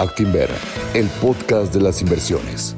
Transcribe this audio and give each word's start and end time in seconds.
Actinver, 0.00 0.48
el 0.94 1.08
podcast 1.20 1.74
de 1.74 1.82
las 1.82 2.00
inversiones. 2.00 2.74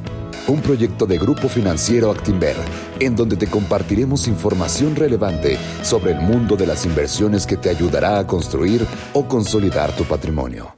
Un 0.48 0.60
proyecto 0.60 1.06
de 1.06 1.18
Grupo 1.18 1.48
Financiero 1.48 2.10
Actinver, 2.10 2.56
en 2.98 3.14
donde 3.14 3.36
te 3.36 3.46
compartiremos 3.46 4.26
información 4.26 4.96
relevante 4.96 5.56
sobre 5.84 6.10
el 6.10 6.20
mundo 6.20 6.56
de 6.56 6.66
las 6.66 6.84
inversiones 6.84 7.46
que 7.46 7.56
te 7.56 7.70
ayudará 7.70 8.18
a 8.18 8.26
construir 8.26 8.84
o 9.12 9.28
consolidar 9.28 9.94
tu 9.94 10.02
patrimonio. 10.02 10.74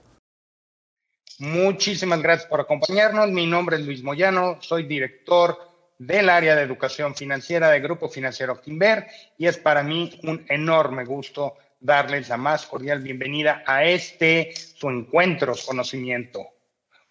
Muchísimas 1.38 2.20
gracias 2.20 2.46
por 2.46 2.60
acompañarnos. 2.60 3.30
Mi 3.30 3.46
nombre 3.46 3.76
es 3.76 3.86
Luis 3.86 4.02
Moyano, 4.02 4.58
soy 4.60 4.82
director 4.82 5.56
del 5.98 6.28
área 6.28 6.54
de 6.54 6.62
educación 6.62 7.14
financiera 7.14 7.70
de 7.70 7.80
Grupo 7.80 8.10
Financiero 8.10 8.52
Actinver 8.52 9.06
y 9.38 9.46
es 9.46 9.56
para 9.56 9.82
mí 9.82 10.20
un 10.24 10.44
enorme 10.50 11.06
gusto 11.06 11.54
darles 11.84 12.30
la 12.30 12.38
más 12.38 12.64
cordial 12.64 13.02
bienvenida 13.02 13.62
a 13.66 13.84
este 13.84 14.54
su 14.56 14.88
Encuentros 14.88 15.64
Conocimiento, 15.64 16.40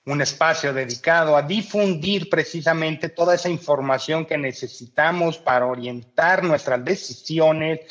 un 0.07 0.19
espacio 0.19 0.73
dedicado 0.73 1.37
a 1.37 1.43
difundir 1.43 2.27
precisamente 2.27 3.09
toda 3.09 3.35
esa 3.35 3.49
información 3.49 4.25
que 4.25 4.35
necesitamos 4.35 5.37
para 5.37 5.67
orientar 5.67 6.43
nuestras 6.43 6.83
decisiones 6.83 7.81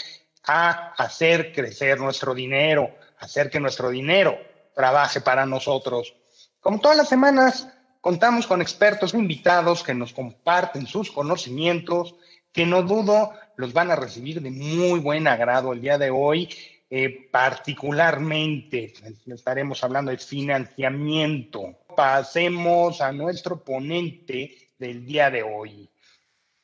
a 0.45 0.93
hacer 0.99 1.53
crecer 1.53 2.01
nuestro 2.01 2.35
dinero, 2.35 2.91
hacer 3.21 3.49
que 3.49 3.61
nuestro 3.61 3.89
dinero 3.89 4.37
trabaje 4.75 5.21
para 5.21 5.47
nosotros. 5.47 6.17
Como 6.61 6.81
todas 6.81 6.97
las 6.97 7.09
semanas, 7.09 7.69
contamos 8.01 8.49
con 8.49 8.61
expertos 8.61 9.15
invitados 9.15 9.85
que 9.85 9.95
nos 9.95 10.13
comparten 10.13 10.89
sus 10.89 11.13
conocimientos, 11.13 12.17
que 12.53 12.67
no 12.67 12.83
dudo 12.83 13.33
los 13.57 13.73
van 13.73 13.93
a 13.93 13.97
recibir 13.97 14.43
de 14.43 14.51
muy 14.51 14.99
buen 14.99 15.29
agrado 15.29 15.73
el 15.73 15.81
día 15.81 15.97
de 15.97 16.11
hoy 16.11 16.49
eh, 16.95 17.27
particularmente 17.31 18.93
estaremos 19.27 19.83
hablando 19.83 20.11
de 20.11 20.19
financiamiento. 20.19 21.87
Pasemos 21.97 23.01
a 23.01 23.11
nuestro 23.13 23.65
ponente 23.65 24.69
del 24.79 25.07
día 25.07 25.31
de 25.31 25.43
hoy. 25.43 25.89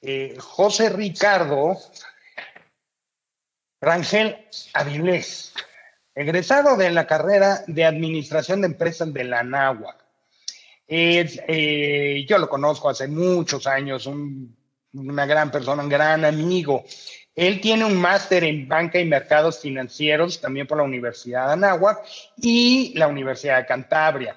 Eh, 0.03 0.37
José 0.39 0.91
Ricardo 0.91 1.79
Rangel 3.81 4.37
Avilés, 4.75 5.55
egresado 6.15 6.77
de 6.77 6.91
la 6.91 7.07
carrera 7.07 7.65
de 7.67 7.87
Administración 7.87 8.61
de 8.61 8.67
Empresas 8.67 9.11
de 9.11 9.25
la 9.25 9.43
NAHUA. 9.43 9.97
Eh, 10.87 12.27
yo 12.29 12.37
lo 12.37 12.51
conozco 12.51 12.91
hace 12.91 13.09
muchos 13.09 13.67
años, 13.67 14.07
una 14.93 15.25
gran 15.25 15.51
persona, 15.51 15.83
un 15.83 15.89
gran 15.89 16.27
amigo. 16.27 16.85
Él 17.39 17.61
tiene 17.61 17.85
un 17.85 17.95
máster 17.95 18.43
en 18.43 18.67
banca 18.67 18.99
y 18.99 19.05
mercados 19.05 19.61
financieros 19.61 20.41
también 20.41 20.67
por 20.67 20.79
la 20.79 20.83
Universidad 20.83 21.47
de 21.47 21.53
Anáhuac 21.53 22.05
y 22.37 22.93
la 22.99 23.07
Universidad 23.07 23.59
de 23.59 23.67
Cantabria. 23.67 24.37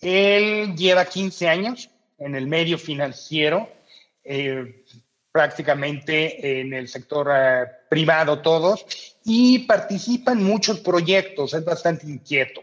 Él 0.00 0.76
lleva 0.76 1.04
15 1.04 1.48
años 1.48 1.90
en 2.18 2.36
el 2.36 2.46
medio 2.46 2.78
financiero, 2.78 3.68
eh, 4.22 4.84
prácticamente 5.32 6.60
en 6.60 6.72
el 6.72 6.86
sector 6.86 7.32
eh, 7.34 7.66
privado 7.90 8.42
todos, 8.42 8.86
y 9.24 9.66
participa 9.66 10.30
en 10.30 10.44
muchos 10.44 10.78
proyectos, 10.78 11.52
es 11.52 11.64
bastante 11.64 12.06
inquieto. 12.06 12.60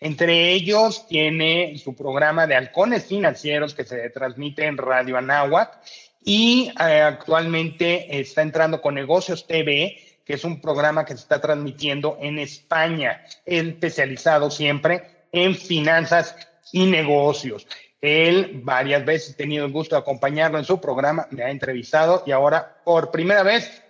Entre 0.00 0.52
ellos 0.52 1.06
tiene 1.06 1.76
su 1.78 1.94
programa 1.94 2.46
de 2.46 2.56
halcones 2.56 3.06
financieros 3.06 3.74
que 3.74 3.84
se 3.84 4.10
transmite 4.10 4.66
en 4.66 4.76
Radio 4.76 5.16
Anáhuac 5.16 5.78
y 6.24 6.72
eh, 6.80 7.00
actualmente 7.00 8.20
está 8.20 8.42
entrando 8.42 8.80
con 8.80 8.94
Negocios 8.94 9.46
TV, 9.46 9.96
que 10.24 10.34
es 10.34 10.44
un 10.44 10.60
programa 10.60 11.04
que 11.04 11.14
se 11.14 11.20
está 11.20 11.40
transmitiendo 11.40 12.18
en 12.20 12.38
España, 12.38 13.24
especializado 13.44 14.50
siempre 14.50 15.26
en 15.32 15.54
finanzas 15.54 16.36
y 16.72 16.86
negocios. 16.86 17.66
Él 18.00 18.60
varias 18.62 19.04
veces 19.04 19.34
ha 19.34 19.36
tenido 19.36 19.66
el 19.66 19.72
gusto 19.72 19.94
de 19.94 20.00
acompañarlo 20.00 20.58
en 20.58 20.64
su 20.64 20.80
programa, 20.80 21.26
me 21.30 21.42
ha 21.42 21.50
entrevistado 21.50 22.22
y 22.26 22.32
ahora 22.32 22.80
por 22.84 23.10
primera 23.10 23.42
vez 23.42 23.82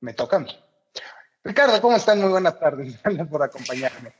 me 0.00 0.14
toca 0.14 0.36
a 0.36 0.40
mí. 0.40 0.58
Ricardo, 1.44 1.80
¿cómo 1.80 1.96
están? 1.96 2.20
Muy 2.20 2.30
buenas 2.30 2.58
tardes. 2.58 3.00
Gracias 3.02 3.28
por 3.28 3.42
acompañarme. 3.42 4.12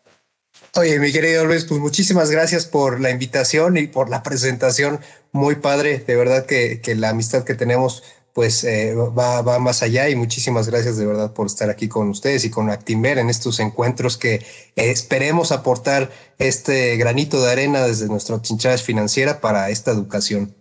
Oye, 0.75 0.99
mi 0.99 1.13
querido 1.13 1.45
Luis, 1.45 1.65
pues 1.65 1.81
muchísimas 1.81 2.31
gracias 2.31 2.67
por 2.67 3.01
la 3.01 3.11
invitación 3.11 3.77
y 3.77 3.87
por 3.87 4.11
la 4.11 4.23
presentación. 4.23 5.01
Muy 5.33 5.57
padre, 5.57 5.99
de 5.99 6.17
verdad 6.17 6.47
que, 6.47 6.81
la 6.97 7.11
amistad 7.11 7.45
que 7.45 7.55
tenemos 7.55 8.03
pues 8.35 8.63
eh, 8.63 8.95
va, 8.95 9.43
va, 9.43 9.59
más 9.59 9.83
allá 9.83 10.09
y 10.09 10.15
muchísimas 10.15 10.69
gracias 10.69 10.97
de 10.97 11.07
verdad 11.07 11.33
por 11.33 11.49
estar 11.49 11.71
aquí 11.71 11.89
con 11.89 12.09
ustedes 12.09 12.45
y 12.45 12.51
con 12.51 12.71
Actimber 12.71 13.19
en 13.19 13.31
estos 13.31 13.59
encuentros 13.59 14.17
que 14.17 14.47
esperemos 14.77 15.51
aportar 15.51 16.13
este 16.39 16.97
granito 16.99 17.43
de 17.43 17.51
arena 17.51 17.85
desde 17.85 18.07
nuestra 18.07 18.41
trinchera 18.41 18.79
financiera 18.79 19.41
para 19.41 19.71
esta 19.71 19.91
educación. 19.91 20.55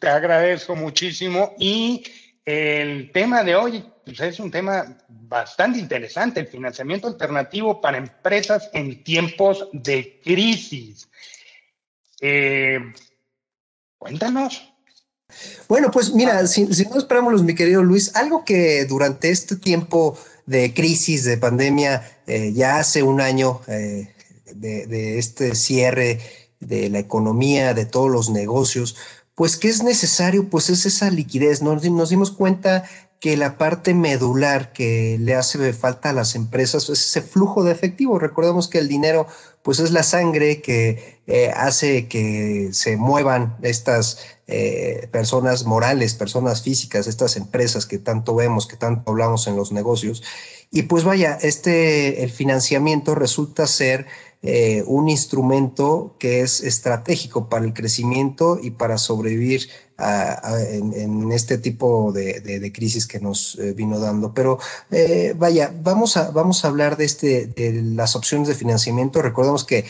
Te 0.00 0.08
agradezco 0.08 0.74
muchísimo 0.74 1.54
y 1.58 2.02
el 2.48 3.12
tema 3.12 3.44
de 3.44 3.54
hoy 3.54 3.84
pues, 4.06 4.20
es 4.20 4.40
un 4.40 4.50
tema 4.50 4.96
bastante 5.06 5.78
interesante, 5.78 6.40
el 6.40 6.46
financiamiento 6.46 7.06
alternativo 7.06 7.78
para 7.78 7.98
empresas 7.98 8.70
en 8.72 9.04
tiempos 9.04 9.68
de 9.74 10.18
crisis. 10.24 11.10
Eh, 12.22 12.78
cuéntanos. 13.98 14.72
Bueno, 15.68 15.90
pues 15.90 16.14
mira, 16.14 16.46
si, 16.46 16.64
no 16.64 16.96
esperamos, 16.96 17.42
mi 17.42 17.54
querido 17.54 17.82
Luis, 17.82 18.16
algo 18.16 18.46
que 18.46 18.86
durante 18.86 19.28
este 19.28 19.56
tiempo 19.56 20.18
de 20.46 20.72
crisis, 20.72 21.24
de 21.24 21.36
pandemia, 21.36 22.02
eh, 22.26 22.54
ya 22.54 22.78
hace 22.78 23.02
un 23.02 23.20
año 23.20 23.60
eh, 23.68 24.14
de, 24.54 25.18
este 25.18 25.54
cierre 25.54 26.18
de 26.60 26.88
la 26.88 26.98
economía, 26.98 27.74
de 27.74 27.84
todos 27.84 28.10
los 28.10 28.30
negocios, 28.30 28.96
pues 29.38 29.56
que 29.56 29.68
es 29.68 29.84
necesario, 29.84 30.50
pues 30.50 30.68
es 30.68 30.84
esa 30.84 31.10
liquidez. 31.10 31.62
Nos, 31.62 31.88
nos 31.88 32.10
dimos 32.10 32.32
cuenta 32.32 32.82
que 33.20 33.36
la 33.36 33.56
parte 33.56 33.94
medular 33.94 34.72
que 34.72 35.16
le 35.20 35.36
hace 35.36 35.72
falta 35.72 36.10
a 36.10 36.12
las 36.12 36.34
empresas 36.34 36.88
es 36.88 37.06
ese 37.06 37.22
flujo 37.22 37.62
de 37.62 37.70
efectivo. 37.70 38.18
Recordemos 38.18 38.66
que 38.66 38.78
el 38.78 38.88
dinero 38.88 39.28
pues 39.62 39.78
es 39.78 39.92
la 39.92 40.02
sangre 40.02 40.60
que 40.60 41.20
eh, 41.28 41.52
hace 41.54 42.08
que 42.08 42.70
se 42.72 42.96
muevan 42.96 43.56
estas 43.62 44.18
eh, 44.48 45.08
personas 45.12 45.64
morales, 45.66 46.14
personas 46.14 46.62
físicas, 46.62 47.06
estas 47.06 47.36
empresas 47.36 47.86
que 47.86 47.98
tanto 47.98 48.34
vemos, 48.34 48.66
que 48.66 48.76
tanto 48.76 49.08
hablamos 49.08 49.46
en 49.46 49.54
los 49.54 49.70
negocios. 49.70 50.24
Y 50.72 50.82
pues 50.82 51.04
vaya, 51.04 51.38
este, 51.40 52.24
el 52.24 52.30
financiamiento 52.30 53.14
resulta 53.14 53.68
ser 53.68 54.06
eh, 54.40 54.84
un 54.86 55.08
instrumento 55.08 56.14
que 56.20 56.42
es 56.42 56.60
estratégico 56.60 57.48
para 57.48 57.64
el 57.64 57.74
crecimiento 57.74 58.60
y 58.62 58.70
para 58.70 58.96
sobrevivir 58.96 59.68
en, 59.98 61.32
este 61.32 61.58
tipo 61.58 62.12
de, 62.12 62.70
crisis 62.72 63.08
que 63.08 63.18
nos 63.18 63.58
eh, 63.58 63.72
vino 63.72 63.98
dando. 63.98 64.32
Pero 64.34 64.60
eh, 64.92 65.34
vaya, 65.36 65.74
vamos 65.82 66.16
a, 66.16 66.30
vamos 66.30 66.64
a 66.64 66.68
hablar 66.68 66.96
de, 66.96 67.04
este, 67.04 67.46
de 67.48 67.82
las 67.82 68.14
opciones 68.14 68.46
de 68.46 68.54
financiamiento. 68.54 69.22
Recordemos 69.22 69.64
que 69.64 69.84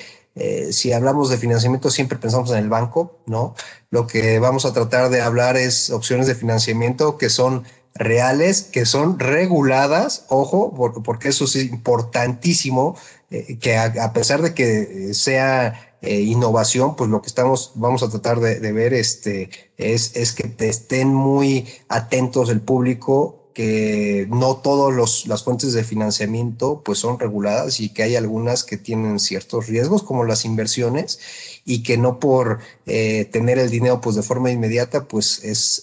si 0.70 0.92
hablamos 0.92 1.30
de 1.30 1.36
financiamiento 1.36 1.90
siempre 1.90 2.16
pensamos 2.16 2.52
en 2.52 2.58
el 2.58 2.68
banco, 2.68 3.18
¿no? 3.26 3.56
Lo 3.90 4.06
que 4.06 4.38
vamos 4.38 4.64
a 4.66 4.72
tratar 4.72 5.10
de 5.10 5.20
hablar 5.20 5.56
es 5.56 5.90
opciones 5.90 6.28
de 6.28 6.36
financiamiento 6.36 7.18
que 7.18 7.28
son 7.28 7.64
reales, 7.98 8.62
que 8.62 8.86
son 8.86 9.18
reguladas, 9.18 10.24
ojo, 10.28 10.72
porque 11.02 11.28
eso 11.28 11.44
es 11.44 11.56
importantísimo, 11.56 12.96
eh, 13.30 13.58
que 13.58 13.76
a, 13.76 14.12
pesar 14.12 14.42
de 14.42 14.54
que 14.54 15.12
sea 15.14 15.96
eh, 16.00 16.20
innovación, 16.20 16.96
pues 16.96 17.10
lo 17.10 17.20
que 17.20 17.28
estamos, 17.28 17.72
vamos 17.74 18.02
a 18.02 18.08
tratar 18.08 18.40
de, 18.40 18.72
ver 18.72 18.94
este, 18.94 19.50
es, 19.76 20.16
es 20.16 20.32
que 20.32 20.52
estén 20.66 21.08
muy 21.08 21.66
atentos 21.88 22.50
el 22.50 22.60
público 22.60 23.38
que 23.58 24.28
no 24.30 24.58
todas 24.58 25.26
las 25.26 25.42
fuentes 25.42 25.72
de 25.72 25.82
financiamiento 25.82 26.82
pues 26.84 27.00
son 27.00 27.18
reguladas 27.18 27.80
y 27.80 27.88
que 27.88 28.04
hay 28.04 28.14
algunas 28.14 28.62
que 28.62 28.76
tienen 28.76 29.18
ciertos 29.18 29.66
riesgos 29.66 30.04
como 30.04 30.22
las 30.22 30.44
inversiones 30.44 31.18
y 31.64 31.82
que 31.82 31.98
no 31.98 32.20
por 32.20 32.60
eh, 32.86 33.24
tener 33.32 33.58
el 33.58 33.68
dinero 33.68 34.00
pues 34.00 34.14
de 34.14 34.22
forma 34.22 34.52
inmediata 34.52 35.08
pues 35.08 35.42
es 35.42 35.82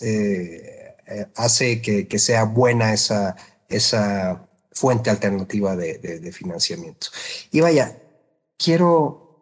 eh, 1.07 1.31
hace 1.36 1.81
que, 1.81 2.18
sea 2.18 2.45
buena 2.45 2.94
esa, 2.94 3.36
esa 3.69 4.47
fuente 4.75 5.10
alternativa 5.10 5.75
de, 5.75 6.31
financiamiento. 6.33 7.07
Y 7.50 7.62
vaya, 7.62 7.98
quiero, 8.57 9.42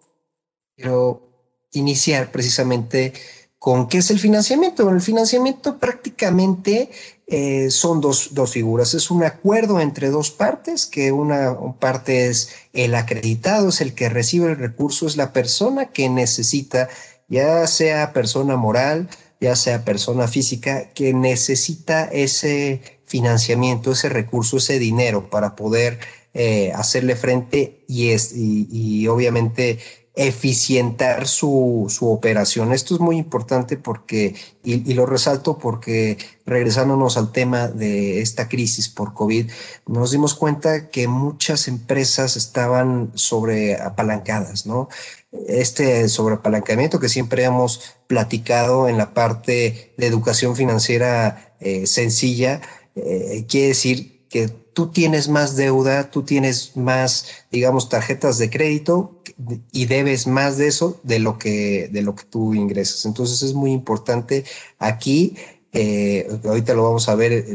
quiero 0.75 1.27
iniciar 1.71 2.31
precisamente 2.31 3.13
con 3.57 3.87
qué 3.87 3.97
es 3.97 4.11
el 4.11 4.19
financiamiento. 4.19 4.89
el 4.89 5.01
financiamiento 5.01 5.79
prácticamente 5.79 6.91
eh, 7.25 7.71
son 7.71 7.99
dos, 7.99 8.33
dos, 8.33 8.51
figuras. 8.51 8.93
Es 8.93 9.09
un 9.09 9.23
acuerdo 9.23 9.79
entre 9.79 10.09
dos 10.09 10.29
partes, 10.29 10.85
que 10.85 11.11
una 11.11 11.57
parte 11.79 12.27
es 12.27 12.49
el 12.73 12.93
acreditado, 12.93 13.69
es 13.69 13.81
el 13.81 13.95
que 13.95 14.09
recibe 14.09 14.51
el 14.51 14.57
recurso, 14.57 15.07
es 15.07 15.17
la 15.17 15.33
persona 15.33 15.87
que 15.87 16.09
necesita, 16.09 16.89
ya 17.27 17.65
sea 17.65 18.13
persona 18.13 18.55
moral, 18.55 19.09
ya 19.39 19.55
sea 19.55 19.83
persona 19.83 20.27
física, 20.27 20.89
que 20.93 21.13
necesita 21.13 22.05
ese 22.05 22.92
financiamiento, 23.13 23.91
ese 23.91 24.09
recurso, 24.09 24.57
ese 24.57 24.79
dinero 24.79 25.29
para 25.29 25.55
poder 25.55 25.99
eh, 26.33 26.71
hacerle 26.73 27.15
frente 27.15 27.85
y, 27.87 29.05
obviamente 29.07 29.77
eficientar 30.15 31.27
su, 31.27 31.87
operación. 32.01 32.73
Esto 32.73 32.95
es 32.95 32.99
muy 32.99 33.17
importante 33.17 33.77
porque, 33.77 34.35
y, 34.63 34.95
lo 34.95 35.05
resalto 35.05 35.59
porque 35.59 36.17
regresándonos 36.47 37.17
al 37.17 37.31
tema 37.31 37.67
de 37.67 38.21
esta 38.21 38.49
crisis 38.49 38.89
por 38.89 39.13
COVID, 39.13 39.51
nos 39.85 40.09
dimos 40.09 40.33
cuenta 40.33 40.89
que 40.89 41.07
muchas 41.07 41.67
empresas 41.67 42.35
estaban 42.35 43.11
sobre 43.13 43.79
apalancadas, 43.79 44.65
¿no? 44.65 44.89
Este 45.47 46.09
sobreapalancamiento 46.09 46.99
que 46.99 47.09
siempre 47.09 47.43
hemos 47.43 47.95
platicado 48.07 48.87
en 48.87 48.97
la 48.97 49.13
parte 49.13 49.93
de 49.97 50.07
educación 50.07 50.55
financiera 50.55 51.53
eh, 51.59 51.87
sencilla, 51.87 52.61
eh, 52.95 53.45
quiere 53.47 53.69
decir 53.69 54.21
que 54.29 54.47
tú 54.47 54.87
tienes 54.87 55.29
más 55.29 55.55
deuda, 55.55 56.09
tú 56.09 56.23
tienes 56.23 56.75
más, 56.75 57.27
digamos, 57.51 57.89
tarjetas 57.89 58.37
de 58.37 58.49
crédito 58.49 59.21
y 59.71 59.85
debes 59.85 60.25
más 60.27 60.57
de 60.57 60.67
eso 60.67 60.99
de 61.03 61.19
lo 61.19 61.37
que, 61.37 61.89
de 61.91 62.01
lo 62.01 62.15
que 62.15 62.23
tú 62.23 62.53
ingresas. 62.53 63.05
Entonces 63.05 63.43
es 63.43 63.53
muy 63.53 63.71
importante 63.71 64.43
aquí 64.79 65.35
eh, 65.75 66.27
ahorita 66.45 66.75
lo 66.75 66.83
vamos 66.83 67.09
a 67.09 67.15
ver, 67.15 67.47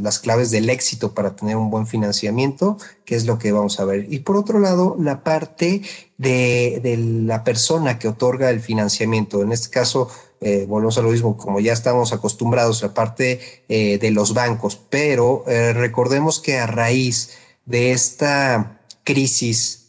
las, 0.00 0.18
claves 0.18 0.50
del 0.50 0.70
éxito 0.70 1.12
para 1.12 1.36
tener 1.36 1.56
un 1.56 1.68
buen 1.68 1.86
financiamiento, 1.86 2.78
que 3.04 3.16
es 3.16 3.26
lo 3.26 3.38
que 3.38 3.52
vamos 3.52 3.78
a 3.78 3.84
ver. 3.84 4.06
Y 4.10 4.20
por 4.20 4.38
otro 4.38 4.58
lado, 4.58 4.96
la 4.98 5.22
parte 5.22 5.82
de, 6.16 6.80
de 6.82 6.96
la 6.96 7.44
persona 7.44 7.98
que 7.98 8.08
otorga 8.08 8.48
el 8.48 8.60
financiamiento. 8.60 9.42
En 9.42 9.52
este 9.52 9.68
caso, 9.68 10.08
eh, 10.40 10.66
volvemos 10.68 10.98
a 10.98 11.02
lo 11.02 11.10
mismo, 11.10 11.36
como 11.36 11.60
ya 11.60 11.72
estamos 11.72 12.12
acostumbrados 12.12 12.82
la 12.82 12.92
parte 12.92 13.40
eh, 13.68 13.98
de 13.98 14.10
los 14.10 14.34
bancos, 14.34 14.78
pero 14.90 15.44
eh, 15.46 15.72
recordemos 15.72 16.40
que 16.40 16.58
a 16.58 16.66
raíz 16.66 17.30
de 17.64 17.92
esta 17.92 18.80
crisis, 19.02 19.86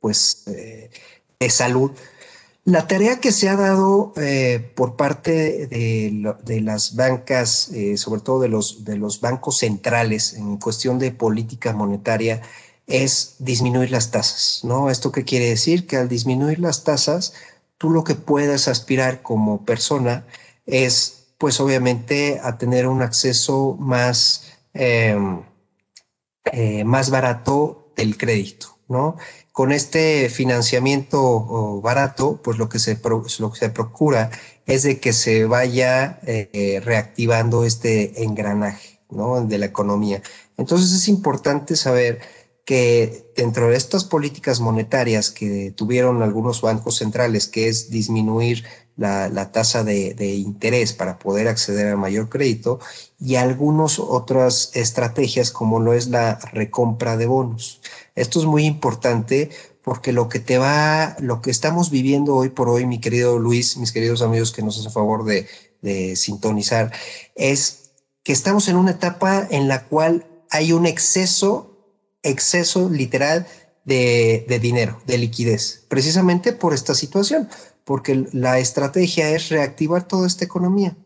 pues, 0.00 0.44
de 0.46 1.50
salud, 1.50 1.90
la 2.64 2.86
tarea 2.86 3.18
que 3.18 3.32
se 3.32 3.48
ha 3.48 3.56
dado 3.56 4.12
por 4.74 4.96
parte 4.96 5.66
de, 5.66 6.60
las 6.60 6.96
bancas, 6.96 7.70
sobre 7.96 8.20
todo 8.20 8.40
de 8.40 8.48
los, 8.48 8.84
de 8.84 8.96
los 8.96 9.20
bancos 9.20 9.58
centrales 9.58 10.34
en 10.34 10.58
cuestión 10.58 10.98
de 10.98 11.12
política 11.12 11.72
monetaria, 11.72 12.42
es 12.86 13.36
disminuir 13.38 13.90
las 13.90 14.10
tasas, 14.10 14.60
¿no? 14.64 14.90
¿Esto 14.90 15.12
qué 15.12 15.24
quiere 15.24 15.48
decir? 15.48 15.86
Que 15.86 15.96
al 15.96 16.08
disminuir 16.08 16.58
las 16.58 16.84
tasas, 16.84 17.32
tú 17.80 17.88
lo 17.88 18.04
que 18.04 18.14
puedes 18.14 18.68
aspirar 18.68 19.22
como 19.22 19.64
persona 19.64 20.26
es, 20.66 21.32
pues 21.38 21.60
obviamente, 21.60 22.38
a 22.44 22.58
tener 22.58 22.86
un 22.86 23.00
acceso 23.00 23.74
más, 23.80 24.52
em, 24.74 25.40
eh, 26.52 26.84
más 26.84 27.08
barato 27.08 27.90
del 27.96 28.18
crédito, 28.18 28.76
¿no? 28.86 29.16
con 29.52 29.72
este 29.72 30.28
financiamiento 30.28 31.80
barato, 31.80 32.40
pues 32.44 32.58
lo 32.58 32.68
que 32.68 32.78
se, 32.78 33.00
lo 33.38 33.50
que 33.52 33.58
se 33.58 33.70
procura 33.70 34.30
es 34.66 34.82
de 34.82 35.00
que 35.00 35.14
se 35.14 35.46
vaya 35.46 36.20
eh, 36.26 36.82
reactivando 36.84 37.64
este 37.64 38.22
engranaje 38.22 39.00
¿no? 39.08 39.40
de 39.40 39.56
la 39.56 39.66
economía. 39.66 40.20
Entonces 40.58 40.92
es 40.92 41.08
importante 41.08 41.76
saber 41.76 42.20
que 42.70 43.32
dentro 43.34 43.68
de 43.68 43.76
estas 43.76 44.04
políticas 44.04 44.60
monetarias 44.60 45.30
que 45.30 45.72
tuvieron 45.74 46.22
algunos 46.22 46.60
bancos 46.60 46.98
centrales, 46.98 47.48
que 47.48 47.66
es 47.66 47.90
disminuir 47.90 48.64
la, 48.96 49.50
tasa 49.50 49.82
de, 49.82 50.14
de, 50.14 50.34
interés 50.34 50.92
para 50.92 51.18
poder 51.18 51.48
acceder 51.48 51.88
a 51.88 51.96
mayor 51.96 52.28
crédito, 52.28 52.78
y 53.18 53.34
algunas 53.34 53.98
otras 53.98 54.70
estrategias 54.74 55.50
como 55.50 55.80
lo 55.80 55.94
es 55.94 56.06
la 56.06 56.38
recompra 56.52 57.16
de 57.16 57.26
bonos. 57.26 57.80
Esto 58.14 58.38
es 58.38 58.46
muy 58.46 58.66
importante 58.66 59.50
porque 59.82 60.12
lo 60.12 60.28
que 60.28 60.38
te 60.38 60.56
va, 60.56 61.16
lo 61.18 61.42
que 61.42 61.50
estamos 61.50 61.90
viviendo 61.90 62.36
hoy 62.36 62.50
por 62.50 62.68
hoy, 62.68 62.86
mi 62.86 63.00
querido 63.00 63.40
Luis, 63.40 63.78
mis 63.78 63.90
queridos 63.90 64.22
amigos 64.22 64.52
que 64.52 64.62
nos 64.62 64.78
hacen 64.78 64.92
favor 64.92 65.24
de, 65.24 65.48
sintonizar, 66.14 66.92
es 67.34 67.90
que 68.22 68.32
estamos 68.32 68.68
en 68.68 68.76
una 68.76 68.92
etapa 68.92 69.44
en 69.50 69.66
la 69.66 69.86
cual 69.86 70.24
hay 70.50 70.72
un 70.72 70.86
exceso, 70.86 71.69
exceso 72.22 72.88
literal 72.88 73.46
de, 73.84 74.44
de 74.48 74.58
dinero, 74.58 75.00
de 75.06 75.18
liquidez, 75.18 75.84
precisamente 75.88 76.52
por 76.52 76.74
esta 76.74 76.94
situación, 76.94 77.48
porque 77.84 78.26
la 78.32 78.58
estrategia 78.58 79.30
es 79.30 79.48
reactivar 79.48 80.06
toda 80.06 80.26
esta 80.26 80.44
economía. 80.44 80.96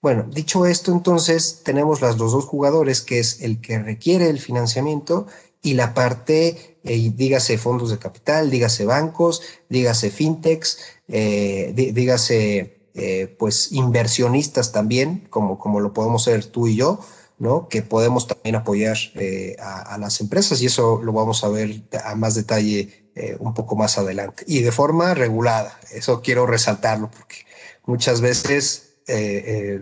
Bueno, 0.00 0.24
dicho 0.32 0.66
esto, 0.66 0.92
entonces 0.92 1.62
tenemos 1.64 2.00
las, 2.00 2.18
los 2.18 2.32
dos 2.32 2.44
jugadores, 2.44 3.02
que 3.02 3.20
es 3.20 3.40
el 3.40 3.60
que 3.60 3.78
requiere 3.78 4.28
el 4.28 4.40
financiamiento 4.40 5.26
y 5.62 5.74
la 5.74 5.94
parte, 5.94 6.78
eh, 6.82 7.12
dígase 7.14 7.56
fondos 7.56 7.90
de 7.90 7.98
capital, 7.98 8.50
dígase 8.50 8.84
bancos, 8.84 9.42
dígase 9.68 10.10
fintechs, 10.10 10.78
eh, 11.06 11.72
dígase 11.94 12.88
eh, 12.94 13.36
pues 13.38 13.70
inversionistas 13.70 14.72
también, 14.72 15.26
como, 15.30 15.58
como 15.58 15.78
lo 15.78 15.92
podemos 15.92 16.24
ser 16.24 16.44
tú 16.46 16.66
y 16.66 16.76
yo, 16.76 16.98
Que 17.68 17.82
podemos 17.82 18.26
también 18.26 18.56
apoyar 18.56 18.96
a, 19.60 19.98
las 19.98 20.20
empresas 20.20 20.62
y 20.62 20.66
eso 20.66 21.00
lo 21.02 21.12
vamos 21.12 21.42
a 21.44 21.48
ver 21.48 21.82
a 22.04 22.14
más 22.14 22.34
detalle 22.34 23.10
un 23.40 23.52
poco 23.52 23.76
más 23.76 23.98
adelante. 23.98 24.44
Y 24.46 24.60
de 24.60 24.72
forma 24.72 25.14
regulada, 25.14 25.78
eso 25.90 26.22
quiero 26.22 26.46
resaltarlo 26.46 27.10
porque 27.10 27.36
muchas 27.84 28.20
veces 28.20 28.92
eh, 29.08 29.80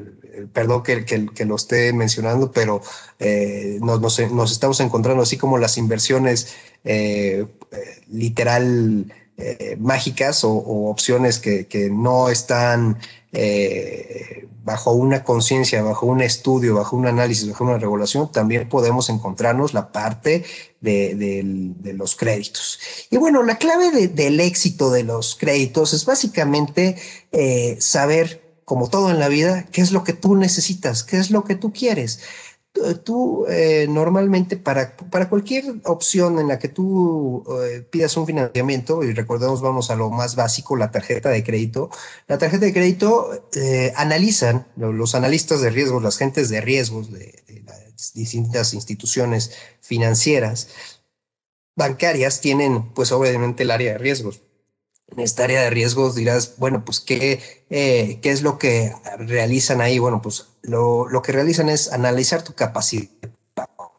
perdón 0.53 0.83
que, 0.83 1.05
que, 1.05 1.45
lo 1.45 1.57
esté 1.57 1.93
mencionando, 1.93 2.53
pero 2.53 2.81
eh, 3.19 3.79
nos, 3.81 4.19
estamos 4.19 4.81
encontrando 4.81 5.23
así 5.23 5.37
como 5.37 5.59
las 5.59 5.77
inversiones 5.77 6.55
eh, 6.85 7.47
literal 8.09 9.13
mágicas 9.79 10.45
o, 10.45 10.53
opciones 10.91 11.39
que, 11.39 11.67
que, 11.67 11.89
no 11.89 12.29
están 12.29 12.99
bajo 14.65 14.93
una 14.93 15.25
conciencia, 15.25 15.83
bajo 15.83 16.07
un 16.07 16.21
estudio, 16.21 16.75
bajo 16.75 16.97
un 16.97 17.07
análisis, 17.07 17.49
bajo 17.49 17.65
una 17.65 17.79
regulación, 17.79 18.31
también 18.31 18.69
podemos 18.69 19.09
encontrarnos 19.09 19.75
la 19.75 19.93
parte 19.93 20.45
de, 20.81 21.75
los 21.95 22.17
créditos. 22.17 22.79
Y 23.11 23.17
bueno, 23.17 23.43
la 23.43 23.57
clave 23.57 24.09
del 24.09 24.41
éxito 24.41 24.91
de 24.91 25.05
los 25.05 25.37
créditos 25.37 25.93
es 25.93 26.05
básicamente 26.05 26.97
saber 27.79 28.43
como 28.71 28.89
todo 28.89 29.11
en 29.11 29.19
la 29.19 29.27
vida, 29.27 29.67
qué 29.73 29.81
es 29.81 29.91
lo 29.91 30.05
que 30.05 30.13
tú 30.13 30.37
necesitas, 30.37 31.03
qué 31.03 31.19
es 31.19 31.33
lo 31.33 31.43
que 31.43 31.57
tú 31.57 31.73
quieres. 31.73 32.21
Tú 33.05 33.47
eh, 33.49 33.87
normalmente 33.89 34.57
para, 34.57 34.97
para 34.97 35.29
cualquier 35.29 35.65
opción 35.85 36.39
en 36.39 36.47
la 36.47 36.61
que 36.61 36.69
tú 36.69 37.45
eh, 37.65 37.83
pidas 37.83 38.17
un 38.17 38.27
financiamiento, 38.27 39.03
y 39.03 39.13
recordemos, 39.13 39.61
vamos 39.61 39.91
a 39.91 39.97
lo 39.97 40.09
más 40.11 40.37
básico, 40.37 40.77
la 40.77 40.93
tarjeta 40.93 41.31
de 41.31 41.43
crédito, 41.43 41.91
la 42.29 42.39
tarjeta 42.39 42.67
de 42.67 42.73
crédito 42.73 43.49
eh, 43.55 43.93
analizan, 43.97 44.69
los 44.77 45.17
analistas 45.17 45.61
de 45.61 45.71
riesgos, 45.71 46.03
las 46.03 46.17
gentes 46.17 46.49
de 46.49 46.61
riesgos 46.61 47.11
de, 47.11 47.43
de 47.49 47.63
las 47.67 48.15
distintas 48.15 48.73
instituciones 48.73 49.53
financieras, 49.81 50.69
bancarias, 51.77 52.41
tienen 52.41 52.95
pues 52.95 53.11
obviamente 53.11 53.65
el 53.65 53.73
área 53.73 53.93
de 53.93 53.99
riesgos 53.99 54.43
en 55.13 55.21
esta 55.21 55.45
área 55.45 55.63
de 55.63 55.71
riesgos 55.71 56.15
dirás, 56.15 56.55
bueno, 56.57 56.85
pues 56.85 57.01
¿qué, 57.01 57.41
eh, 57.71 58.19
¿qué 58.23 58.31
es 58.31 58.43
lo 58.43 58.59
que 58.59 58.95
realizan 59.19 59.81
ahí? 59.81 59.99
Bueno, 59.99 60.23
pues 60.23 60.47
lo, 60.63 61.09
lo, 61.09 61.23
que 61.23 61.33
realizan 61.33 61.69
es 61.69 61.93
analizar 61.93 62.43
tu 62.43 62.55
capacidad 62.55 63.09
de 63.21 63.31
pago. 63.55 63.93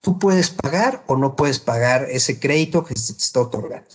Tú 0.00 0.18
puedes 0.18 0.50
pagar 0.50 1.02
o 1.06 1.16
no 1.16 1.36
puedes 1.36 1.58
pagar 1.58 2.06
ese 2.10 2.38
crédito 2.40 2.84
que 2.84 2.96
se 2.96 3.14
te 3.14 3.22
está 3.22 3.40
otorgando. 3.40 3.88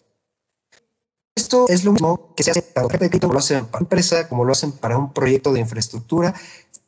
Esto 1.36 1.68
es 1.70 1.86
lo 1.86 1.94
mismo 1.94 2.34
que 2.36 2.44
se 2.44 2.52
hace 2.52 2.62
para 2.62 2.88
crédito, 2.88 3.32
lo 3.32 3.40
hacen 3.40 3.66
para 3.68 3.84
empresa, 3.84 4.28
como 4.28 4.44
lo 4.44 4.52
hacen 4.52 4.74
para 4.74 4.98
un 4.98 5.14
proyecto 5.14 5.54
de 5.54 5.62
infraestructura. 5.62 6.34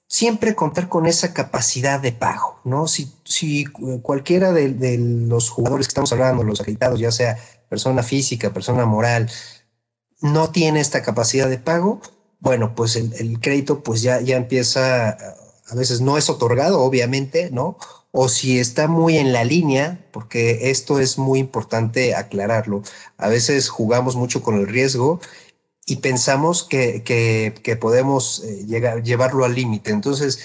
Siempre 0.08 0.56
contar 0.56 0.90
con 0.90 1.06
esa 1.06 1.34
capacidad 1.34 2.02
de 2.02 2.12
pago, 2.12 2.60
¿no? 2.66 2.86
Si, 2.88 3.14
si 3.24 3.66
cualquiera 4.02 4.52
de, 4.52 4.74
de 4.74 4.98
los 4.98 5.50
jugadores 5.50 5.88
que 5.88 5.92
estamos 5.92 6.12
hablando, 6.12 6.44
los 6.44 6.60
acreditados, 6.60 7.00
ya 7.00 7.14
sea 7.14 7.38
persona 7.70 8.04
física, 8.04 8.52
persona 8.52 8.86
moral, 8.86 9.32
no 10.22 10.52
tiene 10.52 10.80
esta 10.80 11.02
capacidad 11.02 11.50
de 11.50 11.58
pago, 11.58 12.02
bueno, 12.42 12.74
pues 12.76 12.96
el, 12.96 13.40
crédito 13.40 13.84
pues 13.84 14.02
ya, 14.02 14.20
ya 14.22 14.36
empieza, 14.36 15.10
a 15.10 15.76
veces 15.76 16.02
no 16.02 16.18
es 16.18 16.30
otorgado, 16.30 16.82
obviamente, 16.82 17.50
¿no? 17.52 17.78
O 18.12 18.30
si 18.30 18.60
está 18.60 18.88
muy 18.88 19.18
en 19.18 19.32
la 19.32 19.44
línea, 19.44 20.06
porque 20.12 20.72
esto 20.72 21.00
es 21.00 21.18
muy 21.18 21.40
importante 21.40 22.16
aclararlo. 22.16 22.82
A 23.18 23.30
veces 23.30 23.70
jugamos 23.70 24.16
mucho 24.16 24.42
con 24.42 24.56
el 24.56 24.68
riesgo 24.68 25.22
y 25.86 25.98
pensamos 25.98 26.64
que, 26.64 27.04
que, 27.04 27.76
podemos 27.78 28.44
eh, 28.44 28.66
llegar, 28.66 29.04
llevarlo 29.04 29.46
al 29.46 29.56
límite. 29.56 29.92
Entonces, 29.92 30.40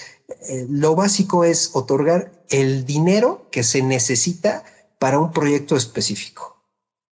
eh, 0.49 0.65
lo 0.69 0.95
básico 0.95 1.43
es 1.43 1.71
otorgar 1.73 2.31
el 2.49 2.85
dinero 2.85 3.47
que 3.51 3.63
se 3.63 3.81
necesita 3.81 4.63
para 4.99 5.19
un 5.19 5.31
proyecto 5.31 5.75
específico 5.75 6.56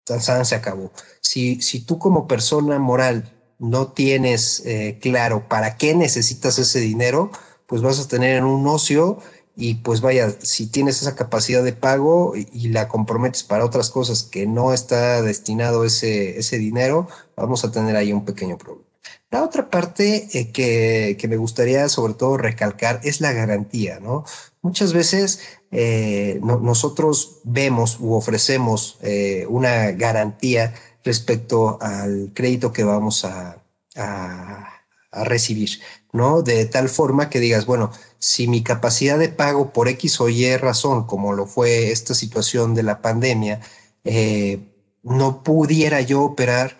se 0.04 0.54
acabó. 0.54 0.92
Si, 1.20 1.60
si 1.62 1.80
tú 1.80 1.98
como 1.98 2.28
persona 2.28 2.78
moral 2.78 3.32
no 3.58 3.92
tienes 3.92 4.62
eh, 4.66 4.98
claro 5.00 5.48
para 5.48 5.76
qué 5.76 5.94
necesitas 5.94 6.58
ese 6.58 6.80
dinero, 6.80 7.30
pues 7.66 7.82
vas 7.82 7.98
a 8.00 8.08
tener 8.08 8.44
un 8.44 8.66
ocio 8.66 9.18
y 9.56 9.76
pues 9.76 10.00
vaya, 10.00 10.34
si 10.40 10.66
tienes 10.66 11.00
esa 11.00 11.14
capacidad 11.14 11.62
de 11.62 11.72
pago 11.72 12.34
y, 12.36 12.68
la 12.68 12.88
comprometes 12.88 13.44
para 13.44 13.64
otras 13.64 13.88
cosas 13.90 14.24
que 14.24 14.46
no 14.46 14.72
está 14.72 15.22
destinado 15.22 15.84
ese, 15.84 16.38
ese 16.38 16.58
dinero, 16.58 17.08
vamos 17.36 17.64
a 17.64 17.70
tener 17.70 17.96
ahí 17.96 18.12
un 18.12 18.24
pequeño 18.24 18.58
problema. 18.58 18.84
La 19.30 19.44
otra 19.44 19.70
parte 19.70 20.28
eh, 20.32 20.50
que, 20.50 21.16
que, 21.18 21.28
me 21.28 21.36
gustaría 21.36 21.88
sobre 21.88 22.14
todo 22.14 22.36
recalcar 22.36 23.00
es 23.04 23.20
la 23.20 23.32
garantía, 23.32 24.00
¿no? 24.00 24.24
Muchas 24.64 24.94
veces 24.94 25.40
eh, 25.72 26.40
nosotros 26.42 27.40
vemos 27.44 27.98
u 28.00 28.14
ofrecemos 28.14 28.96
eh, 29.02 29.44
una 29.46 29.90
garantía 29.90 30.72
respecto 31.04 31.76
al 31.82 32.30
crédito 32.32 32.72
que 32.72 32.82
vamos 32.82 33.26
a, 33.26 33.62
a, 33.94 34.70
recibir, 35.12 35.80
¿no? 36.14 36.40
De 36.40 36.64
tal 36.64 36.88
forma 36.88 37.28
que 37.28 37.40
digas, 37.40 37.66
bueno, 37.66 37.92
si 38.18 38.48
mi 38.48 38.62
capacidad 38.62 39.18
de 39.18 39.28
pago 39.28 39.70
por 39.70 39.86
X 39.88 40.18
o 40.22 40.30
Y 40.30 40.56
razón, 40.56 41.06
como 41.06 41.34
lo 41.34 41.46
fue 41.46 41.92
esta 41.92 42.14
situación 42.14 42.74
de 42.74 42.84
la 42.84 43.02
pandemia, 43.02 43.60
eh, 44.02 44.60
no 45.02 45.42
pudiera 45.42 46.00
yo 46.00 46.22
operar, 46.22 46.78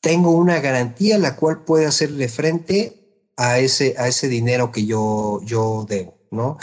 tengo 0.00 0.30
una 0.30 0.60
garantía 0.60 1.18
la 1.18 1.34
cual 1.34 1.64
puede 1.64 1.86
hacerle 1.86 2.28
frente 2.28 3.26
a 3.36 3.58
ese, 3.58 3.96
a 3.98 4.06
ese 4.06 4.28
dinero 4.28 4.70
que 4.70 4.86
yo, 4.86 5.40
yo 5.44 5.84
debo, 5.88 6.14
¿no? 6.30 6.56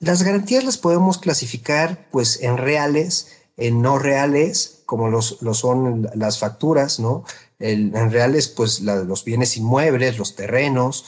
Las 0.00 0.22
garantías 0.22 0.64
las 0.64 0.78
podemos 0.78 1.18
clasificar 1.18 2.08
pues 2.10 2.42
en 2.42 2.56
reales, 2.56 3.28
en 3.56 3.82
no 3.82 3.98
reales, 3.98 4.82
como 4.86 5.08
los, 5.08 5.42
lo 5.42 5.54
son 5.54 6.08
las 6.14 6.38
facturas, 6.38 7.00
¿no? 7.00 7.24
en 7.60 7.92
reales 8.12 8.46
pues 8.46 8.80
los 8.80 9.24
bienes 9.24 9.56
inmuebles, 9.56 10.16
los 10.16 10.36
terrenos, 10.36 11.04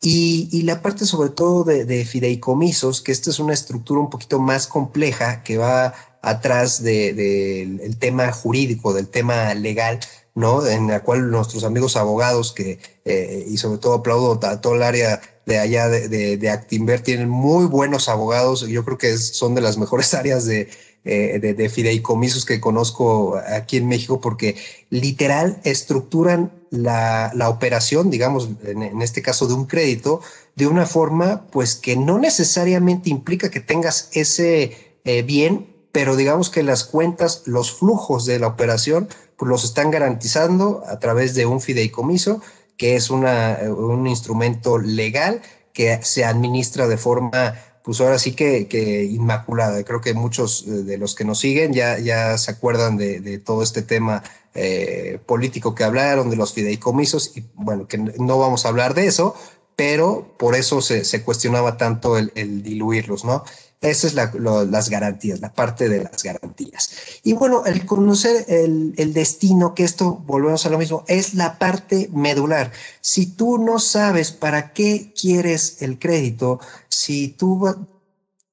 y, 0.00 0.62
la 0.62 0.80
parte 0.80 1.06
sobre 1.06 1.30
todo 1.30 1.64
de, 1.64 2.04
fideicomisos, 2.04 3.00
que 3.02 3.10
esta 3.10 3.30
es 3.30 3.40
una 3.40 3.54
estructura 3.54 4.00
un 4.00 4.10
poquito 4.10 4.38
más 4.38 4.68
compleja 4.68 5.42
que 5.42 5.58
va 5.58 5.92
atrás 6.22 6.82
del 6.82 7.96
tema 7.98 8.30
jurídico, 8.32 8.92
del 8.94 9.08
tema 9.08 9.52
legal, 9.54 9.98
¿no? 10.36 10.64
En 10.66 10.86
la 10.86 11.00
cual 11.02 11.30
nuestros 11.30 11.64
amigos 11.64 11.96
abogados, 11.96 12.52
que, 12.52 12.78
eh, 13.04 13.44
y 13.48 13.56
sobre 13.56 13.78
todo 13.78 13.94
aplaudo 13.94 14.38
a 14.46 14.60
todo 14.60 14.76
el 14.76 14.84
área 14.84 15.20
de 15.48 15.58
allá 15.58 15.88
de, 15.88 16.36
de, 16.36 16.50
Actimber, 16.50 17.00
tienen 17.00 17.30
muy 17.30 17.64
buenos 17.64 18.10
abogados. 18.10 18.68
Yo 18.68 18.84
creo 18.84 18.98
que 18.98 19.16
son 19.16 19.54
de 19.54 19.62
las 19.62 19.78
mejores 19.78 20.12
áreas 20.22 20.44
de, 20.44 20.68
eh, 21.04 21.38
de, 21.40 21.68
fideicomisos 21.70 22.44
que 22.44 22.60
conozco 22.60 23.40
aquí 23.48 23.78
en 23.78 23.88
México, 23.88 24.20
porque 24.20 24.56
literal 24.90 25.58
estructuran 25.64 26.52
la, 26.70 27.32
operación, 27.48 28.10
digamos, 28.10 28.50
en, 28.62 29.00
este 29.00 29.22
caso 29.22 29.46
de 29.46 29.54
un 29.54 29.64
crédito, 29.64 30.20
de 30.54 30.66
una 30.66 30.84
forma 30.84 31.46
pues 31.50 31.76
que 31.76 31.96
no 31.96 32.18
necesariamente 32.18 33.08
implica 33.08 33.50
que 33.50 33.60
tengas 33.60 34.10
ese 34.12 34.76
eh, 35.04 35.22
bien, 35.22 35.66
pero 35.92 36.14
digamos 36.14 36.50
que 36.50 36.62
las 36.62 36.84
cuentas, 36.84 37.42
los 37.46 37.72
flujos 37.72 38.26
de 38.26 38.38
la 38.38 38.48
operación, 38.48 39.08
pues 39.38 39.48
los 39.48 39.64
están 39.64 39.90
garantizando 39.90 40.82
a 40.86 40.98
través 40.98 41.34
de 41.34 41.46
un 41.46 41.62
fideicomiso, 41.62 42.42
que 42.78 42.96
es 42.96 43.10
una, 43.10 43.58
un 43.76 44.06
instrumento 44.06 44.78
legal 44.78 45.42
que 45.74 46.00
se 46.02 46.24
administra 46.24 46.88
de 46.88 46.96
forma 46.96 47.54
pues 47.82 48.02
ahora 48.02 48.18
sí 48.18 48.32
que, 48.32 49.08
inmaculada. 49.10 49.82
Creo 49.82 50.02
que 50.02 50.12
muchos 50.12 50.64
de 50.66 50.98
los 50.98 51.14
que 51.14 51.24
nos 51.24 51.38
siguen 51.38 51.72
ya, 51.72 51.98
ya 51.98 52.36
se 52.36 52.50
acuerdan 52.50 52.98
de, 52.98 53.38
todo 53.38 53.62
este 53.62 53.80
tema 53.80 54.22
eh, 54.54 55.18
político 55.24 55.74
que 55.74 55.84
hablaron, 55.84 56.28
de 56.28 56.36
los 56.36 56.52
fideicomisos, 56.52 57.34
y 57.34 57.44
bueno, 57.54 57.88
que 57.88 57.96
no 57.96 58.38
vamos 58.38 58.66
a 58.66 58.68
hablar 58.68 58.92
de 58.92 59.06
eso, 59.06 59.34
pero 59.74 60.34
por 60.38 60.54
eso 60.54 60.82
se, 60.82 61.22
cuestionaba 61.22 61.78
tanto 61.78 62.18
el 62.18 62.62
diluirlos, 62.62 63.24
¿no? 63.24 63.42
Esa 63.80 64.08
es 64.08 64.14
la, 64.14 64.32
las 64.34 64.90
garantías, 64.90 65.40
la 65.40 65.52
parte 65.52 65.88
de 65.88 66.02
las 66.02 66.22
garantías. 66.22 66.90
Y 67.22 67.34
bueno, 67.34 67.64
el 67.64 67.86
conocer 67.86 68.44
el, 68.48 68.92
el, 68.96 69.12
destino, 69.12 69.74
que 69.74 69.84
esto, 69.84 70.16
volvemos 70.26 70.66
a 70.66 70.70
lo 70.70 70.78
mismo, 70.78 71.04
es 71.06 71.34
la 71.34 71.58
parte 71.58 72.10
medular. 72.12 72.72
Si 73.00 73.26
tú 73.26 73.58
no 73.58 73.78
sabes 73.78 74.32
para 74.32 74.72
qué 74.72 75.12
quieres 75.18 75.80
el 75.80 76.00
crédito, 76.00 76.58
si 76.88 77.28
tú 77.28 77.86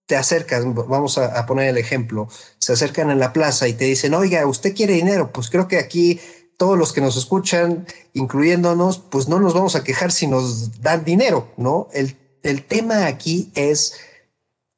te 0.05 0.15
acercas, 0.15 0.63
vamos 0.63 1.17
a, 1.17 1.39
a 1.39 1.47
poner 1.47 1.69
el 1.69 1.79
ejemplo, 1.79 2.29
se 2.59 2.73
acercan 2.73 3.09
en 3.09 3.17
la 3.17 3.33
plaza 3.33 3.67
y 3.67 3.73
te 3.73 3.85
dicen, 3.85 4.13
oiga, 4.13 4.45
¿usted 4.45 4.75
quiere 4.75 4.93
dinero? 4.93 5.31
Pues 5.33 5.49
creo 5.49 5.67
que 5.67 5.79
aquí 5.79 6.19
todos 6.57 6.77
los 6.77 6.93
que 6.93 7.01
nos 7.01 7.17
escuchan, 7.17 7.87
incluyéndonos, 8.13 8.99
pues 8.99 9.27
no 9.27 9.39
nos 9.39 9.55
vamos 9.55 9.75
a 9.75 9.83
quejar 9.83 10.11
si 10.11 10.27
nos 10.27 10.81
dan 10.81 11.03
dinero, 11.03 11.51
¿no? 11.57 11.87
El, 11.93 12.15
el 12.43 12.63
tema 12.63 13.07
aquí 13.07 13.51
es 13.55 13.95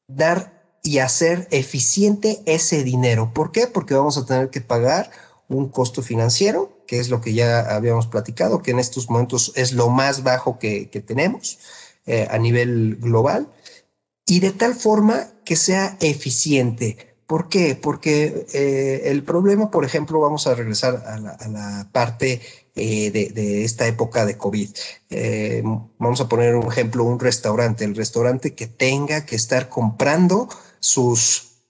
dar 0.07 0.57
y 0.83 0.99
hacer 0.99 1.47
eficiente 1.51 2.41
ese 2.45 2.83
dinero. 2.83 3.31
¿Por 3.33 3.51
qué? 3.51 3.67
Porque 3.67 3.93
vamos 3.93 4.17
a 4.17 4.25
tener 4.25 4.49
que 4.49 4.61
pagar 4.61 5.11
un 5.49 5.69
costo 5.69 6.01
financiero, 6.01 6.83
que 6.87 6.99
es 6.99 7.09
lo 7.09 7.21
que 7.21 7.33
ya 7.33 7.59
habíamos 7.59 8.07
platicado, 8.07 8.61
que 8.61 8.71
en 8.71 8.79
estos 8.79 9.09
momentos 9.09 9.51
es 9.55 9.73
lo 9.73 9.89
más 9.89 10.23
bajo 10.23 10.59
que, 10.59 10.85
tenemos 11.05 11.59
eh, 12.05 12.27
a 12.29 12.37
nivel 12.37 12.97
global, 12.97 13.51
y 14.25 14.39
de 14.39 14.51
tal 14.51 14.75
forma 14.75 15.27
que 15.45 15.55
sea 15.55 15.97
eficiente. 15.99 17.06
¿Por 17.27 17.49
qué? 17.49 17.75
Porque 17.75 18.47
eh, 18.53 19.01
el 19.05 19.23
problema, 19.23 19.69
por 19.69 19.83
ejemplo, 19.83 20.19
vamos 20.21 20.47
a 20.47 20.55
regresar 20.55 21.03
a 21.05 21.19
la, 21.49 21.89
parte 21.91 22.41
eh, 22.75 23.11
de, 23.11 23.65
esta 23.65 23.85
época 23.85 24.25
de 24.25 24.37
COVID. 24.37 24.69
vamos 25.99 26.21
a 26.21 26.29
poner 26.29 26.55
un 26.55 26.71
ejemplo, 26.71 27.03
un 27.03 27.19
restaurante, 27.19 27.83
el 27.83 27.95
restaurante 27.95 28.55
que 28.55 28.67
tenga 28.67 29.25
que 29.25 29.35
estar 29.35 29.67
comprando 29.67 30.47
sus, 30.79 31.63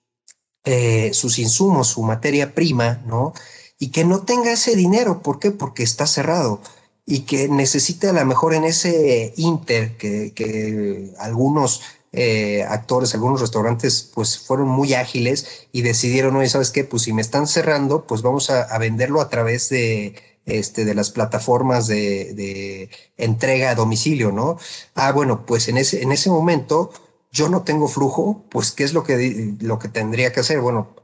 eh, 0.64 1.12
sus 1.14 1.40
insumos, 1.40 1.88
su 1.88 2.04
materia 2.04 2.54
prima, 2.54 3.02
¿no? 3.06 3.34
Y 3.80 3.90
que 3.90 4.06
no 4.06 4.24
tenga 4.24 4.52
ese 4.52 4.76
dinero. 4.76 5.22
¿Por 5.22 5.40
qué? 5.40 5.52
Porque 5.52 5.84
está 5.84 6.08
cerrado 6.08 6.62
y 7.06 7.22
que 7.22 7.48
necesite 7.48 8.10
a 8.10 8.14
lo 8.14 8.26
mejor 8.26 8.54
en 8.54 8.66
ese 8.66 9.34
inter 9.38 9.96
que, 9.96 11.14
algunos 11.20 11.82
eh, 12.20 12.64
actores, 12.64 13.14
algunos 13.14 13.42
restaurantes, 13.42 14.10
pues 14.12 14.40
fueron 14.40 14.68
muy 14.68 14.96
ágiles 14.96 15.68
y 15.72 15.84
decidieron, 15.84 16.36
oye, 16.36 16.50
¿sabes 16.50 16.72
qué? 16.72 16.84
Pues 16.84 17.04
si 17.04 17.14
me 17.14 17.22
están 17.22 17.46
cerrando, 17.46 18.08
pues 18.08 18.24
vamos 18.24 18.50
a, 18.50 18.76
venderlo 18.80 19.22
a 19.22 19.30
través 19.30 19.70
de, 19.70 20.16
este, 20.48 20.84
de 20.84 20.96
las 20.96 21.12
plataformas 21.12 21.86
de, 21.86 22.34
de, 22.34 22.90
entrega 23.18 23.70
a 23.70 23.76
domicilio, 23.76 24.32
¿no? 24.32 24.58
Ah, 24.96 25.12
bueno, 25.12 25.46
pues 25.46 25.68
en 25.68 25.78
ese, 25.78 26.02
en 26.02 26.12
ese 26.12 26.32
momento, 26.32 26.92
yo 27.32 27.50
no 27.50 27.62
tengo 27.62 27.88
flujo, 27.88 28.44
pues 28.50 28.72
¿qué 28.72 28.84
es 28.84 28.94
lo 28.94 29.04
que, 29.04 29.54
lo 29.60 29.78
que 29.78 29.88
tendría 29.88 30.34
que 30.34 30.40
hacer? 30.40 30.60
Bueno, 30.60 30.96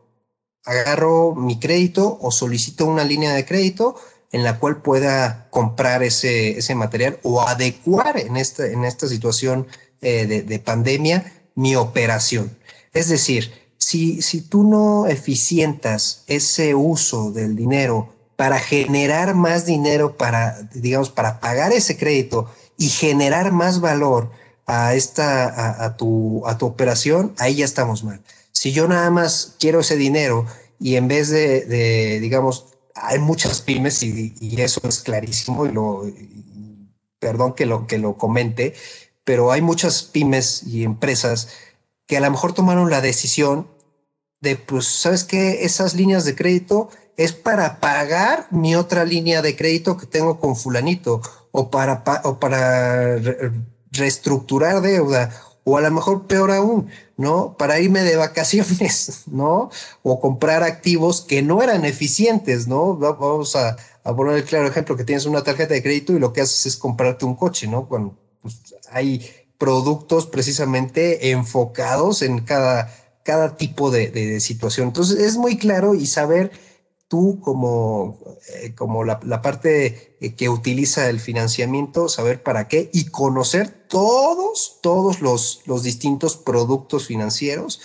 agarro 0.65 1.35
mi 1.35 1.59
crédito 1.59 2.17
o 2.21 2.31
solicito 2.31 2.87
una 2.87 3.03
línea 3.03 3.33
de 3.35 3.45
crédito 3.45 3.97
en 4.31 4.43
la 4.43 4.57
cual 4.57 4.81
pueda 4.81 5.47
comprar 5.51 6.01
ese, 6.01 6.57
ese 6.57 6.73
material 6.73 7.19
o 7.21 7.41
adecuar 7.41 8.19
en 8.19 8.35
esta, 8.35 8.65
en 8.65 8.83
esta 8.83 9.07
situación 9.07 9.67
eh, 10.03 10.43
de, 10.45 10.59
pandemia 10.59 11.31
mi 11.55 11.75
operación. 11.75 12.55
Es 12.93 13.09
decir, 13.09 13.51
si, 13.77 14.21
si 14.21 14.41
tú 14.41 14.63
no 14.63 15.07
eficientas 15.07 16.23
ese 16.27 16.75
uso 16.75 17.31
del 17.31 17.55
dinero 17.55 18.13
para 18.35 18.59
generar 18.59 19.35
más 19.35 19.65
dinero 19.65 20.17
para, 20.17 20.61
digamos, 20.73 21.09
para 21.09 21.39
pagar 21.39 21.71
ese 21.71 21.97
crédito 21.97 22.49
y 22.77 22.89
generar 22.89 23.51
más 23.51 23.79
valor, 23.79 24.31
a 24.65 24.93
esta, 24.95 25.83
a, 25.83 25.97
tu, 25.97 26.43
a 26.45 26.57
tu 26.57 26.65
operación, 26.65 27.33
ahí 27.39 27.55
ya 27.55 27.65
estamos 27.65 28.03
mal. 28.03 28.21
Si 28.51 28.71
yo 28.71 28.87
nada 28.87 29.09
más 29.09 29.55
quiero 29.59 29.81
ese 29.81 29.97
dinero 29.97 30.45
y 30.79 30.95
en 30.95 31.07
vez 31.07 31.29
de, 31.29 32.19
digamos, 32.21 32.67
hay 32.95 33.19
muchas 33.19 33.61
pymes 33.61 34.03
y, 34.03 34.33
eso 34.57 34.81
es 34.87 34.99
clarísimo 34.99 35.65
y 35.65 35.71
lo, 35.71 36.05
perdón 37.19 37.53
que 37.53 37.65
lo, 37.65 37.87
que 37.87 37.97
lo 37.97 38.17
comente, 38.17 38.73
pero 39.23 39.51
hay 39.51 39.61
muchas 39.61 40.03
pymes 40.03 40.63
y 40.63 40.83
empresas 40.83 41.49
que 42.07 42.17
a 42.17 42.19
lo 42.19 42.29
mejor 42.31 42.53
tomaron 42.53 42.89
la 42.89 43.01
decisión 43.01 43.67
de, 44.41 44.57
pues, 44.57 44.85
¿sabes 44.85 45.23
qué? 45.23 45.63
Esas 45.63 45.93
líneas 45.95 46.25
de 46.25 46.35
crédito 46.35 46.89
es 47.15 47.31
para 47.31 47.79
pagar 47.79 48.47
mi 48.51 48.75
otra 48.75 49.05
línea 49.05 49.41
de 49.41 49.55
crédito 49.55 49.97
que 49.97 50.05
tengo 50.05 50.39
con 50.39 50.55
fulanito 50.55 51.21
o 51.51 51.69
para, 51.69 52.03
o 52.23 52.39
para 52.39 53.17
reestructurar 53.91 54.81
deuda 54.81 55.29
o 55.63 55.77
a 55.77 55.81
lo 55.81 55.91
mejor 55.91 56.27
peor 56.27 56.51
aún, 56.51 56.89
¿no? 57.15 57.55
Para 57.57 57.79
irme 57.79 58.03
de 58.03 58.17
vacaciones, 58.17 59.23
¿no? 59.31 59.69
O 60.01 60.19
comprar 60.19 60.63
activos 60.63 61.21
que 61.21 61.41
no 61.41 61.61
eran 61.61 61.85
eficientes, 61.85 62.67
¿no? 62.67 62.97
Vamos 62.97 63.55
a, 63.55 63.77
poner 64.03 64.35
el 64.35 64.43
claro 64.43 64.67
ejemplo 64.67 64.97
que 64.97 65.05
tienes 65.05 65.25
una 65.25 65.43
tarjeta 65.43 65.73
de 65.73 65.83
crédito 65.83 66.13
y 66.13 66.19
lo 66.19 66.33
que 66.33 66.41
haces 66.41 66.65
es 66.65 66.77
comprarte 66.77 67.25
un 67.25 67.35
coche, 67.35 67.67
¿no? 67.67 67.87
Pues, 68.43 68.75
hay 68.91 69.25
productos 69.57 70.27
precisamente 70.27 71.31
enfocados 71.31 72.21
en 72.21 72.41
cada, 72.41 72.93
cada 73.23 73.57
tipo 73.57 73.89
de, 73.89 74.39
situación. 74.39 74.89
Entonces 74.89 75.19
es 75.19 75.37
muy 75.37 75.57
claro 75.57 75.95
y 75.95 76.05
saber 76.05 76.51
tú 77.07 77.39
como, 77.41 78.19
eh, 78.55 78.75
como 78.75 79.03
la, 79.03 79.19
la 79.23 79.41
parte 79.41 80.17
que 80.37 80.49
utiliza 80.49 81.09
el 81.09 81.19
financiamiento, 81.19 82.09
saber 82.09 82.43
para 82.43 82.67
qué 82.67 82.89
y 82.93 83.05
conocer 83.05 83.69
todos, 83.87 84.79
todos 84.81 85.21
los, 85.21 85.61
los 85.65 85.81
distintos 85.83 86.37
productos 86.37 87.07
financieros 87.07 87.81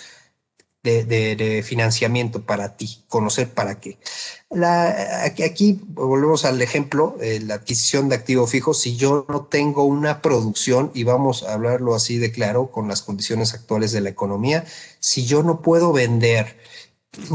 de, 0.83 1.63
financiamiento 1.65 2.43
para 2.43 2.75
ti, 2.77 3.03
conocer 3.07 3.49
para 3.49 3.79
qué. 3.79 3.97
Aquí, 5.45 5.79
volvemos 5.87 6.45
al 6.45 6.61
ejemplo, 6.61 7.17
eh, 7.21 7.39
la 7.41 7.55
adquisición 7.55 8.09
de 8.09 8.15
activo 8.15 8.47
fijo, 8.47 8.73
si 8.73 8.95
yo 8.95 9.25
no 9.29 9.45
tengo 9.45 9.83
una 9.83 10.21
producción, 10.21 10.91
y 10.93 11.03
vamos 11.03 11.43
a 11.43 11.53
hablarlo 11.53 11.95
así 11.95 12.17
de 12.17 12.31
claro 12.31 12.71
con 12.71 12.87
las 12.87 13.01
condiciones 13.01 13.53
actuales 13.53 13.91
de 13.91 14.01
la 14.01 14.09
economía, 14.09 14.65
si 14.99 15.25
yo 15.25 15.43
no 15.43 15.61
puedo 15.61 15.91
vender, 15.91 16.57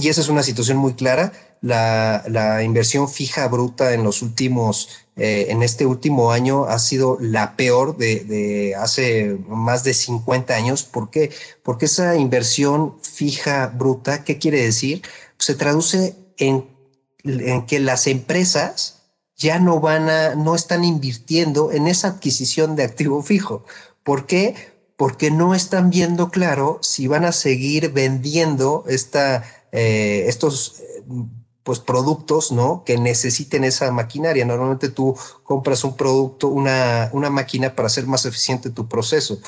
y 0.01 0.09
esa 0.09 0.21
es 0.21 0.29
una 0.29 0.43
situación 0.43 0.79
muy 0.79 0.95
clara, 0.95 1.33
la, 1.61 2.25
la 2.29 2.63
inversión 2.63 3.09
fija 3.09 3.49
bruta 3.49 3.95
en 3.95 4.05
los 4.05 4.23
últimos, 4.23 5.04
eh, 5.17 5.47
en 5.51 5.63
este 5.63 5.87
último 5.87 6.33
año 6.33 6.65
ha 6.65 6.79
sido 6.79 7.19
la 7.21 7.57
peor 7.57 7.97
de, 7.97 8.75
hace 8.79 9.39
más 9.49 9.85
de 9.85 9.95
50 9.95 10.55
años. 10.55 10.83
¿Por 10.83 11.11
qué? 11.11 11.31
Porque 11.63 11.87
esa 11.87 12.17
inversión 12.17 12.97
fija 13.01 13.69
bruta, 13.69 14.25
¿qué 14.25 14.39
quiere 14.39 14.63
decir? 14.63 15.03
Se 15.39 15.55
traduce 15.55 16.17
en, 16.37 16.67
en 17.23 17.67
que 17.67 17.79
las 17.79 18.07
empresas 18.09 19.03
ya 19.37 19.59
no 19.59 19.81
van 19.81 20.09
a, 20.09 20.35
no 20.35 20.55
están 20.55 20.85
invirtiendo 20.85 21.71
en 21.73 21.87
esa 21.87 22.09
adquisición 22.09 22.77
de 22.77 22.85
activo 22.85 23.23
fijo. 23.23 23.65
¿Por 24.03 24.27
qué? 24.27 24.55
Porque 24.97 25.31
no 25.31 25.55
están 25.55 25.91
viendo 25.91 26.31
claro 26.31 26.79
si 26.83 27.07
van 27.07 27.25
a 27.25 27.33
seguir 27.33 27.93
vendiendo 27.93 28.85
esta, 28.89 29.45
eh, 29.73 30.25
estos 30.29 30.83
pues 31.65 31.81
productos, 31.81 32.53
¿no? 32.53 32.85
Que 32.85 32.99
necesiten 32.99 33.65
esa 33.65 33.91
maquinaria. 33.91 34.45
Normalmente 34.45 34.91
tú 34.91 35.17
compras 35.43 35.83
un 35.83 35.97
producto, 35.97 36.49
una, 36.49 37.11
una 37.13 37.31
máquina 37.31 37.75
para 37.75 37.87
hacer 37.87 38.07
más 38.07 38.27
eficiente 38.27 38.71
tu 38.71 38.87
proceso, 38.87 39.39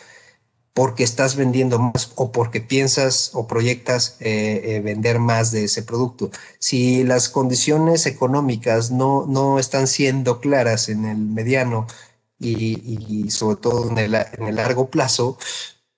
porque 0.72 1.04
estás 1.04 1.36
vendiendo 1.36 1.78
más 1.78 2.12
o 2.16 2.32
porque 2.32 2.60
piensas 2.60 3.30
o 3.34 3.46
proyectas 3.46 4.16
eh, 4.20 4.62
eh, 4.64 4.80
vender 4.80 5.18
más 5.18 5.52
de 5.52 5.64
ese 5.64 5.82
producto. 5.82 6.30
Si 6.58 7.04
las 7.04 7.28
condiciones 7.28 8.06
económicas 8.06 8.90
no, 8.90 9.26
no 9.26 9.58
están 9.58 9.86
siendo 9.86 10.40
claras 10.40 10.88
en 10.88 11.04
el 11.04 11.18
mediano 11.18 11.86
y, 12.38 13.24
y 13.24 13.30
sobre 13.30 13.56
todo 13.56 13.90
en 13.90 13.98
el, 13.98 14.14
en 14.14 14.46
el 14.46 14.56
largo 14.56 14.88
plazo, 14.88 15.38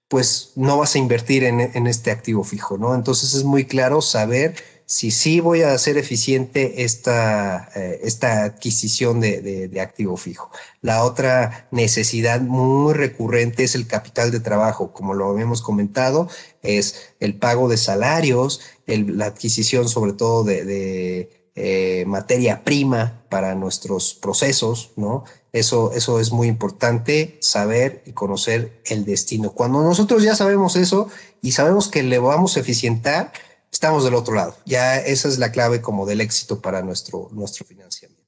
pues 0.09 0.53
no 0.57 0.79
vas 0.79 0.95
a 0.95 0.99
invertir 0.99 1.45
en, 1.45 1.61
en 1.61 1.87
este 1.87 2.11
activo 2.11 2.43
fijo, 2.43 2.77
¿no? 2.77 2.95
Entonces 2.95 3.35
es 3.35 3.45
muy 3.45 3.67
claro 3.67 4.01
saber 4.01 4.57
si 4.89 5.11
sí 5.11 5.41
voy 5.41 5.61
a 5.61 5.75
hacer 5.75 5.99
eficiente 5.99 6.83
esta, 6.83 7.69
eh, 7.77 8.01
esta 8.05 8.45
adquisición 8.45 9.21
de, 9.21 9.69
de, 9.69 9.81
activo 9.83 10.17
fijo. 10.17 10.51
La 10.81 11.05
otra 11.05 11.69
necesidad 11.71 12.41
muy 12.41 12.95
recurrente 12.95 13.65
es 13.65 13.75
el 13.75 13.87
capital 13.87 14.31
de 14.31 14.41
trabajo, 14.41 14.95
como 14.95 15.13
lo 15.13 15.29
habíamos 15.29 15.61
comentado, 15.61 16.31
es 16.63 17.13
el 17.21 17.37
pago 17.37 17.69
de 17.69 17.77
salarios, 17.77 18.63
la 18.87 19.27
adquisición 19.27 19.91
sobre 19.91 20.15
todo 20.15 20.43
de, 20.43 20.65
de 20.65 21.39
eh, 21.55 22.05
materia 22.07 22.65
prima 22.65 23.25
para 23.29 23.55
nuestros 23.55 24.15
procesos, 24.15 24.93
¿no? 24.97 25.25
Eso, 25.53 25.93
eso 25.93 26.19
es 26.19 26.33
muy 26.33 26.49
importante, 26.49 27.37
saber 27.43 28.03
y 28.07 28.13
conocer 28.13 28.81
el 28.87 29.05
destino. 29.05 29.51
Cuando 29.51 29.83
nosotros 29.83 30.23
ya 30.23 30.35
sabemos 30.35 30.77
eso 30.77 31.09
y 31.43 31.53
sabemos 31.53 31.89
que 31.89 32.03
le 32.03 32.19
vamos 32.19 32.57
a 32.57 32.61
eficientar, 32.61 33.33
estamos 33.73 34.05
del 34.05 34.15
otro 34.15 34.35
lado. 34.35 34.57
Ya 34.65 34.99
esa 34.99 35.29
es 35.29 35.39
la 35.39 35.53
clave 35.53 35.81
como 35.81 36.07
del 36.07 36.21
éxito 36.21 36.61
para 36.61 36.83
nuestro, 36.83 37.29
nuestro 37.33 37.65
financiamiento. 37.65 38.19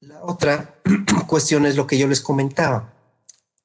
La 0.00 0.22
otra 0.24 0.80
cuestión 1.26 1.66
es 1.66 1.76
lo 1.76 1.86
que 1.86 1.98
yo 1.98 2.08
les 2.08 2.20
comentaba. 2.20 2.94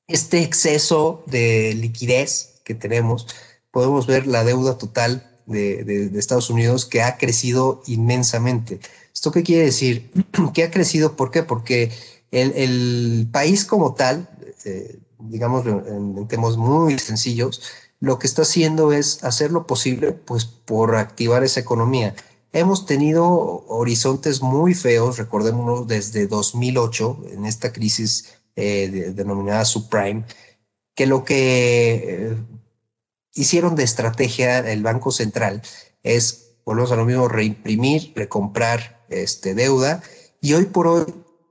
Este 0.08 0.42
exceso 0.42 1.24
de 1.28 1.74
liquidez 1.76 2.62
que 2.64 2.76
tenemos, 2.76 3.28
podemos 3.72 4.06
ver 4.08 4.28
la 4.28 4.44
deuda 4.44 4.78
total 4.78 5.40
de, 5.46 6.12
Estados 6.18 6.50
Unidos 6.50 6.86
que 6.86 7.02
ha 7.02 7.18
crecido 7.18 7.82
inmensamente. 7.88 8.80
¿Esto 9.14 9.32
qué 9.32 9.44
quiere 9.44 9.66
decir? 9.66 10.12
que 10.54 10.64
ha 10.64 10.72
crecido, 10.72 11.16
¿por 11.16 11.32
qué? 11.32 11.44
Porque 11.44 11.92
el, 12.32 12.52
el 12.54 13.28
país 13.32 13.64
como 13.66 13.94
tal, 13.94 14.30
eh, 14.66 15.00
digamos 15.20 15.66
en 15.66 16.28
temas 16.28 16.58
muy 16.58 17.00
sencillos, 17.00 17.62
lo 18.06 18.20
que 18.20 18.28
está 18.28 18.44
haciendo 18.44 18.94
es 18.94 19.24
hacer 19.24 19.52
lo 19.52 19.66
posible 19.66 20.12
pues 20.12 20.46
por 20.46 20.96
activar 20.96 21.44
esa 21.44 21.60
economía. 21.60 22.14
Hemos 22.54 22.86
tenido 22.86 23.66
horizontes 23.68 24.44
muy 24.44 24.76
feos, 24.76 25.18
recordémonos 25.18 25.88
desde 25.88 26.28
2008, 26.28 27.24
en 27.32 27.46
esta 27.48 27.74
crisis 27.74 28.36
eh, 28.56 29.12
denominada 29.16 29.66
subprime, 29.66 30.24
que 30.94 31.08
lo 31.08 31.26
que 31.26 31.96
eh, 31.96 32.38
hicieron 33.34 33.76
de 33.76 33.84
estrategia 33.84 34.60
el 34.60 34.84
Banco 34.84 35.12
Central 35.12 35.64
es, 36.04 36.52
volvemos 36.64 36.92
a 36.92 36.98
lo 36.98 37.06
mismo, 37.06 37.28
reimprimir, 37.28 38.14
recomprar 38.16 39.04
este, 39.10 39.56
deuda 39.56 40.04
y 40.42 40.54
hoy 40.54 40.66
por 40.66 40.86
hoy 40.86 41.06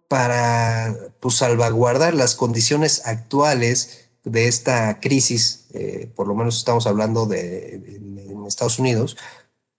para 0.06 0.94
pues, 1.18 1.34
salvaguardar 1.34 2.14
las 2.14 2.36
condiciones 2.36 3.02
actuales 3.06 4.03
de 4.24 4.48
esta 4.48 5.00
crisis, 5.00 5.66
eh, 5.74 6.10
por 6.14 6.26
lo 6.26 6.34
menos 6.34 6.56
estamos 6.56 6.86
hablando 6.86 7.26
de, 7.26 8.00
Estados 8.46 8.78
Unidos, 8.78 9.16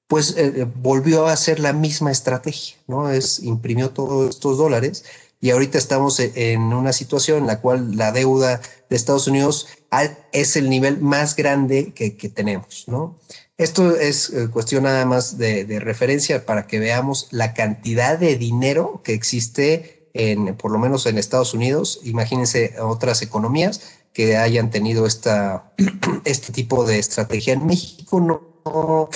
pues 0.07 0.31
eh, 0.37 0.53
eh, 0.55 0.65
volvió 0.77 1.27
a 1.27 1.33
hacer 1.33 1.59
la 1.59 1.71
misma 1.71 2.11
estrategia, 2.11 2.77
¿no? 2.87 3.11
Es 3.11 3.37
imprimió 3.39 3.91
todos 3.91 4.27
estos 4.27 4.57
dólares 4.57 5.05
y 5.39 5.51
ahorita 5.51 5.77
estamos 5.77 6.19
en 6.19 6.73
una 6.73 6.91
situación 6.91 7.39
en 7.39 7.47
la 7.47 7.61
cual 7.61 7.95
la 7.95 8.11
deuda 8.11 8.59
de 8.89 8.95
Estados 8.95 9.27
Unidos 9.27 9.67
es 10.31 10.55
el 10.55 10.67
nivel 10.67 10.99
más 10.99 11.35
grande 11.35 11.93
que, 11.93 12.09
tenemos, 12.29 12.85
¿no? 12.87 13.19
Esto 13.55 13.95
es 13.95 14.33
cuestión 14.51 14.83
nada 14.83 15.05
más 15.05 15.37
de, 15.37 15.63
de, 15.65 15.79
referencia 15.79 16.47
para 16.47 16.65
que 16.65 16.79
veamos 16.79 17.27
la 17.29 17.53
cantidad 17.53 18.17
de 18.17 18.35
dinero 18.35 19.01
que 19.03 19.13
existe 19.13 20.09
en, 20.15 20.55
por 20.55 20.71
lo 20.71 20.79
menos 20.79 21.05
en 21.05 21.19
Estados 21.19 21.53
Unidos. 21.53 21.99
Imagínense 22.03 22.73
otras 22.79 23.21
economías 23.21 23.81
que 24.15 24.37
hayan 24.37 24.71
tenido 24.71 25.05
esta, 25.05 25.73
este 26.23 26.53
tipo 26.53 26.85
de 26.85 26.97
estrategia. 26.97 27.53
En 27.53 27.67
México 27.67 28.19
no, 28.21 29.09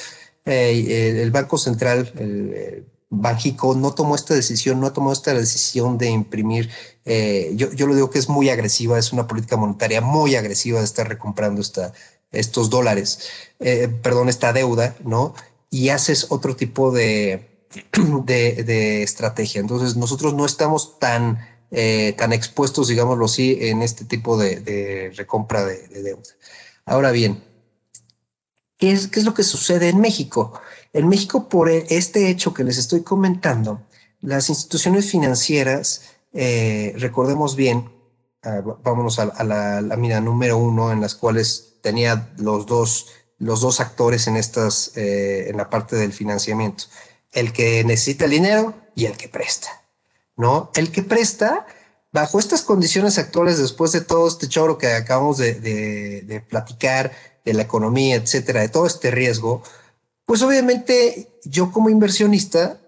eh, 0.46 1.22
el 1.24 1.32
Banco 1.32 1.58
Central, 1.58 2.12
el, 2.20 2.86
Banjico, 3.12 3.74
no 3.74 3.96
tomó 3.96 4.14
esta 4.14 4.36
decisión, 4.36 4.80
no 4.80 4.94
tomó 4.94 5.12
esta 5.12 5.34
decisión 5.34 5.98
de 5.98 6.10
imprimir. 6.10 6.70
Eh, 7.06 7.54
yo, 7.56 7.72
yo 7.72 7.88
lo 7.88 7.96
digo 7.96 8.12
que 8.12 8.20
es 8.20 8.30
muy 8.30 8.50
agresiva, 8.50 9.00
es 9.00 9.12
una 9.12 9.26
política 9.26 9.58
monetaria 9.58 10.02
muy 10.02 10.36
agresiva 10.36 10.78
de 10.78 10.86
estar 10.86 11.08
recomprando 11.08 11.62
esta, 11.62 11.94
estos 12.32 12.70
dólares, 12.70 13.22
eh, 13.60 13.88
perdón, 14.04 14.30
esta 14.30 14.54
deuda, 14.54 14.96
¿no? 15.04 15.34
Y 15.72 15.90
haces 15.90 16.28
otro 16.30 16.56
tipo 16.56 16.92
de, 16.92 17.48
de 18.26 19.02
estrategia. 19.02 19.62
Entonces, 19.62 19.96
nosotros 19.96 20.36
no 20.36 20.46
estamos 20.46 21.00
tan 21.00 21.40
eh, 21.72 22.14
tan 22.18 22.34
expuestos, 22.34 22.88
digámoslo 22.88 23.26
así, 23.26 23.58
en 23.62 23.82
este 23.82 24.06
tipo 24.06 24.38
de, 24.38 25.12
recompra 25.16 25.66
de, 25.66 25.88
deuda. 25.88 26.24
Ahora 26.86 27.12
bien, 27.12 27.44
¿qué 28.78 28.92
es, 28.92 29.08
¿qué 29.08 29.20
es 29.20 29.26
lo 29.26 29.34
que 29.34 29.44
sucede 29.44 29.90
en 29.90 30.00
México? 30.00 30.60
En 30.94 31.08
México, 31.08 31.48
por 31.48 31.70
este 31.70 32.30
hecho 32.30 32.54
que 32.54 32.64
les 32.64 32.78
estoy 32.78 33.04
comentando, 33.04 33.86
las 34.22 34.50
instituciones 34.50 35.10
financieras, 35.12 36.02
eh, 36.34 36.94
recordemos 36.98 37.56
bien, 37.56 37.92
ah, 38.44 38.62
vámonos 38.84 39.20
a, 39.20 39.44
la 39.44 39.82
lámina 39.82 40.20
número 40.20 40.58
uno, 40.58 40.92
en 40.92 41.02
las 41.02 41.16
cuales 41.16 41.76
tenía 41.82 42.34
los 42.38 42.66
dos, 42.66 43.08
los 43.38 43.62
dos 43.62 43.80
actores 43.80 44.28
en 44.28 44.36
estas, 44.36 44.92
eh, 44.98 45.48
en 45.50 45.58
la 45.58 45.70
parte 45.70 45.96
del 45.96 46.14
financiamiento, 46.14 46.86
el 47.32 47.54
que 47.54 47.84
necesita 47.84 48.26
el 48.26 48.32
dinero 48.32 48.74
y 48.96 49.06
el 49.06 49.16
que 49.16 49.30
presta. 49.30 49.79
¿No? 50.40 50.72
El 50.74 50.90
que 50.90 51.04
presta, 51.04 51.68
bajo 52.14 52.40
estas 52.40 52.62
condiciones 52.62 53.18
actuales, 53.18 53.58
después 53.58 53.92
de 53.92 54.00
todo 54.00 54.26
este 54.26 54.48
choro 54.48 54.78
que 54.78 54.88
acabamos 54.88 55.38
de, 55.38 56.44
platicar, 56.48 57.12
de 57.44 57.54
la 57.54 57.64
economía, 57.64 58.16
etcétera, 58.16 58.62
de 58.62 58.70
todo 58.70 58.86
este 58.86 59.12
riesgo, 59.12 59.62
pues 60.26 60.42
obviamente 60.42 61.28
yo 61.44 61.74
como 61.74 61.90
inversionista, 61.90 62.80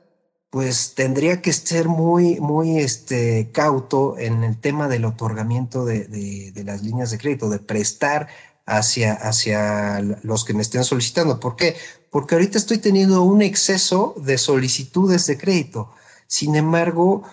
pues 0.49 0.93
tendría 0.95 1.41
que 1.41 1.51
ser 1.51 1.89
muy, 1.89 2.39
muy 2.39 2.77
este, 2.77 3.51
cauto 3.51 4.17
en 4.17 4.45
el 4.45 4.57
tema 4.57 4.87
del 4.87 5.03
otorgamiento 5.03 5.83
de, 5.83 6.05
de, 6.05 6.63
las 6.63 6.83
líneas 6.83 7.11
de 7.11 7.17
crédito, 7.17 7.49
de 7.49 7.59
prestar 7.59 8.29
hacia, 8.65 9.11
hacia 9.11 9.99
los 10.23 10.45
que 10.45 10.53
me 10.53 10.61
estén 10.61 10.85
solicitando. 10.85 11.41
¿Por 11.41 11.57
qué? 11.57 11.75
Porque 12.11 12.35
ahorita 12.35 12.57
estoy 12.57 12.77
teniendo 12.77 13.23
un 13.23 13.41
exceso 13.41 14.15
de 14.17 14.37
solicitudes 14.37 15.27
de 15.27 15.37
crédito. 15.37 15.91
Sin 16.27 16.55
embargo, 16.55 17.23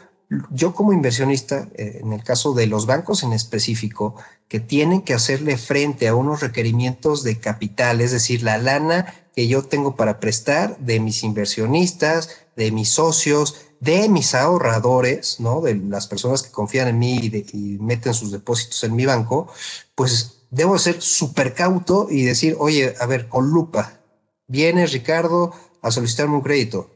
yo 0.51 0.75
como 0.75 0.93
inversionista, 0.93 1.69
eh, 1.75 2.01
en 2.03 2.12
el 2.12 2.23
caso 2.23 2.53
de 2.53 2.67
los 2.67 2.87
bancos 2.87 3.23
en 3.23 3.33
específico, 3.33 4.14
que 4.49 4.61
tienen 4.61 5.03
que 5.03 5.14
hacerle 5.14 5.57
frente 5.57 6.09
a 6.09 6.14
unos 6.14 6.41
requerimientos 6.41 7.23
de 7.23 7.38
capital, 7.38 8.01
es 8.01 8.12
decir, 8.12 8.43
la 8.43 8.59
lana 8.59 9.14
que 9.35 9.49
yo 9.49 9.62
tengo 9.62 9.97
para 9.97 10.21
prestar 10.21 10.79
de 10.79 11.01
mis 11.01 11.23
inversionistas, 11.23 12.31
de 12.57 12.73
mis 12.73 12.91
socios, 12.91 13.69
de 13.81 14.09
mis 14.09 14.35
ahorradores, 14.35 15.38
¿no? 15.41 15.61
De 15.61 15.77
las 15.77 16.07
personas 16.07 16.43
que 16.43 16.51
confían 16.51 16.88
en 16.88 16.99
mí 16.99 17.21
y, 17.53 17.79
meten 17.81 18.14
sus 18.14 18.33
depósitos 18.33 18.83
en 18.85 18.97
mi 18.97 19.07
banco, 19.07 19.49
pues 19.95 20.43
debo 20.51 20.79
ser 20.79 21.01
súper 21.01 21.55
cauto 21.55 22.09
y 22.11 22.25
decir, 22.25 22.57
oye, 22.59 22.95
a 23.01 23.07
ver, 23.07 23.29
con 23.29 23.49
lupa, 23.49 24.01
viene 24.47 24.87
Ricardo 24.87 25.53
a 25.83 25.91
solicitarme 25.91 26.35
un 26.35 26.43
crédito. 26.43 26.91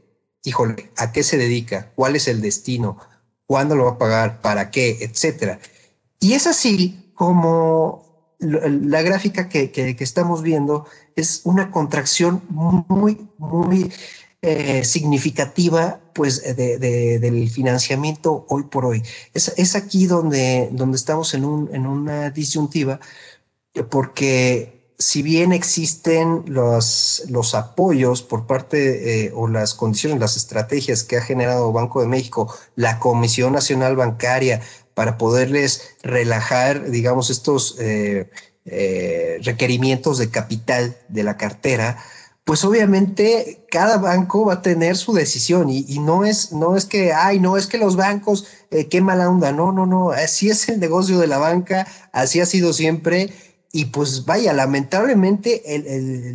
Híjole, 0.44 0.90
¿a 0.96 1.12
qué 1.12 1.22
se 1.22 1.38
dedica? 1.38 1.92
¿Cuál 1.94 2.16
es 2.16 2.26
el 2.26 2.40
destino? 2.40 2.98
¿Cuándo 3.46 3.76
lo 3.76 3.84
va 3.84 3.90
a 3.92 3.98
pagar? 3.98 4.40
¿Para 4.40 4.70
qué? 4.70 4.98
Etcétera. 5.00 5.58
Y 6.20 6.34
es 6.34 6.46
así 6.46 7.12
como 7.14 8.02
la 8.38 9.02
gráfica 9.02 9.48
que, 9.48 9.70
que, 9.70 9.96
estamos 10.00 10.42
viendo 10.42 10.86
es 11.14 11.42
una 11.44 11.70
contracción 11.70 12.42
muy, 12.48 13.28
muy 13.38 13.92
eh, 14.40 14.84
significativa 14.84 16.00
pues 16.12 16.42
de, 16.56 16.78
del 16.78 17.48
financiamiento 17.48 18.44
hoy 18.48 18.64
por 18.64 18.84
hoy. 18.84 19.02
Es, 19.34 19.52
es 19.56 19.76
aquí 19.76 20.06
donde, 20.06 20.68
donde 20.72 20.96
estamos 20.96 21.34
en, 21.34 21.44
un, 21.44 21.72
en 21.72 21.86
una 21.86 22.30
disyuntiva 22.30 22.98
porque 23.88 24.81
si 24.98 25.22
bien 25.22 25.52
existen 25.52 26.44
los, 26.46 27.24
los 27.28 27.54
apoyos 27.54 28.22
por 28.22 28.46
parte 28.46 29.26
eh, 29.26 29.32
o 29.34 29.48
las 29.48 29.74
condiciones, 29.74 30.20
las 30.20 30.36
estrategias 30.36 31.02
que 31.02 31.16
ha 31.16 31.22
generado 31.22 31.72
Banco 31.72 32.00
de 32.00 32.08
México, 32.08 32.54
la 32.76 32.98
Comisión 32.98 33.52
Nacional 33.52 33.96
Bancaria, 33.96 34.60
para 34.94 35.16
poderles 35.16 35.96
relajar, 36.02 36.90
digamos, 36.90 37.30
estos 37.30 37.76
eh, 37.80 38.30
requerimientos 39.42 40.18
de 40.18 40.30
capital 40.30 40.96
de 41.08 41.22
la 41.24 41.36
cartera, 41.36 41.98
pues 42.44 42.64
obviamente 42.64 43.64
cada 43.70 43.98
banco 43.98 44.46
va 44.46 44.54
a 44.54 44.62
tener 44.62 44.96
su 44.96 45.12
decisión 45.12 45.68
y, 45.70 45.82
no 46.00 46.24
es 46.24 46.52
no 46.52 46.76
es 46.76 46.86
que 46.86 47.12
ay 47.12 47.38
no 47.38 47.56
es 47.56 47.66
que 47.66 47.78
los 47.78 47.94
bancos 47.96 48.46
eh, 48.70 48.88
qué 48.88 49.00
mala 49.00 49.30
onda 49.30 49.52
no 49.52 49.70
no 49.70 49.86
no 49.86 50.10
así 50.10 50.50
es 50.50 50.68
el 50.68 50.80
negocio 50.80 51.18
de 51.18 51.28
la 51.28 51.38
banca 51.38 51.86
así 52.12 52.40
ha 52.40 52.46
sido 52.46 52.72
siempre 52.72 53.32
y 53.72 53.86
pues 53.86 54.26
vaya 54.26 54.52
lamentablemente 54.52 55.62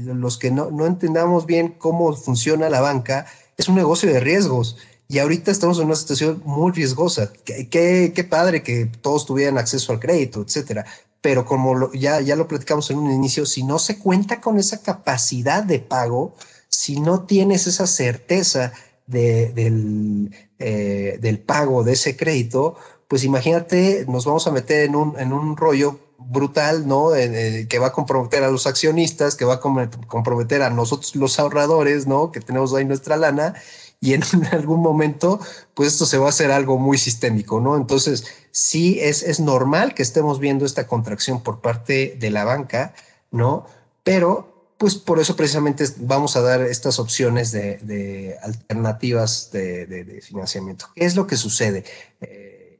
los 0.03 0.37
que 0.37 0.49
no, 0.49 0.71
no 0.71 0.87
entendamos 0.87 1.45
bien 1.45 1.75
cómo 1.77 2.13
funciona 2.13 2.69
la 2.69 2.81
banca 2.81 3.27
es 3.57 3.69
un 3.69 3.75
negocio 3.75 4.11
de 4.11 4.19
riesgos 4.19 4.77
y 5.07 5.19
ahorita 5.19 5.51
estamos 5.51 5.79
en 5.79 5.85
una 5.85 5.95
situación 5.95 6.41
muy 6.43 6.73
riesgosa. 6.73 7.31
Qué, 7.45 7.69
qué, 8.13 8.23
padre 8.25 8.61
que 8.61 8.87
todos 8.87 9.25
tuvieran 9.25 9.57
acceso 9.57 9.93
al 9.93 9.99
crédito, 10.01 10.41
etcétera 10.41 10.85
pero 11.21 11.45
como 11.45 11.91
ya, 11.93 12.21
ya 12.21 12.35
lo 12.35 12.47
platicamos 12.47 12.89
en 12.89 12.99
un 12.99 13.11
inicio, 13.11 13.45
si 13.45 13.63
no 13.63 13.79
se 13.79 13.99
cuenta 13.99 14.39
con 14.39 14.57
esa 14.59 14.81
capacidad 14.81 15.61
de 15.63 15.79
pago, 15.79 16.35
si 16.69 17.01
no 17.01 17.25
tienes 17.25 17.67
esa 17.67 17.87
certeza 17.87 18.71
de, 19.07 19.51
del, 19.51 20.33
eh, 20.59 21.17
del 21.19 21.39
pago 21.39 21.83
de 21.83 21.93
ese 21.93 22.15
crédito, 22.15 22.77
pues 23.07 23.23
imagínate, 23.23 24.05
nos 24.07 24.25
vamos 24.25 24.47
a 24.47 24.51
meter 24.51 24.85
en 24.85 24.95
un, 24.95 25.19
en 25.19 25.33
un 25.33 25.57
rollo 25.57 25.99
brutal, 26.19 26.87
¿no? 26.87 27.11
que 27.11 27.79
va 27.79 27.87
a 27.87 27.91
comprometer 27.91 28.43
a 28.43 28.51
los 28.51 28.67
accionistas, 28.67 29.35
que 29.35 29.45
va 29.45 29.55
a 29.55 29.59
comprometer 29.59 30.61
a 30.63 30.69
nosotros 30.69 31.15
los 31.15 31.39
ahorradores, 31.39 32.07
¿no? 32.07 32.31
Que 32.31 32.41
tenemos 32.41 32.73
ahí 32.73 32.85
nuestra 32.85 33.17
lana 33.17 33.53
y 33.99 34.13
en 34.13 34.23
algún 34.51 34.81
momento, 34.81 35.39
pues 35.73 35.93
esto 35.93 36.05
se 36.05 36.17
va 36.17 36.27
a 36.27 36.29
hacer 36.29 36.51
algo 36.51 36.77
muy 36.77 36.97
sistémico, 36.97 37.59
¿no? 37.61 37.77
Entonces, 37.77 38.25
sí 38.51 38.99
es, 38.99 39.23
es 39.23 39.39
normal 39.39 39.93
que 39.93 40.03
estemos 40.03 40.39
viendo 40.39 40.65
esta 40.65 40.87
contracción 40.87 41.41
por 41.41 41.61
parte 41.61 42.17
de 42.19 42.31
la 42.31 42.43
banca, 42.43 42.93
¿no? 43.31 43.65
Pero 44.03 44.57
pues 44.77 44.95
por 44.95 45.19
eso 45.19 45.35
precisamente 45.35 45.85
vamos 45.97 46.35
a 46.35 46.41
dar 46.41 46.61
estas 46.61 46.99
opciones 46.99 47.51
de, 47.51 48.37
alternativas 48.43 49.49
de, 49.51 50.21
financiamiento. 50.23 50.87
¿Qué 50.95 51.05
es 51.05 51.15
lo 51.15 51.25
que 51.25 51.35
sucede? 51.35 51.83
Eh, 52.21 52.79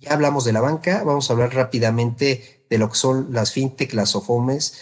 ya 0.00 0.12
hablamos 0.12 0.44
de 0.44 0.52
la 0.52 0.60
banca, 0.60 1.04
vamos 1.04 1.30
a 1.30 1.34
hablar 1.34 1.54
rápidamente 1.54 2.57
de 2.70 2.78
lo 2.78 2.90
que 2.90 2.96
son 2.96 3.32
las 3.32 3.52
fintech, 3.52 3.92
las 3.94 4.14
OFOMES 4.14 4.74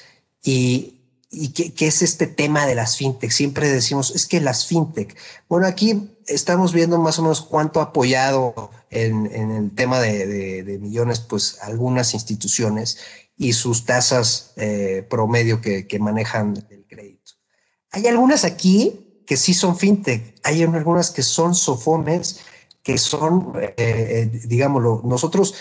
y 0.42 0.96
¿Y 1.30 1.48
qué, 1.48 1.86
es 1.86 2.02
este 2.02 2.26
tema 2.26 2.66
de 2.66 2.74
las 2.74 2.96
fintech? 2.96 3.30
Siempre 3.30 3.68
decimos, 3.68 4.12
es 4.14 4.26
que 4.26 4.40
las 4.40 4.66
fintech. 4.66 5.16
Bueno, 5.48 5.66
aquí 5.66 6.08
estamos 6.26 6.72
viendo 6.72 6.98
más 6.98 7.18
o 7.18 7.22
menos 7.22 7.42
cuánto 7.42 7.80
ha 7.80 7.84
apoyado 7.84 8.70
en, 8.90 9.26
el 9.26 9.74
tema 9.74 10.00
de, 10.00 10.78
millones, 10.80 11.20
pues 11.20 11.58
algunas 11.62 12.14
instituciones 12.14 12.98
y 13.36 13.52
sus 13.52 13.84
tasas 13.84 14.52
eh, 14.56 15.04
promedio 15.10 15.60
que, 15.60 15.98
manejan 15.98 16.64
el 16.70 16.86
crédito. 16.86 17.32
Hay 17.90 18.06
algunas 18.06 18.44
aquí 18.44 19.22
que 19.26 19.36
sí 19.36 19.52
son 19.52 19.76
fintech, 19.76 20.36
hay 20.44 20.62
algunas 20.62 21.10
que 21.10 21.22
son 21.22 21.54
sofones, 21.56 22.40
que 22.86 22.98
son, 22.98 23.52
eh, 23.60 23.74
eh, 23.76 24.30
digámoslo, 24.44 25.02
nosotros 25.02 25.56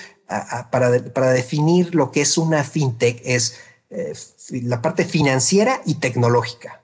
para, 0.69 1.03
para 1.11 1.31
definir 1.31 1.95
lo 1.95 2.11
que 2.11 2.21
es 2.21 2.38
una 2.38 2.63
fintech 2.63 3.19
es 3.25 3.55
eh, 3.89 4.13
la 4.61 4.79
parte 4.79 5.05
financiera 5.05 5.81
y 5.88 5.95
tecnológica. 5.95 6.83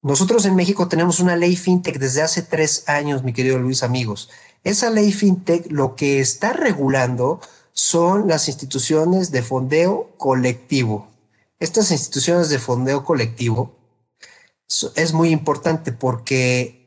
Nosotros 0.00 0.44
en 0.44 0.54
México 0.54 0.86
tenemos 0.86 1.18
una 1.18 1.34
ley 1.34 1.56
fintech 1.56 1.98
desde 1.98 2.22
hace 2.22 2.42
tres 2.42 2.88
años, 2.88 3.24
mi 3.24 3.32
querido 3.32 3.58
Luis, 3.58 3.82
amigos. 3.82 4.30
Esa 4.62 4.90
ley 4.90 5.10
fintech 5.10 5.66
lo 5.72 5.96
que 5.96 6.20
está 6.20 6.52
regulando 6.52 7.40
son 7.72 8.28
las 8.28 8.46
instituciones 8.46 9.32
de 9.32 9.42
fondeo 9.42 10.12
colectivo. 10.18 11.08
Estas 11.58 11.90
instituciones 11.90 12.48
de 12.48 12.60
fondeo 12.60 13.04
colectivo 13.04 13.74
es 14.94 15.12
muy 15.12 15.30
importante 15.30 15.90
porque 15.90 16.77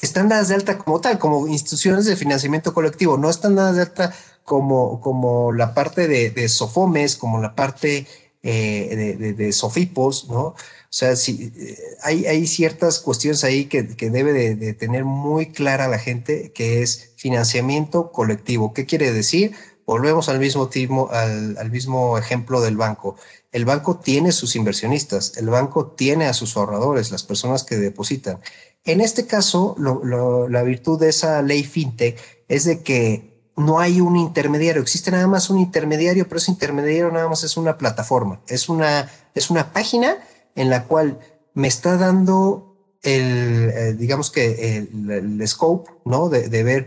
están 0.00 0.28
dadas 0.28 0.48
de 0.48 0.54
alta 0.54 0.78
como 0.78 1.00
tal, 1.00 1.18
como 1.18 1.46
instituciones 1.46 2.06
de 2.06 2.16
financiamiento 2.16 2.72
colectivo, 2.74 3.18
no 3.18 3.30
están 3.30 3.54
dadas 3.54 3.76
de 3.76 3.82
alta 3.82 4.14
como, 4.44 5.00
como 5.00 5.52
la 5.52 5.74
parte 5.74 6.08
de, 6.08 6.48
SOFOMES, 6.48 7.16
como 7.16 7.40
la 7.40 7.54
parte 7.54 8.06
eh, 8.42 9.34
de, 9.36 9.52
sofipos, 9.52 10.28
¿no? 10.28 10.54
O 10.92 10.94
sea, 10.94 11.16
si, 11.16 11.52
eh, 11.56 11.78
hay, 12.02 12.26
hay 12.26 12.46
ciertas 12.46 12.98
cuestiones 12.98 13.44
ahí 13.44 13.66
que, 13.66 13.96
que 13.96 14.10
debe 14.10 14.32
de, 14.32 14.74
tener 14.74 15.04
muy 15.04 15.52
clara 15.52 15.88
la 15.88 15.98
gente, 15.98 16.52
que 16.52 16.82
es 16.82 17.12
financiamiento 17.16 18.10
colectivo. 18.12 18.74
¿Qué 18.74 18.84
quiere 18.84 19.12
decir? 19.12 19.52
Volvemos 19.86 20.28
al 20.28 20.38
mismo, 20.38 20.68
al, 21.10 21.56
al 21.58 21.70
mismo 21.70 22.18
ejemplo 22.18 22.60
del 22.60 22.76
banco. 22.76 23.16
El 23.52 23.64
banco 23.64 23.98
tiene 23.98 24.32
sus 24.32 24.56
inversionistas, 24.56 25.36
el 25.36 25.48
banco 25.48 25.86
tiene 25.92 26.26
a 26.26 26.34
sus 26.34 26.56
ahorradores, 26.56 27.10
las 27.10 27.22
personas 27.22 27.64
que 27.64 27.76
depositan. 27.76 28.40
En 28.84 29.00
este 29.00 29.26
caso, 29.26 29.76
la 29.78 30.62
virtud 30.62 30.98
de 30.98 31.08
esa 31.08 31.40
ley 31.42 31.62
fintech 31.62 32.18
es 32.48 32.64
de 32.64 32.82
que 32.82 33.32
no 33.56 33.78
hay 33.78 34.00
un 34.00 34.16
intermediario, 34.16 34.82
existe 34.82 35.10
nada 35.10 35.26
más 35.26 35.50
un 35.50 35.58
intermediario, 35.58 36.26
pero 36.26 36.38
ese 36.38 36.50
intermediario 36.50 37.10
nada 37.10 37.28
más 37.28 37.44
es 37.44 37.56
una 37.56 37.78
plataforma, 37.78 38.40
es 38.48 38.68
una, 38.68 39.10
es 39.34 39.50
una 39.50 39.72
página 39.72 40.16
en 40.54 40.70
la 40.70 40.84
cual 40.84 41.18
me 41.54 41.68
está 41.68 41.96
dando 41.96 42.96
el, 43.02 43.70
eh, 43.74 43.94
digamos 43.94 44.30
que 44.30 44.78
el, 44.78 45.46
scope, 45.46 45.90
¿no? 46.04 46.28
De, 46.28 46.62
ver 46.62 46.86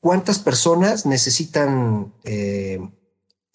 cuántas 0.00 0.38
personas 0.38 1.06
necesitan 1.06 2.12
eh, 2.24 2.78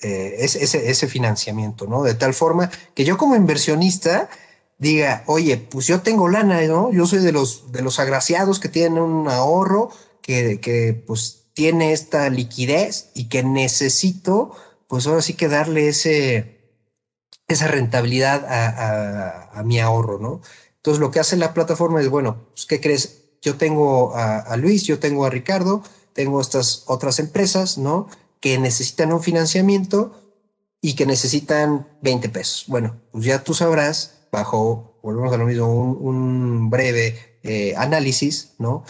eh, 0.02 0.36
ese, 0.40 0.90
ese, 0.90 1.08
financiamiento, 1.08 1.86
¿no? 1.86 2.04
De 2.04 2.16
tal 2.16 2.34
forma 2.34 2.72
que 2.96 3.06
yo 3.06 3.18
como 3.18 3.36
inversionista 3.36 4.30
diga, 4.82 5.24
oye, 5.28 5.58
pues 5.58 5.86
yo 5.86 6.02
tengo 6.02 6.28
lana, 6.28 6.60
¿no? 6.64 6.92
Yo 6.92 7.06
soy 7.06 7.20
de 7.20 7.32
los, 7.32 7.72
de 7.72 7.84
los 7.84 8.00
agraciados 8.00 8.60
que 8.60 8.68
tienen 8.68 8.98
un 9.02 9.30
ahorro, 9.30 9.92
que, 10.24 10.60
que 10.60 10.94
pues 11.06 11.46
tiene 11.54 11.94
esta 11.94 12.28
liquidez 12.30 13.12
y 13.14 13.30
que 13.30 13.44
necesito, 13.44 14.56
pues 14.88 15.06
ahora 15.06 15.22
sí 15.22 15.36
que 15.36 15.48
darle 15.48 15.88
ese, 15.88 16.62
esa 17.48 17.68
rentabilidad 17.68 18.44
a, 19.54 19.62
mi 19.64 19.80
ahorro, 19.80 20.18
¿no? 20.18 20.42
Entonces 20.78 21.00
lo 21.00 21.12
que 21.12 21.20
hace 21.20 21.38
la 21.38 21.54
plataforma 21.54 22.02
es, 22.02 22.10
bueno, 22.10 22.48
pues, 22.56 22.66
¿qué 22.66 22.82
crees? 22.82 23.20
Yo 23.44 23.58
tengo 23.58 24.16
a, 24.16 24.58
Luis, 24.58 24.86
yo 24.86 24.98
tengo 24.98 25.26
a 25.26 25.30
Ricardo, 25.30 25.84
tengo 26.14 26.42
estas 26.42 26.86
otras 26.88 27.20
empresas, 27.20 27.78
¿no? 27.78 28.08
Que 28.40 28.58
necesitan 28.58 29.14
un 29.14 29.22
financiamiento 29.22 30.20
y 30.82 30.96
que 30.96 31.06
necesitan 31.06 31.88
20 32.02 32.30
pesos. 32.30 32.64
Bueno, 32.68 33.00
pues 33.12 33.26
ya 33.26 33.44
tú 33.44 33.54
sabrás, 33.54 34.21
bajo, 34.32 35.00
volvemos 35.04 35.34
a 35.34 35.38
lo 35.38 35.46
mismo, 35.46 35.68
un, 35.68 36.70
breve 36.70 37.38
eh, 37.44 37.74
análisis, 37.76 38.54
¿no? 38.60 38.84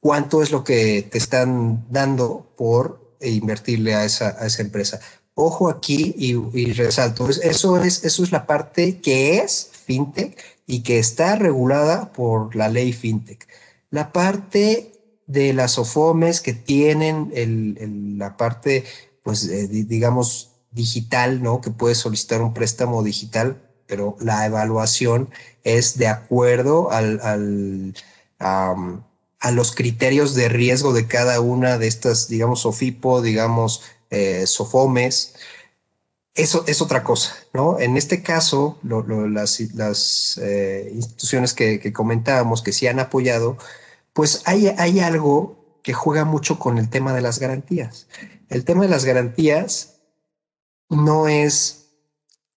cuánto 0.00 0.42
es 0.42 0.50
lo 0.50 0.64
que 0.64 1.02
te 1.02 1.18
están 1.18 1.86
dando 1.90 2.54
por 2.56 3.16
invertirle 3.20 3.94
a 3.94 4.04
esa, 4.04 4.36
a 4.38 4.46
esa 4.46 4.62
empresa. 4.62 5.00
Ojo 5.34 5.68
aquí 5.68 6.14
y, 6.16 6.72
resalto, 6.72 7.28
eso 7.28 7.82
es, 7.82 8.04
eso 8.04 8.24
es 8.24 8.32
la 8.32 8.46
parte 8.46 9.00
que 9.00 9.38
es 9.38 9.70
fintech 9.84 10.36
y 10.66 10.82
que 10.82 10.98
está 10.98 11.36
regulada 11.36 12.12
por 12.12 12.56
la 12.56 12.68
ley 12.68 12.92
fintech. 12.92 13.46
La 13.90 14.12
parte 14.12 14.92
de 15.26 15.52
las 15.52 15.78
OFOMES 15.78 16.40
que 16.40 16.54
tienen 16.54 18.18
la 18.18 18.36
parte, 18.36 18.84
pues, 19.22 19.46
eh, 19.48 19.68
digamos, 19.68 20.56
digital, 20.72 21.42
¿no? 21.42 21.60
Que 21.60 21.70
puedes 21.70 21.98
solicitar 21.98 22.42
un 22.42 22.52
préstamo 22.52 23.02
digital, 23.02 23.62
pero 23.88 24.16
la 24.20 24.46
evaluación 24.46 25.30
es 25.64 25.98
de 25.98 26.06
acuerdo 26.06 26.92
al, 26.92 27.20
al 27.22 27.94
a 29.40 29.50
los 29.50 29.74
criterios 29.74 30.34
de 30.34 30.48
riesgo 30.48 30.92
de 30.92 31.06
cada 31.06 31.40
una 31.40 31.78
de 31.78 31.86
estas, 31.86 32.28
digamos, 32.28 32.60
SOFIPO, 32.60 33.22
digamos, 33.22 33.82
eh, 34.10 34.46
SOFOMES. 34.46 35.34
Eso 36.34 36.64
es 36.66 36.80
otra 36.80 37.02
cosa, 37.02 37.34
¿no? 37.52 37.78
En 37.80 37.96
este 37.96 38.22
caso, 38.22 38.78
las, 38.82 40.38
eh, 40.38 40.90
instituciones 40.94 41.52
que, 41.54 41.80
que, 41.80 41.92
comentábamos 41.92 42.62
que 42.62 42.72
sí 42.72 42.86
han 42.86 43.00
apoyado, 43.00 43.58
pues 44.12 44.42
hay, 44.44 44.68
hay 44.78 45.00
algo 45.00 45.56
que 45.82 45.92
juega 45.92 46.24
mucho 46.24 46.58
con 46.58 46.78
el 46.78 46.90
tema 46.90 47.12
de 47.12 47.22
las 47.22 47.38
garantías. 47.38 48.06
El 48.48 48.64
tema 48.64 48.82
de 48.82 48.88
las 48.88 49.04
garantías 49.04 50.00
no 50.88 51.28
es, 51.28 51.77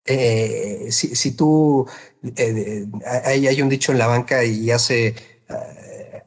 eh, 0.06 0.88
si, 0.90 1.16
si, 1.16 1.32
tú, 1.32 1.86
hay, 3.26 3.48
hay, 3.48 3.62
un 3.62 3.70
dicho 3.70 3.92
en 3.92 3.98
la 4.00 4.08
banca 4.08 4.44
y 4.44 4.72
hace 4.72 5.16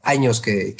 años 0.04 0.40
que, 0.40 0.74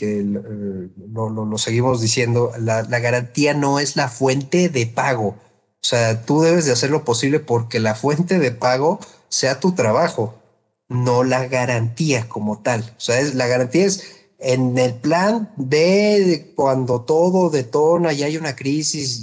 lo, 1.13 1.59
seguimos 1.59 2.01
diciendo, 2.01 2.53
la, 2.59 2.83
garantía 2.83 3.55
no 3.55 3.79
es 3.81 3.97
la 3.97 4.09
fuente 4.09 4.69
de 4.69 4.87
pago. 4.87 5.29
O 5.29 5.87
sea, 5.87 6.25
tú 6.25 6.43
debes 6.43 6.67
de 6.67 6.73
hacer 6.73 6.91
lo 6.91 7.05
posible 7.05 7.41
porque 7.41 7.81
la 7.81 7.95
fuente 7.95 8.39
de 8.39 8.53
pago 8.53 9.01
sea 9.29 9.61
tu 9.61 9.73
trabajo, 9.75 10.35
no 10.89 11.25
la 11.25 11.47
garantía 11.49 12.29
como 12.29 12.63
tal. 12.63 12.95
O 12.97 13.01
sea, 13.01 13.21
es, 13.21 13.35
la 13.35 13.47
garantía 13.47 13.87
es 13.87 14.05
en 14.39 14.77
el 14.79 14.95
plan 14.95 15.53
de 15.57 16.53
cuando 16.55 17.03
todo 17.03 17.51
detona 17.51 18.13
y 18.13 18.23
hay 18.23 18.37
una 18.37 18.55
crisis, 18.57 19.21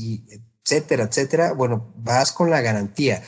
etcétera, 0.65 1.05
etcétera. 1.05 1.53
Bueno, 1.53 1.93
vas 1.97 2.31
con 2.31 2.49
la 2.49 2.61
garantía 2.61 3.23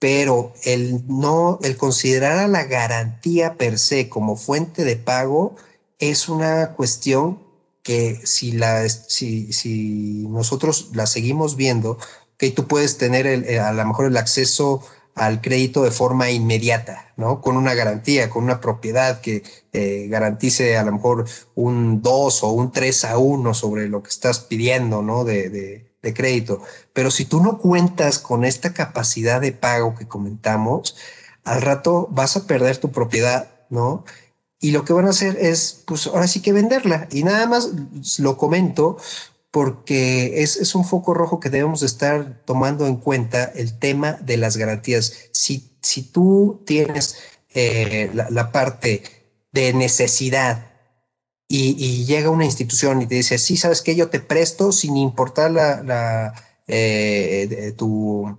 pero 0.00 0.54
el 0.64 1.06
no, 1.06 1.60
el 1.62 1.76
considerar 1.76 2.38
a 2.38 2.48
la 2.48 2.64
garantía 2.64 3.56
per 3.56 3.78
se 3.78 4.08
como 4.08 4.34
fuente 4.34 4.82
de 4.84 4.96
pago 4.96 5.54
es 6.00 6.28
una 6.28 6.72
cuestión 6.72 7.38
que 7.82 8.18
si, 8.24 8.52
la, 8.52 8.88
si, 8.88 9.52
si 9.52 10.26
nosotros 10.28 10.90
la 10.94 11.06
seguimos 11.06 11.54
viendo, 11.56 11.98
que 12.38 12.50
tú 12.50 12.66
puedes 12.66 12.98
tener 12.98 13.26
eh, 13.26 13.60
a 13.60 13.72
lo 13.72 13.84
mejor 13.84 14.06
el 14.06 14.16
acceso 14.16 14.82
al 15.14 15.42
crédito 15.42 15.82
de 15.82 15.90
forma 15.90 16.30
inmediata, 16.30 17.12
¿no? 17.16 17.42
Con 17.42 17.58
una 17.58 17.74
garantía, 17.74 18.30
con 18.30 18.44
una 18.44 18.60
propiedad 18.60 19.20
que 19.20 19.42
eh, 19.74 20.06
garantice 20.08 20.78
a 20.78 20.84
lo 20.84 20.92
mejor 20.92 21.26
un 21.54 22.00
2 22.00 22.42
o 22.44 22.48
un 22.52 22.72
3 22.72 23.04
a 23.04 23.18
1 23.18 23.52
sobre 23.52 23.88
lo 23.88 24.02
que 24.02 24.08
estás 24.08 24.40
pidiendo, 24.40 25.02
¿no? 25.02 25.24
De, 25.24 25.89
de 26.02 26.14
crédito. 26.14 26.62
Pero 26.92 27.10
si 27.10 27.24
tú 27.24 27.42
no 27.42 27.58
cuentas 27.58 28.18
con 28.18 28.44
esta 28.44 28.72
capacidad 28.72 29.40
de 29.40 29.52
pago 29.52 29.94
que 29.94 30.08
comentamos, 30.08 30.96
al 31.44 31.62
rato 31.62 32.08
vas 32.10 32.36
a 32.36 32.46
perder 32.46 32.78
tu 32.78 32.90
propiedad, 32.90 33.50
¿no? 33.70 34.04
y 34.60 34.72
lo 34.72 34.84
que 34.84 34.92
van 34.92 35.06
a 35.06 35.10
hacer 35.10 35.38
es, 35.40 35.82
pues 35.86 36.06
ahora 36.06 36.28
sí 36.28 36.42
que 36.42 36.52
venderla. 36.52 37.08
Y 37.10 37.24
nada 37.24 37.46
más 37.46 37.70
lo 38.18 38.36
comento 38.36 38.98
porque 39.50 40.42
es, 40.42 40.56
es 40.56 40.74
un 40.74 40.84
foco 40.84 41.14
rojo 41.14 41.40
que 41.40 41.50
debemos 41.50 41.82
estar 41.82 42.42
tomando 42.44 42.86
en 42.86 42.96
cuenta 42.96 43.44
el 43.44 43.78
tema 43.78 44.12
de 44.12 44.36
las 44.36 44.58
garantías. 44.58 45.14
Si, 45.32 45.72
si 45.80 46.02
tú 46.02 46.62
tienes 46.66 47.16
eh, 47.54 48.10
la, 48.12 48.52
parte 48.52 49.02
de 49.50 49.72
necesidad 49.72 50.69
y, 51.52 52.04
llega 52.04 52.30
una 52.30 52.44
institución 52.44 53.02
y 53.02 53.06
te 53.06 53.16
dice, 53.16 53.36
sí, 53.38 53.56
sabes 53.56 53.82
que 53.82 53.96
yo 53.96 54.08
te 54.08 54.20
presto 54.20 54.72
sin 54.72 54.96
importar 54.96 55.50
la, 55.50 56.32
eh, 56.68 57.74
tu, 57.76 58.38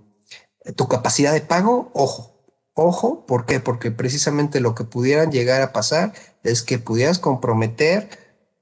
tu 0.76 0.88
capacidad 0.88 1.32
de 1.32 1.42
pago, 1.42 1.90
ojo, 1.92 2.32
Ojo, 2.74 3.26
¿por 3.26 3.44
qué? 3.44 3.60
Porque 3.60 3.90
precisamente 3.90 4.60
lo 4.60 4.74
que 4.74 4.84
pudieran 4.84 5.30
llegar 5.30 5.60
a 5.60 5.72
pasar 5.72 6.14
es 6.42 6.62
que 6.62 6.78
pudieras 6.78 7.18
comprometer 7.18 8.08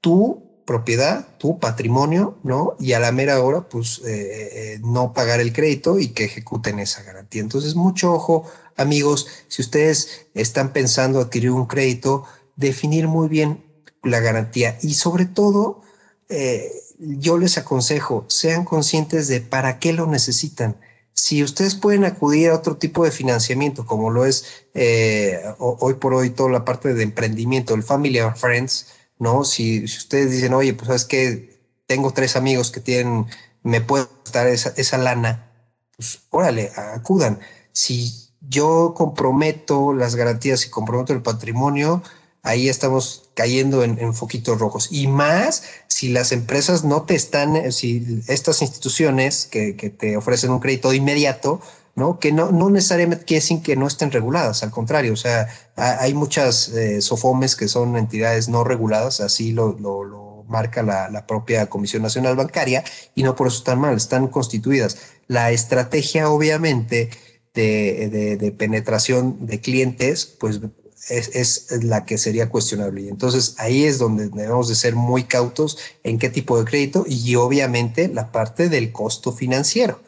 tu 0.00 0.64
propiedad, 0.66 1.28
tu 1.38 1.60
patrimonio, 1.60 2.38
¿no? 2.42 2.76
Y 2.80 2.94
a 2.94 3.00
la 3.00 3.12
mera 3.12 3.40
hora, 3.40 3.68
pues, 3.68 4.00
eh, 4.04 4.74
eh, 4.74 4.80
no 4.82 5.12
pagar 5.12 5.40
el 5.40 5.52
crédito 5.52 5.98
y 5.98 6.08
que 6.08 6.24
ejecuten 6.24 6.80
esa 6.80 7.02
garantía. 7.02 7.40
Entonces, 7.40 7.76
mucho 7.76 8.12
ojo, 8.12 8.44
amigos, 8.76 9.28
si 9.48 9.62
ustedes 9.62 10.26
están 10.34 10.72
pensando 10.72 11.20
adquirir 11.20 11.52
un 11.52 11.66
crédito, 11.66 12.24
definir 12.56 13.06
muy 13.06 13.28
bien 13.28 13.64
la 14.02 14.20
garantía 14.20 14.78
y 14.82 14.94
sobre 14.94 15.26
todo, 15.26 15.82
eh, 16.28 16.70
yo 16.98 17.38
les 17.38 17.58
aconsejo, 17.58 18.24
sean 18.28 18.64
conscientes 18.64 19.28
de 19.28 19.40
para 19.40 19.78
qué 19.78 19.92
lo 19.92 20.06
necesitan 20.06 20.76
si 21.20 21.42
ustedes 21.42 21.74
pueden 21.74 22.04
acudir 22.04 22.50
a 22.50 22.54
otro 22.54 22.76
tipo 22.76 23.04
de 23.04 23.10
financiamiento, 23.10 23.84
como 23.84 24.10
lo 24.10 24.24
es 24.24 24.66
eh, 24.74 25.42
hoy 25.58 25.94
por 25.94 26.14
hoy 26.14 26.30
toda 26.30 26.50
la 26.50 26.64
parte 26.64 26.94
de 26.94 27.02
emprendimiento, 27.02 27.74
el 27.74 27.82
Family 27.82 28.18
and 28.18 28.36
Friends, 28.36 28.86
¿no? 29.18 29.44
Si, 29.44 29.84
ustedes 29.84 30.30
dicen, 30.30 30.54
oye, 30.54 30.72
pues 30.74 30.86
sabes 30.86 31.04
que 31.04 31.60
tengo 31.86 32.12
tres 32.12 32.36
amigos 32.36 32.70
que 32.70 32.80
tienen, 32.80 33.26
me 33.62 33.80
pueden 33.80 34.08
dar 34.32 34.46
esa, 34.46 34.72
esa 34.76 34.98
lana, 34.98 35.52
pues 35.96 36.20
órale, 36.30 36.72
acudan. 36.94 37.40
Si 37.72 38.30
yo 38.40 38.94
comprometo 38.96 39.92
las 39.92 40.16
garantías 40.16 40.64
y 40.64 40.70
comprometo 40.70 41.12
el 41.12 41.22
patrimonio, 41.22 42.02
ahí 42.42 42.68
estamos 42.68 43.30
cayendo 43.34 43.84
en, 43.84 44.14
foquitos 44.14 44.58
rojos. 44.58 44.88
Y 44.90 45.06
más 45.06 45.62
si 45.88 46.08
las 46.08 46.32
empresas 46.32 46.84
no 46.84 47.02
te 47.02 47.14
están, 47.14 47.72
si 47.72 48.22
estas 48.28 48.62
instituciones 48.62 49.46
que, 49.46 49.72
te 49.72 50.16
ofrecen 50.16 50.50
un 50.50 50.60
crédito 50.60 50.90
de 50.90 50.96
inmediato, 50.96 51.60
¿no? 51.94 52.18
Que 52.18 52.32
no, 52.32 52.50
no 52.50 52.70
necesariamente 52.70 53.24
quiere 53.24 53.42
decir 53.42 53.62
que 53.62 53.76
no 53.76 53.86
estén 53.86 54.10
reguladas, 54.10 54.62
al 54.62 54.70
contrario, 54.70 55.12
o 55.12 55.16
sea, 55.16 55.48
hay 55.76 56.14
muchas 56.14 56.68
eh, 56.68 57.02
SOFOMES 57.02 57.56
que 57.56 57.68
son 57.68 57.96
entidades 57.96 58.48
no 58.48 58.64
reguladas, 58.64 59.20
así 59.20 59.52
lo, 59.52 59.76
lo, 59.78 60.44
marca 60.48 60.82
la, 60.82 61.26
propia 61.26 61.66
Comisión 61.66 62.02
Nacional 62.02 62.36
Bancaria, 62.36 62.84
y 63.14 63.22
no 63.22 63.36
por 63.36 63.48
eso 63.48 63.58
están 63.58 63.80
mal, 63.80 63.96
están 63.96 64.28
constituidas. 64.28 64.98
La 65.26 65.50
estrategia, 65.52 66.30
obviamente, 66.30 67.10
de, 67.54 68.36
de 68.40 68.52
penetración 68.52 69.46
de 69.46 69.60
clientes, 69.60 70.26
pues 70.26 70.60
es, 71.08 71.66
la 71.82 72.04
que 72.04 72.18
sería 72.18 72.48
cuestionable. 72.48 73.02
Y 73.02 73.08
entonces 73.08 73.54
ahí 73.58 73.84
es 73.84 73.98
donde 73.98 74.28
debemos 74.28 74.68
de 74.68 74.74
ser 74.74 74.94
muy 74.94 75.24
cautos 75.24 75.78
en 76.02 76.18
qué 76.18 76.28
tipo 76.28 76.58
de 76.58 76.68
crédito 76.68 77.04
y 77.08 77.34
obviamente 77.36 78.08
la 78.08 78.32
parte 78.32 78.68
del 78.68 78.92
costo 78.92 79.32
financiero. 79.32 80.00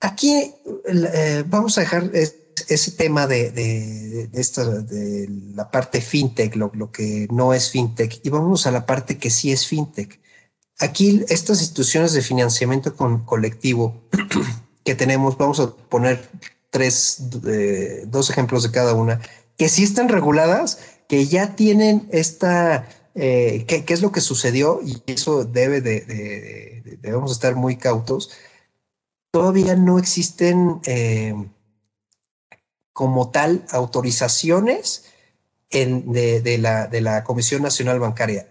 Aquí 0.00 0.54
eh, 0.86 1.44
vamos 1.46 1.76
a 1.76 1.82
dejar 1.82 2.10
ese 2.14 2.90
tema 2.92 3.26
de, 3.26 3.50
de, 3.50 4.30
esta, 4.32 4.64
de 4.64 5.28
la 5.54 5.70
parte 5.70 6.00
fintech, 6.00 6.56
lo, 6.56 6.70
lo, 6.74 6.90
que 6.90 7.26
no 7.30 7.52
es 7.52 7.70
fintech, 7.70 8.20
y 8.22 8.30
vamos 8.30 8.66
a 8.66 8.70
la 8.70 8.86
parte 8.86 9.18
que 9.18 9.30
sí 9.30 9.52
es 9.52 9.66
fintech. 9.66 10.20
Aquí 10.78 11.22
estas 11.28 11.60
instituciones 11.60 12.14
de 12.14 12.22
financiamiento 12.22 12.96
colectivo 13.26 14.02
que 14.84 14.94
tenemos, 14.94 15.36
vamos 15.36 15.60
a 15.60 15.70
poner 15.70 16.26
tres, 16.70 17.22
eh, 17.46 18.04
dos 18.06 18.30
ejemplos 18.30 18.62
de 18.62 18.70
cada 18.70 18.94
una 18.94 19.20
que 19.60 19.68
sí 19.68 19.82
están 19.82 20.08
reguladas, 20.08 20.78
que 21.06 21.26
ya 21.26 21.54
tienen 21.54 22.08
esta, 22.12 22.88
eh, 23.14 23.66
¿qué, 23.68 23.84
es 23.86 24.00
lo 24.00 24.10
que 24.10 24.22
sucedió? 24.22 24.80
Y 24.82 25.02
eso 25.04 25.44
debe 25.44 25.82
de, 25.82 26.98
debemos 27.02 27.30
estar 27.30 27.56
muy 27.56 27.76
cautos. 27.76 28.30
Todavía 29.30 29.76
no 29.76 29.98
existen 29.98 30.80
eh, 30.86 31.34
como 32.94 33.30
tal 33.32 33.66
autorizaciones 33.70 35.04
en, 35.68 36.10
de, 36.10 36.56
la, 36.56 36.86
de 36.86 37.02
la 37.02 37.22
Comisión 37.22 37.60
Nacional 37.60 38.00
Bancaria. 38.00 38.48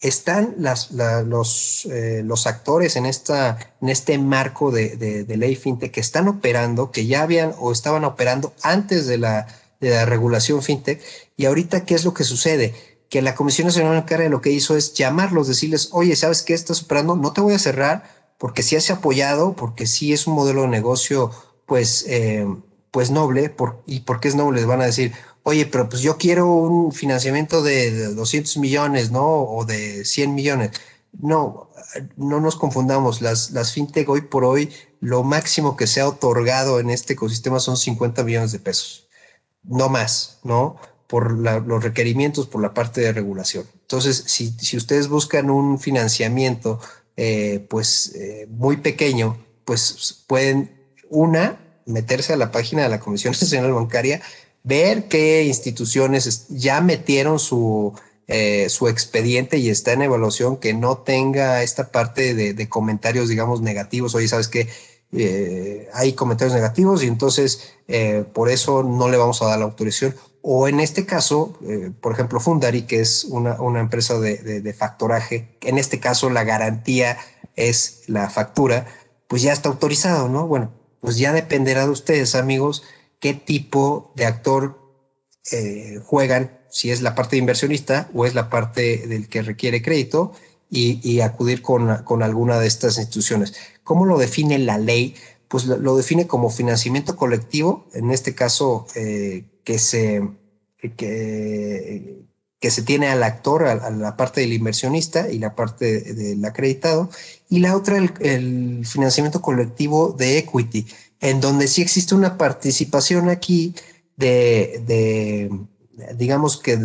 Están 0.00 0.56
los, 0.58 1.84
eh, 1.84 2.22
los 2.24 2.46
actores 2.46 2.96
en, 2.96 3.04
esta, 3.04 3.58
en 3.82 3.90
este 3.90 4.16
marco 4.16 4.70
de, 4.70 4.96
de 4.96 5.36
ley 5.36 5.54
fintech 5.54 5.92
que 5.92 6.00
están 6.00 6.28
operando, 6.28 6.90
que 6.90 7.04
ya 7.04 7.24
habían 7.24 7.54
o 7.58 7.72
estaban 7.72 8.06
operando 8.06 8.54
antes 8.62 9.06
de 9.06 9.18
la 9.18 9.46
de 9.90 9.96
la 9.96 10.04
regulación 10.04 10.62
fintech. 10.62 11.02
Y 11.36 11.46
ahorita, 11.46 11.84
¿qué 11.84 11.94
es 11.94 12.04
lo 12.04 12.14
que 12.14 12.24
sucede? 12.24 12.74
Que 13.08 13.22
la 13.22 13.34
Comisión 13.34 13.66
Nacional 13.66 13.94
Bancaria 13.94 14.28
lo 14.28 14.40
que 14.40 14.50
hizo 14.50 14.76
es 14.76 14.94
llamarlos, 14.94 15.48
decirles, 15.48 15.90
oye, 15.92 16.16
¿sabes 16.16 16.42
qué 16.42 16.54
estás 16.54 16.82
operando? 16.82 17.16
No 17.16 17.32
te 17.32 17.40
voy 17.40 17.54
a 17.54 17.58
cerrar 17.58 18.04
porque 18.38 18.62
sí 18.62 18.76
has 18.76 18.90
apoyado, 18.90 19.54
porque 19.54 19.86
sí 19.86 20.12
es 20.12 20.26
un 20.26 20.34
modelo 20.34 20.62
de 20.62 20.68
negocio, 20.68 21.30
pues, 21.66 22.04
eh, 22.08 22.46
pues 22.90 23.10
noble. 23.10 23.48
Por, 23.50 23.82
¿Y 23.86 24.00
porque 24.00 24.28
es 24.28 24.34
noble? 24.34 24.60
Les 24.60 24.66
van 24.66 24.80
a 24.80 24.86
decir, 24.86 25.12
oye, 25.42 25.66
pero 25.66 25.88
pues 25.88 26.02
yo 26.02 26.18
quiero 26.18 26.46
un 26.52 26.92
financiamiento 26.92 27.62
de 27.62 28.14
200 28.14 28.56
millones, 28.58 29.10
¿no? 29.10 29.26
O 29.44 29.64
de 29.64 30.04
100 30.04 30.34
millones. 30.34 30.70
No, 31.12 31.70
no 32.16 32.40
nos 32.40 32.56
confundamos. 32.56 33.22
Las, 33.22 33.52
las 33.52 33.72
fintech 33.72 34.08
hoy 34.08 34.22
por 34.22 34.44
hoy, 34.44 34.70
lo 35.00 35.22
máximo 35.22 35.76
que 35.76 35.86
se 35.86 36.00
ha 36.00 36.08
otorgado 36.08 36.80
en 36.80 36.90
este 36.90 37.14
ecosistema 37.14 37.60
son 37.60 37.76
50 37.76 38.24
millones 38.24 38.52
de 38.52 38.58
pesos 38.58 39.05
no 39.68 39.88
más, 39.88 40.38
¿no? 40.44 40.76
Por 41.06 41.32
los 41.32 41.82
requerimientos, 41.82 42.46
por 42.46 42.60
la 42.60 42.74
parte 42.74 43.00
de 43.00 43.12
regulación. 43.12 43.64
Entonces, 43.82 44.24
si, 44.26 44.50
si 44.58 44.76
ustedes 44.76 45.08
buscan 45.08 45.50
un 45.50 45.78
financiamiento, 45.78 46.80
eh, 47.16 47.64
pues 47.70 48.14
eh, 48.14 48.46
muy 48.50 48.78
pequeño, 48.78 49.38
pues 49.64 50.24
pueden, 50.26 50.70
una, 51.08 51.58
meterse 51.86 52.32
a 52.32 52.36
la 52.36 52.50
página 52.50 52.82
de 52.82 52.88
la 52.88 53.00
Comisión 53.00 53.32
Nacional 53.40 53.72
Bancaria, 53.72 54.20
ver 54.64 55.06
qué 55.08 55.44
instituciones 55.44 56.48
ya 56.48 56.80
metieron 56.80 57.38
su, 57.38 57.94
eh, 58.28 58.68
su 58.68 58.88
expediente 58.88 59.58
y 59.58 59.68
está 59.70 59.92
en 59.92 60.02
evaluación, 60.02 60.56
que 60.56 60.74
no 60.74 60.98
tenga 60.98 61.62
esta 61.62 61.92
parte 61.92 62.34
de, 62.34 62.68
comentarios, 62.68 63.28
digamos, 63.28 63.60
negativos. 63.60 64.16
Oye, 64.16 64.26
sabes 64.26 64.48
que 65.10 65.88
hay 65.94 66.12
comentarios 66.14 66.54
negativos 66.54 67.02
y 67.02 67.06
entonces 67.06 67.74
por 68.32 68.50
eso 68.50 68.82
no 68.82 69.08
le 69.08 69.16
vamos 69.16 69.40
a 69.40 69.46
dar 69.46 69.58
la 69.58 69.64
autorización. 69.64 70.14
O 70.48 70.68
en 70.68 70.78
este 70.78 71.06
caso, 71.06 71.58
eh, 71.66 71.90
por 72.00 72.12
ejemplo, 72.12 72.38
Fundari, 72.38 72.82
que 72.82 73.00
es 73.00 73.24
una, 73.24 73.60
una 73.60 73.80
empresa 73.80 74.20
de, 74.20 74.36
de, 74.60 74.72
factoraje, 74.72 75.58
en 75.62 75.76
este 75.76 75.98
caso 75.98 76.30
la 76.30 76.44
garantía 76.44 77.18
es 77.56 78.04
la 78.06 78.30
factura, 78.30 78.86
pues 79.26 79.42
ya 79.42 79.52
está 79.52 79.68
autorizado, 79.68 80.28
¿no? 80.28 80.46
Bueno, 80.46 80.70
pues 81.00 81.18
ya 81.18 81.32
dependerá 81.32 81.86
de 81.86 81.90
ustedes, 81.90 82.36
amigos, 82.36 82.84
qué 83.18 83.34
tipo 83.34 84.12
de 84.14 84.26
actor 84.26 84.78
eh, 85.50 85.98
juegan, 86.04 86.56
si 86.70 86.92
es 86.92 87.02
la 87.02 87.16
parte 87.16 87.34
de 87.34 87.40
inversionista 87.40 88.08
o 88.14 88.24
es 88.24 88.36
la 88.36 88.48
parte 88.48 89.04
del 89.08 89.28
que 89.28 89.42
requiere 89.42 89.82
crédito 89.82 90.32
y, 90.70 91.20
acudir 91.20 91.62
con, 91.62 92.02
con, 92.04 92.22
alguna 92.22 92.58
de 92.58 92.66
estas 92.66 92.98
instituciones. 92.98 93.54
¿Cómo 93.84 94.04
lo 94.04 94.18
define 94.18 94.58
la 94.58 94.78
ley? 94.78 95.14
Pues 95.48 95.66
lo, 95.66 95.96
define 95.96 96.26
como 96.26 96.50
financiamiento 96.50 97.16
colectivo, 97.16 97.86
en 97.92 98.10
este 98.10 98.34
caso 98.34 98.86
eh, 98.96 99.44
que 99.64 99.78
se, 99.78 100.28
que, 100.96 102.24
que 102.58 102.70
se 102.70 102.82
tiene 102.82 103.08
al 103.08 103.22
actor, 103.22 103.64
a, 103.64 103.90
la 103.90 104.16
parte 104.16 104.40
del 104.40 104.52
inversionista 104.52 105.30
y 105.30 105.38
la 105.38 105.54
parte 105.54 106.00
del 106.00 106.44
acreditado, 106.44 107.10
y 107.48 107.60
la 107.60 107.76
otra, 107.76 107.98
el, 107.98 108.84
financiamiento 108.84 109.40
colectivo 109.40 110.12
de 110.12 110.38
equity, 110.38 110.86
en 111.20 111.40
donde 111.40 111.68
sí 111.68 111.80
existe 111.80 112.14
una 112.14 112.36
participación 112.36 113.28
aquí 113.28 113.74
de, 114.16 114.82
de 114.86 115.50
digamos 116.14 116.56
que 116.58 116.78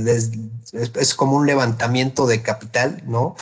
es, 0.73 1.15
como 1.15 1.37
un 1.37 1.45
levantamiento 1.45 2.27
de 2.27 2.41
capital, 2.41 3.03
¿no? 3.05 3.35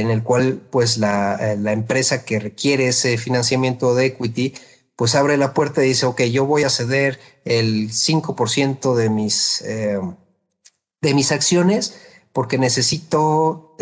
En 0.00 0.10
el 0.10 0.22
cual, 0.22 0.60
pues, 0.70 0.98
la, 0.98 1.54
la 1.58 1.72
empresa 1.72 2.24
que 2.24 2.40
requiere 2.40 2.88
ese 2.88 3.18
financiamiento 3.18 3.94
de 3.94 4.06
equity, 4.06 4.54
pues 4.96 5.14
abre 5.14 5.36
la 5.36 5.54
puerta 5.54 5.84
y 5.84 5.88
dice, 5.88 6.06
ok, 6.06 6.22
yo 6.22 6.46
voy 6.46 6.64
a 6.64 6.70
ceder 6.70 7.18
el 7.44 7.90
5% 7.90 8.94
de 8.94 9.10
mis, 9.10 9.62
eh, 9.62 9.98
de 11.00 11.14
mis 11.14 11.32
acciones 11.32 11.96
porque 12.32 12.58
necesito 12.58 13.76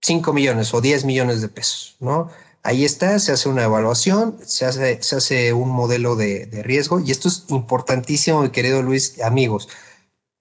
5 0.00 0.30
eh, 0.30 0.34
millones 0.34 0.74
o 0.74 0.80
10 0.80 1.04
millones 1.04 1.40
de 1.40 1.48
pesos, 1.48 1.96
¿no? 2.00 2.30
Ahí 2.62 2.84
está, 2.84 3.18
se 3.18 3.32
hace 3.32 3.48
una 3.48 3.64
evaluación, 3.64 4.38
se 4.44 4.64
hace, 4.64 5.02
se 5.02 5.16
hace 5.16 5.52
un 5.52 5.68
modelo 5.68 6.16
de, 6.16 6.46
de 6.46 6.62
riesgo 6.62 6.98
y 6.98 7.10
esto 7.10 7.28
es 7.28 7.44
importantísimo, 7.48 8.42
mi 8.42 8.48
querido 8.48 8.82
Luis, 8.82 9.20
amigos. 9.20 9.68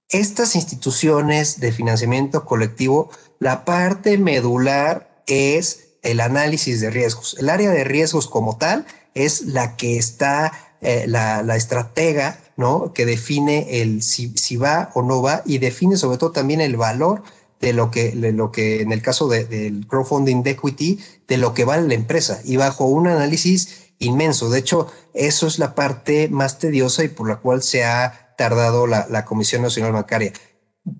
Estas 0.10 0.56
instituciones 0.56 1.60
de 1.60 1.72
financiamiento 1.72 2.46
colectivo, 2.46 3.10
la 3.40 3.66
parte 3.66 4.18
medular 4.18 5.24
es 5.28 5.96
el 6.04 6.20
análisis 6.20 6.82
de 6.82 6.90
riesgos. 6.90 7.36
El 7.40 7.50
área 7.50 7.72
de 7.72 7.84
riesgos 7.84 8.28
como 8.28 8.58
tal 8.58 8.86
es 9.14 9.42
la 9.42 9.76
que 9.76 9.98
está, 9.98 10.52
eh, 10.82 11.06
la, 11.08 11.42
la, 11.44 11.56
estratega, 11.56 12.40
¿no? 12.58 12.94
Que 12.94 13.06
define 13.06 13.82
el 13.82 14.04
si, 14.04 14.34
si, 14.36 14.58
va 14.58 14.92
o 14.94 15.02
no 15.02 15.22
va 15.22 15.42
y 15.46 15.58
define 15.58 15.98
sobre 15.98 16.18
todo 16.18 16.32
también 16.32 16.62
el 16.62 16.78
valor 16.78 17.24
de 17.62 17.72
lo 17.72 17.90
que, 17.92 18.14
lo 18.14 18.52
que 18.52 18.82
en 18.82 18.92
el 18.92 19.02
caso 19.02 19.30
de, 19.30 19.46
del 19.46 19.88
crowdfunding 19.88 20.44
de 20.44 20.52
equity, 20.52 21.00
de 21.28 21.38
lo 21.38 21.54
que 21.54 21.64
vale 21.64 21.88
la 21.88 21.94
empresa 21.94 22.42
y 22.44 22.58
bajo 22.58 22.86
un 22.86 23.08
análisis 23.08 23.94
inmenso. 24.00 24.50
De 24.50 24.60
hecho, 24.60 24.92
eso 25.14 25.48
es 25.48 25.60
la 25.60 25.74
parte 25.74 26.28
más 26.28 26.60
tediosa 26.60 27.06
y 27.06 27.08
por 27.08 27.30
la 27.30 27.38
cual 27.38 27.64
se 27.64 27.86
ha 27.86 28.23
tardado 28.38 28.88
la, 28.88 29.26
Comisión 29.26 29.62
Nacional 29.62 29.94
Bancaria 29.94 30.34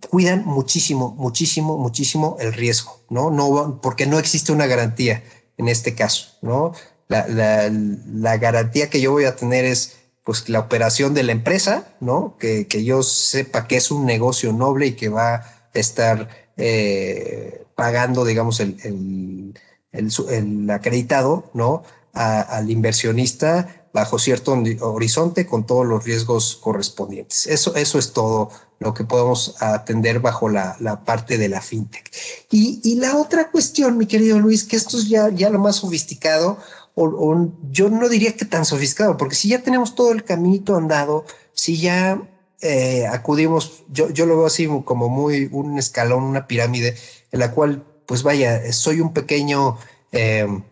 cuidan 0.10 0.46
muchísimo, 0.46 1.14
muchísimo, 1.18 1.78
muchísimo 1.78 2.38
el 2.40 2.54
riesgo, 2.54 3.02
¿no? 3.10 3.32
No, 3.32 3.82
porque 3.82 4.06
no 4.06 4.18
existe 4.18 4.52
una 4.52 4.66
garantía 4.66 5.24
en 5.58 5.68
este 5.68 5.94
caso, 5.94 6.38
¿no? 6.42 6.74
la, 7.10 8.38
garantía 8.38 8.90
que 8.90 9.02
yo 9.02 9.12
voy 9.12 9.26
a 9.26 9.36
tener 9.36 9.66
es 9.66 9.98
pues 10.24 10.48
la 10.50 10.60
operación 10.60 11.14
de 11.14 11.24
la 11.24 11.34
empresa, 11.34 11.96
¿no? 12.00 12.38
Que, 12.40 12.66
yo 12.84 13.04
sepa 13.04 13.68
que 13.68 13.76
es 13.76 13.92
un 13.92 14.06
negocio 14.06 14.54
noble 14.54 14.88
y 14.88 14.94
que 14.94 15.10
va 15.10 15.36
a 15.36 15.46
estar 15.74 16.30
eh, 16.56 17.66
pagando, 17.76 18.24
digamos, 18.24 18.60
el, 18.62 19.54
el, 19.92 20.70
acreditado, 20.70 21.52
¿no? 21.54 21.84
al 22.14 22.70
inversionista 22.70 23.83
bajo 23.94 24.18
cierto 24.18 24.58
horizonte 24.82 25.46
con 25.46 25.66
todos 25.66 25.86
los 25.86 26.04
riesgos 26.04 26.60
correspondientes. 26.62 27.48
Eso, 27.48 27.76
eso 27.76 28.00
es 28.00 28.12
todo 28.12 28.50
lo 28.80 28.94
que 28.94 29.04
podemos 29.04 29.56
atender 29.62 30.20
bajo 30.20 30.50
la, 30.50 31.02
parte 31.06 31.38
de 31.38 31.48
la 31.48 31.62
fintech. 31.62 32.12
Y, 32.52 32.82
y, 32.84 32.96
la 32.96 33.16
otra 33.16 33.52
cuestión, 33.52 33.98
mi 33.98 34.08
querido 34.08 34.40
Luis, 34.40 34.64
que 34.64 34.76
esto 34.76 34.98
es 34.98 35.08
ya, 35.08 35.30
ya 35.30 35.50
lo 35.50 35.60
más 35.60 35.78
sofisticado, 35.78 36.58
o, 36.96 37.52
yo 37.72 37.90
no 37.90 38.10
diría 38.10 38.36
que 38.36 38.46
tan 38.46 38.66
sofisticado, 38.66 39.18
porque 39.18 39.36
si 39.36 39.50
ya 39.50 39.64
tenemos 39.64 39.96
todo 39.96 40.12
el 40.12 40.24
caminito 40.24 40.76
andado, 40.76 41.26
si 41.54 41.80
ya 41.80 42.22
eh, 42.62 43.08
acudimos, 43.08 43.84
yo, 43.90 44.10
yo 44.10 44.26
lo 44.26 44.38
veo 44.38 44.46
así 44.46 44.68
como 44.86 45.10
muy 45.10 45.50
un 45.52 45.78
escalón, 45.78 46.24
una 46.24 46.48
pirámide, 46.48 46.96
en 47.32 47.40
la 47.40 47.52
cual, 47.52 47.84
pues 48.06 48.24
vaya, 48.24 48.72
soy 48.74 49.02
un 49.02 49.14
pequeño, 49.14 49.78
em, 50.12 50.64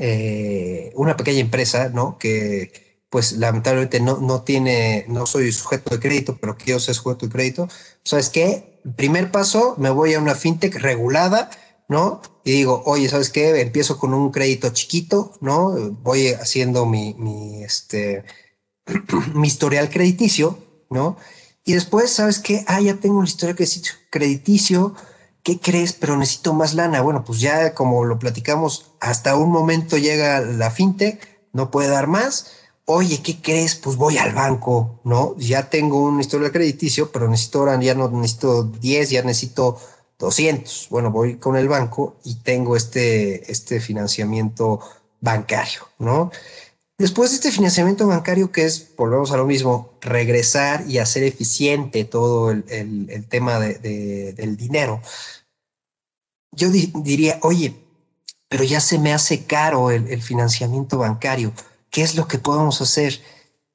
eh, 0.00 0.92
una 0.94 1.16
pequeña 1.16 1.40
empresa, 1.40 1.90
¿no? 1.90 2.18
Que 2.18 3.04
pues 3.10 3.32
lamentablemente 3.32 4.00
no, 4.00 4.18
no 4.18 4.42
tiene, 4.42 5.04
no 5.08 5.26
soy 5.26 5.52
sujeto 5.52 5.94
de 5.94 6.00
crédito, 6.00 6.38
pero 6.40 6.56
quiero 6.56 6.80
ser 6.80 6.94
sujeto 6.94 7.26
de 7.26 7.32
crédito. 7.32 7.68
¿Sabes 8.04 8.30
qué? 8.30 8.80
Primer 8.96 9.30
paso, 9.30 9.74
me 9.78 9.90
voy 9.90 10.14
a 10.14 10.20
una 10.20 10.34
fintech 10.34 10.76
regulada, 10.76 11.50
¿no? 11.88 12.22
Y 12.44 12.52
digo, 12.52 12.82
oye, 12.86 13.08
¿sabes 13.08 13.30
qué? 13.30 13.60
Empiezo 13.60 13.98
con 13.98 14.14
un 14.14 14.30
crédito 14.30 14.70
chiquito, 14.70 15.32
¿no? 15.40 15.72
Voy 16.02 16.28
haciendo 16.28 16.86
mi, 16.86 17.14
mi, 17.14 17.62
este, 17.62 18.24
mi 19.34 19.48
historial 19.48 19.90
crediticio, 19.90 20.58
¿no? 20.88 21.16
Y 21.64 21.74
después, 21.74 22.10
¿sabes 22.10 22.38
qué? 22.38 22.64
Ah, 22.66 22.80
ya 22.80 22.94
tengo 22.94 23.18
un 23.18 23.24
historial 23.24 23.56
crediticio, 24.10 24.94
¿qué 25.42 25.58
crees? 25.58 25.92
Pero 25.92 26.16
necesito 26.16 26.54
más 26.54 26.74
lana. 26.74 27.00
Bueno, 27.00 27.24
pues 27.24 27.40
ya 27.40 27.74
como 27.74 28.04
lo 28.04 28.18
platicamos, 28.18 28.92
hasta 29.00 29.36
un 29.36 29.50
momento 29.50 29.96
llega 29.98 30.40
la 30.40 30.70
fintech, 30.70 31.26
no 31.52 31.70
puede 31.70 31.88
dar 31.88 32.06
más. 32.06 32.52
Oye, 32.84 33.22
¿qué 33.22 33.40
crees? 33.40 33.76
Pues 33.76 33.96
voy 33.96 34.18
al 34.18 34.34
banco, 34.34 35.00
¿no? 35.04 35.36
Ya 35.38 35.70
tengo 35.70 36.02
un 36.02 36.20
historial 36.20 36.50
crediticio, 36.52 37.12
pero 37.12 37.28
necesito 37.28 37.60
ahora, 37.60 37.80
ya 37.80 37.94
no 37.94 38.08
necesito 38.10 38.64
10, 38.64 39.10
ya 39.10 39.22
necesito 39.22 39.78
200. 40.18 40.88
Bueno, 40.90 41.10
voy 41.10 41.36
con 41.36 41.56
el 41.56 41.68
banco 41.68 42.16
y 42.24 42.36
tengo 42.36 42.76
este, 42.76 43.50
este 43.50 43.80
financiamiento 43.80 44.80
bancario, 45.20 45.82
¿no? 45.98 46.30
Después 47.00 47.30
de 47.30 47.36
este 47.36 47.50
financiamiento 47.50 48.06
bancario, 48.06 48.52
que 48.52 48.66
es, 48.66 48.94
volvemos 48.94 49.32
a 49.32 49.38
lo 49.38 49.46
mismo, 49.46 49.94
regresar 50.02 50.84
y 50.86 50.98
hacer 50.98 51.22
eficiente 51.22 52.04
todo 52.04 52.50
el, 52.50 53.26
tema 53.30 53.58
de, 53.58 54.34
del 54.34 54.58
dinero, 54.58 55.00
yo 56.52 56.68
diría, 56.68 57.38
oye, 57.40 57.74
pero 58.50 58.64
ya 58.64 58.80
se 58.80 58.98
me 58.98 59.14
hace 59.14 59.46
caro 59.46 59.90
el, 59.90 60.20
financiamiento 60.20 60.98
bancario. 60.98 61.54
¿Qué 61.88 62.02
es 62.02 62.16
lo 62.16 62.28
que 62.28 62.36
podemos 62.36 62.82
hacer? 62.82 63.18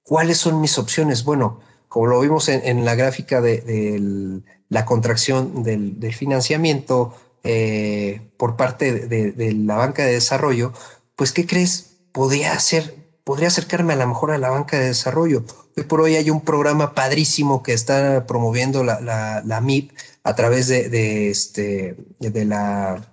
¿Cuáles 0.03 0.37
son 0.37 0.61
mis 0.61 0.77
opciones? 0.77 1.23
Bueno, 1.23 1.61
como 1.87 2.05
lo 2.05 2.21
vimos 2.21 2.47
en, 2.47 2.85
la 2.85 2.93
gráfica 2.93 3.41
de, 3.41 4.43
la 4.69 4.85
contracción 4.85 5.63
del, 5.63 6.13
financiamiento 6.13 7.15
eh, 7.43 8.21
por 8.37 8.55
parte 8.55 9.07
de, 9.07 9.53
la 9.53 9.77
banca 9.77 10.05
de 10.05 10.13
desarrollo, 10.13 10.73
pues 11.15 11.31
¿qué 11.31 11.47
crees? 11.47 11.93
Podría 12.11 12.53
hacer, 12.53 13.04
podría 13.25 13.49
acercarme 13.49 13.93
a 13.93 13.97
lo 13.97 14.07
mejor 14.07 14.31
a 14.31 14.37
la 14.37 14.49
banca 14.49 14.79
de 14.79 14.87
desarrollo. 14.87 15.43
Hoy 15.75 15.83
por 15.83 15.99
hoy 15.99 16.15
hay 16.15 16.29
un 16.29 16.41
programa 16.41 16.93
padrísimo 16.93 17.63
que 17.63 17.73
está 17.73 18.25
promoviendo 18.25 18.85
la, 18.85 19.01
la, 19.43 19.61
MIP 19.61 19.91
a 20.23 20.35
través 20.35 20.67
de, 20.67 21.29
este, 21.29 21.97
de 22.19 22.45
la 22.45 23.11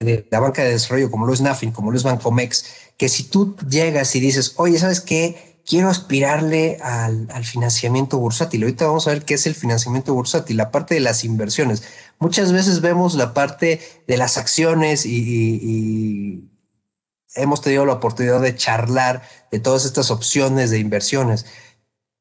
de 0.00 0.26
la 0.30 0.40
banca 0.40 0.64
de 0.64 0.70
desarrollo, 0.70 1.10
como 1.10 1.26
lo 1.26 1.32
es 1.32 1.40
NAFIN, 1.40 1.72
como 1.72 1.90
lo 1.90 1.96
es 1.96 2.02
Bancomex, 2.02 2.64
que 2.96 3.08
si 3.08 3.24
tú 3.24 3.56
llegas 3.68 4.16
y 4.16 4.20
dices, 4.20 4.54
oye, 4.56 4.78
¿sabes 4.78 5.00
qué? 5.00 5.52
quiero 5.66 5.88
aspirarle 5.88 6.78
al, 6.82 7.44
financiamiento 7.44 8.18
bursátil. 8.18 8.62
Ahorita 8.62 8.86
vamos 8.86 9.06
a 9.06 9.12
ver 9.12 9.24
qué 9.24 9.34
es 9.34 9.46
el 9.46 9.54
financiamiento 9.54 10.14
bursátil, 10.14 10.56
la 10.56 10.70
parte 10.70 10.94
de 10.94 11.00
las 11.00 11.24
inversiones. 11.24 11.82
Muchas 12.18 12.52
veces 12.52 12.80
vemos 12.80 13.14
la 13.14 13.34
parte 13.34 13.80
de 14.06 14.16
las 14.16 14.38
acciones 14.38 15.06
y, 15.06 16.48
hemos 17.34 17.60
tenido 17.60 17.86
la 17.86 17.94
oportunidad 17.94 18.40
de 18.40 18.56
charlar 18.56 19.22
de 19.50 19.60
todas 19.60 19.84
estas 19.84 20.10
opciones 20.10 20.70
de 20.70 20.78
inversiones. 20.78 21.46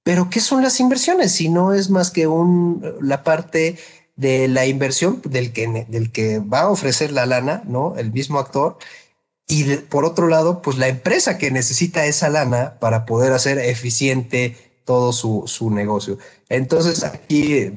Pero 0.03 0.29
¿qué 0.29 0.39
son 0.39 0.63
las 0.63 0.79
inversiones? 0.79 1.31
Si 1.31 1.49
no 1.49 1.73
es 1.73 1.89
más 1.89 2.11
que 2.11 2.27
la 3.01 3.23
parte 3.23 3.77
de 4.15 4.47
la 4.47 4.65
inversión 4.65 5.21
del 5.25 5.51
que, 5.51 6.39
va 6.39 6.61
a 6.61 6.69
ofrecer 6.69 7.11
la 7.11 7.25
lana, 7.25 7.63
¿no? 7.65 7.95
El 7.97 8.11
mismo 8.11 8.39
actor. 8.39 8.77
Y 9.47 9.75
por 9.77 10.05
otro 10.05 10.27
lado, 10.27 10.61
pues 10.61 10.77
la 10.77 10.87
empresa 10.87 11.37
que 11.37 11.51
necesita 11.51 12.05
esa 12.05 12.29
lana 12.29 12.79
para 12.79 13.05
poder 13.05 13.33
hacer 13.33 13.59
eficiente 13.59 14.55
todo 14.85 15.13
su, 15.13 15.43
su 15.45 15.69
negocio. 15.69 16.17
Entonces 16.49 17.03
aquí, 17.03 17.71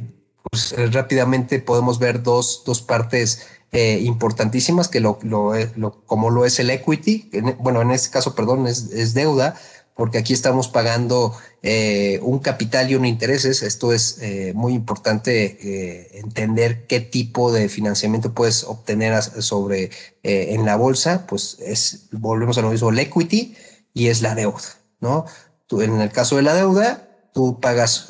pues 0.51 0.75
rápidamente 0.93 1.59
podemos 1.59 1.99
ver 1.99 2.23
dos, 2.23 2.63
dos 2.65 2.81
partes 2.81 3.47
eh, 3.75 3.99
importantísimas 4.03 4.87
que 4.87 5.01
lo, 5.01 5.19
lo, 5.23 5.53
lo, 5.75 6.07
como 6.07 6.31
lo 6.31 6.45
es 6.45 6.61
el 6.61 6.71
equity, 6.71 7.29
bueno, 7.59 7.83
en 7.83 7.91
este 7.91 8.09
caso, 8.11 8.37
perdón, 8.37 8.69
es, 8.69 9.15
deuda, 9.15 9.57
porque 9.97 10.19
aquí 10.19 10.33
estamos 10.33 10.69
pagando 10.69 11.35
eh, 11.63 12.21
un 12.23 12.39
capital 12.39 12.89
y 12.89 12.95
un 12.95 13.05
intereses. 13.05 13.65
Esto 13.65 13.93
es 13.93 14.19
eh, 14.21 14.53
muy 14.55 14.75
importante 14.75 15.59
eh, 15.61 16.21
entender 16.21 16.87
qué 16.87 17.01
tipo 17.01 17.51
de 17.51 17.69
financiamiento 17.69 18.33
puedes 18.33 18.63
obtener 18.63 19.21
sobre 19.23 19.91
en 20.23 20.65
la 20.65 20.77
bolsa. 20.77 21.27
Pues 21.27 21.59
es, 21.59 22.07
volvemos 22.13 22.57
a 22.59 22.63
lo 22.63 22.71
mismo, 22.71 22.91
el 22.91 22.99
equity 23.01 23.57
y 23.93 24.07
es 24.07 24.23
la 24.23 24.37
deuda, 24.37 24.63
¿no? 25.01 25.27
En 25.73 26.01
el 26.01 26.11
caso 26.11 26.37
de 26.37 26.43
la 26.43 26.55
deuda, 26.55 27.09
tú 27.33 27.59
pagas, 27.59 28.07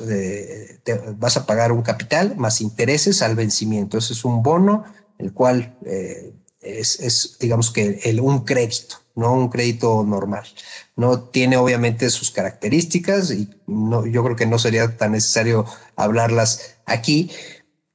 vas 1.17 1.37
a 1.37 1.45
pagar 1.47 1.71
un 1.71 1.81
capital 1.81 2.35
más 2.37 2.61
intereses 2.61 3.23
al 3.23 3.35
vencimiento. 3.35 3.97
Ese 3.97 4.13
es 4.13 4.25
un 4.25 4.43
bono, 4.43 4.83
el 5.17 5.33
cual 5.33 5.77
es, 6.65 6.99
es, 6.99 7.37
digamos 7.39 7.71
que 7.71 7.99
el, 8.03 8.19
un 8.19 8.43
crédito, 8.43 8.97
no 9.15 9.33
un 9.33 9.49
crédito 9.49 10.03
normal. 10.03 10.43
No 10.95 11.19
tiene 11.19 11.57
obviamente 11.57 12.09
sus 12.09 12.31
características 12.31 13.31
y 13.31 13.49
no, 13.67 14.05
yo 14.05 14.23
creo 14.23 14.35
que 14.35 14.45
no 14.45 14.59
sería 14.59 14.97
tan 14.97 15.13
necesario 15.13 15.65
hablarlas 15.95 16.77
aquí. 16.85 17.31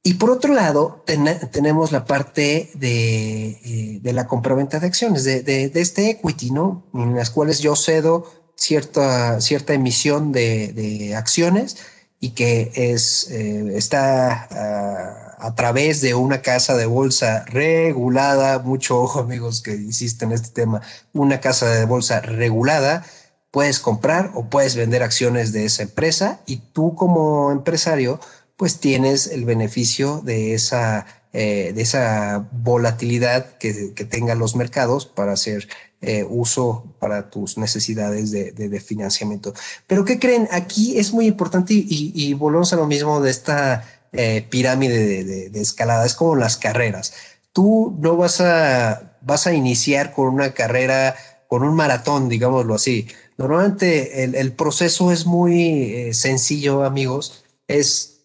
Y 0.03 0.15
por 0.15 0.31
otro 0.31 0.53
lado, 0.53 1.03
tenemos 1.51 1.91
la 1.91 2.05
parte 2.05 2.71
de, 2.73 3.49
eh, 3.49 3.99
de 4.01 4.13
la 4.13 4.25
compraventa 4.25 4.79
de 4.79 4.87
acciones, 4.87 5.23
de, 5.23 5.43
de, 5.43 5.71
este 5.75 6.09
equity, 6.09 6.49
¿no? 6.49 6.87
En 6.95 7.15
las 7.15 7.29
cuales 7.29 7.59
yo 7.59 7.75
cedo 7.75 8.25
cierta, 8.55 9.39
cierta 9.41 9.73
emisión 9.73 10.31
de 10.31 11.13
acciones 11.15 11.77
y 12.23 12.29
que 12.29 12.71
es, 12.75 13.29
eh, 13.31 13.73
está 13.75 14.47
uh, 14.51 15.43
a 15.43 15.55
través 15.55 16.01
de 16.01 16.13
una 16.13 16.43
casa 16.43 16.77
de 16.77 16.85
bolsa 16.85 17.43
regulada, 17.47 18.59
mucho 18.59 19.01
ojo 19.01 19.19
amigos 19.19 19.61
que 19.61 19.73
insisten 19.73 20.29
en 20.29 20.35
este 20.35 20.49
tema, 20.49 20.81
una 21.13 21.41
casa 21.41 21.67
de 21.71 21.83
bolsa 21.85 22.21
regulada, 22.21 23.03
puedes 23.49 23.79
comprar 23.79 24.31
o 24.35 24.45
puedes 24.45 24.75
vender 24.75 25.01
acciones 25.01 25.51
de 25.51 25.65
esa 25.65 25.81
empresa 25.81 26.41
y 26.45 26.57
tú 26.57 26.93
como 26.95 27.51
empresario 27.51 28.19
pues 28.55 28.79
tienes 28.79 29.25
el 29.25 29.43
beneficio 29.43 30.21
de 30.23 30.53
esa, 30.53 31.07
eh, 31.33 31.71
de 31.73 31.81
esa 31.81 32.47
volatilidad 32.51 33.57
que, 33.57 33.93
que 33.95 34.05
tengan 34.05 34.37
los 34.37 34.55
mercados 34.55 35.07
para 35.07 35.33
hacer 35.33 35.67
eh, 36.03 36.25
uso 36.27 36.95
para 36.97 37.29
tus 37.29 37.59
necesidades 37.59 38.31
de, 38.31 38.51
de, 38.53 38.69
de, 38.69 38.79
financiamiento. 38.79 39.53
Pero 39.85 40.03
¿qué 40.03 40.17
creen? 40.17 40.47
Aquí 40.51 40.97
es 40.97 41.13
muy 41.13 41.27
importante 41.27 41.75
y, 41.75 42.11
y, 42.15 42.33
volvemos 42.33 42.73
a 42.73 42.77
lo 42.77 42.87
mismo 42.87 43.21
de 43.21 43.29
esta 43.29 43.85
eh, 44.13 44.45
pirámide 44.49 45.23
de, 45.23 45.61
escalada, 45.61 46.03
es 46.05 46.15
como 46.15 46.35
las 46.35 46.57
carreras. 46.57 47.13
Tú 47.53 47.95
no 47.99 48.17
vas 48.17 48.41
a, 48.41 49.17
vas 49.21 49.45
a 49.45 49.53
iniciar 49.53 50.11
con 50.11 50.27
una 50.29 50.55
carrera, 50.55 51.15
con 51.47 51.61
un 51.61 51.75
maratón, 51.75 52.29
digámoslo 52.29 52.73
así. 52.73 53.07
Normalmente 53.37 54.23
el, 54.23 54.53
proceso 54.53 55.11
es 55.11 55.27
muy 55.27 55.93
eh, 55.93 56.13
sencillo, 56.15 56.83
amigos. 56.83 57.43
Es 57.67 58.23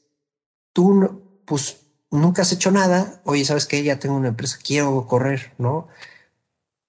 tú, 0.73 1.23
pues 1.45 1.77
nunca 2.11 2.41
has 2.41 2.53
hecho 2.53 2.71
nada. 2.71 3.21
Oye, 3.25 3.45
sabes 3.45 3.67
que 3.67 3.83
ya 3.83 3.99
tengo 3.99 4.17
una 4.17 4.29
empresa, 4.29 4.59
quiero 4.65 5.07
correr, 5.07 5.53
no? 5.59 5.89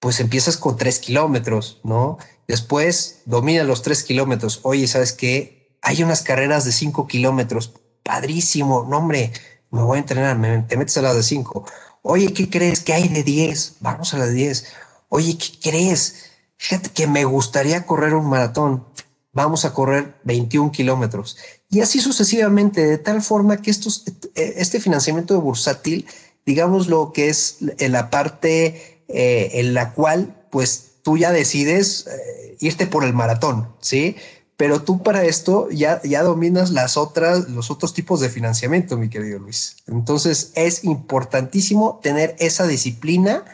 Pues 0.00 0.20
empiezas 0.20 0.56
con 0.56 0.76
tres 0.76 0.98
kilómetros, 0.98 1.80
no? 1.82 2.18
Después 2.46 3.22
domina 3.26 3.64
los 3.64 3.82
tres 3.82 4.04
kilómetros. 4.04 4.60
Oye, 4.62 4.86
sabes 4.86 5.12
que 5.12 5.76
hay 5.82 6.02
unas 6.02 6.22
carreras 6.22 6.64
de 6.64 6.72
cinco 6.72 7.06
kilómetros 7.06 7.72
padrísimo, 8.02 8.86
no 8.88 8.98
hombre, 8.98 9.32
me 9.70 9.82
voy 9.82 9.98
a 9.98 10.00
entrenar, 10.00 10.66
te 10.66 10.76
metes 10.76 10.96
a 10.96 11.02
la 11.02 11.14
de 11.14 11.22
5. 11.22 11.66
Oye, 12.02 12.32
¿qué 12.32 12.48
crees 12.48 12.80
que 12.80 12.94
hay 12.94 13.08
de 13.08 13.22
10? 13.22 13.76
Vamos 13.80 14.14
a 14.14 14.18
la 14.18 14.26
de 14.26 14.32
10. 14.32 14.64
Oye, 15.10 15.36
¿qué 15.36 15.70
crees? 15.70 16.30
Fíjate 16.56 16.90
que 16.90 17.06
me 17.06 17.24
gustaría 17.24 17.84
correr 17.84 18.14
un 18.14 18.26
maratón. 18.26 18.86
Vamos 19.32 19.64
a 19.64 19.74
correr 19.74 20.18
21 20.24 20.72
kilómetros. 20.72 21.36
Y 21.68 21.80
así 21.80 22.00
sucesivamente, 22.00 22.84
de 22.84 22.98
tal 22.98 23.20
forma 23.20 23.60
que 23.60 23.70
estos, 23.70 24.04
este 24.34 24.80
financiamiento 24.80 25.34
de 25.34 25.40
bursátil, 25.40 26.06
digamos 26.46 26.88
lo 26.88 27.12
que 27.12 27.28
es 27.28 27.58
la 27.78 28.08
parte 28.10 28.97
eh, 29.08 29.50
en 29.54 29.74
la 29.74 29.92
cual, 29.94 30.34
pues 30.50 30.92
tú 31.02 31.16
ya 31.16 31.32
decides 31.32 32.06
eh, 32.06 32.56
irte 32.60 32.86
por 32.86 33.04
el 33.04 33.14
maratón, 33.14 33.68
¿sí? 33.80 34.16
pero 34.58 34.82
tú 34.82 35.04
para 35.04 35.24
esto 35.24 35.70
ya, 35.70 36.02
ya 36.02 36.24
dominas 36.24 36.70
las 36.70 36.96
otras, 36.96 37.48
los 37.48 37.70
otros 37.70 37.94
tipos 37.94 38.18
de 38.18 38.28
financiamiento, 38.28 38.98
mi 38.98 39.08
querido 39.08 39.38
Luis. 39.38 39.76
Entonces 39.86 40.50
es 40.56 40.82
importantísimo 40.82 42.00
tener 42.02 42.34
esa 42.40 42.66
disciplina 42.66 43.44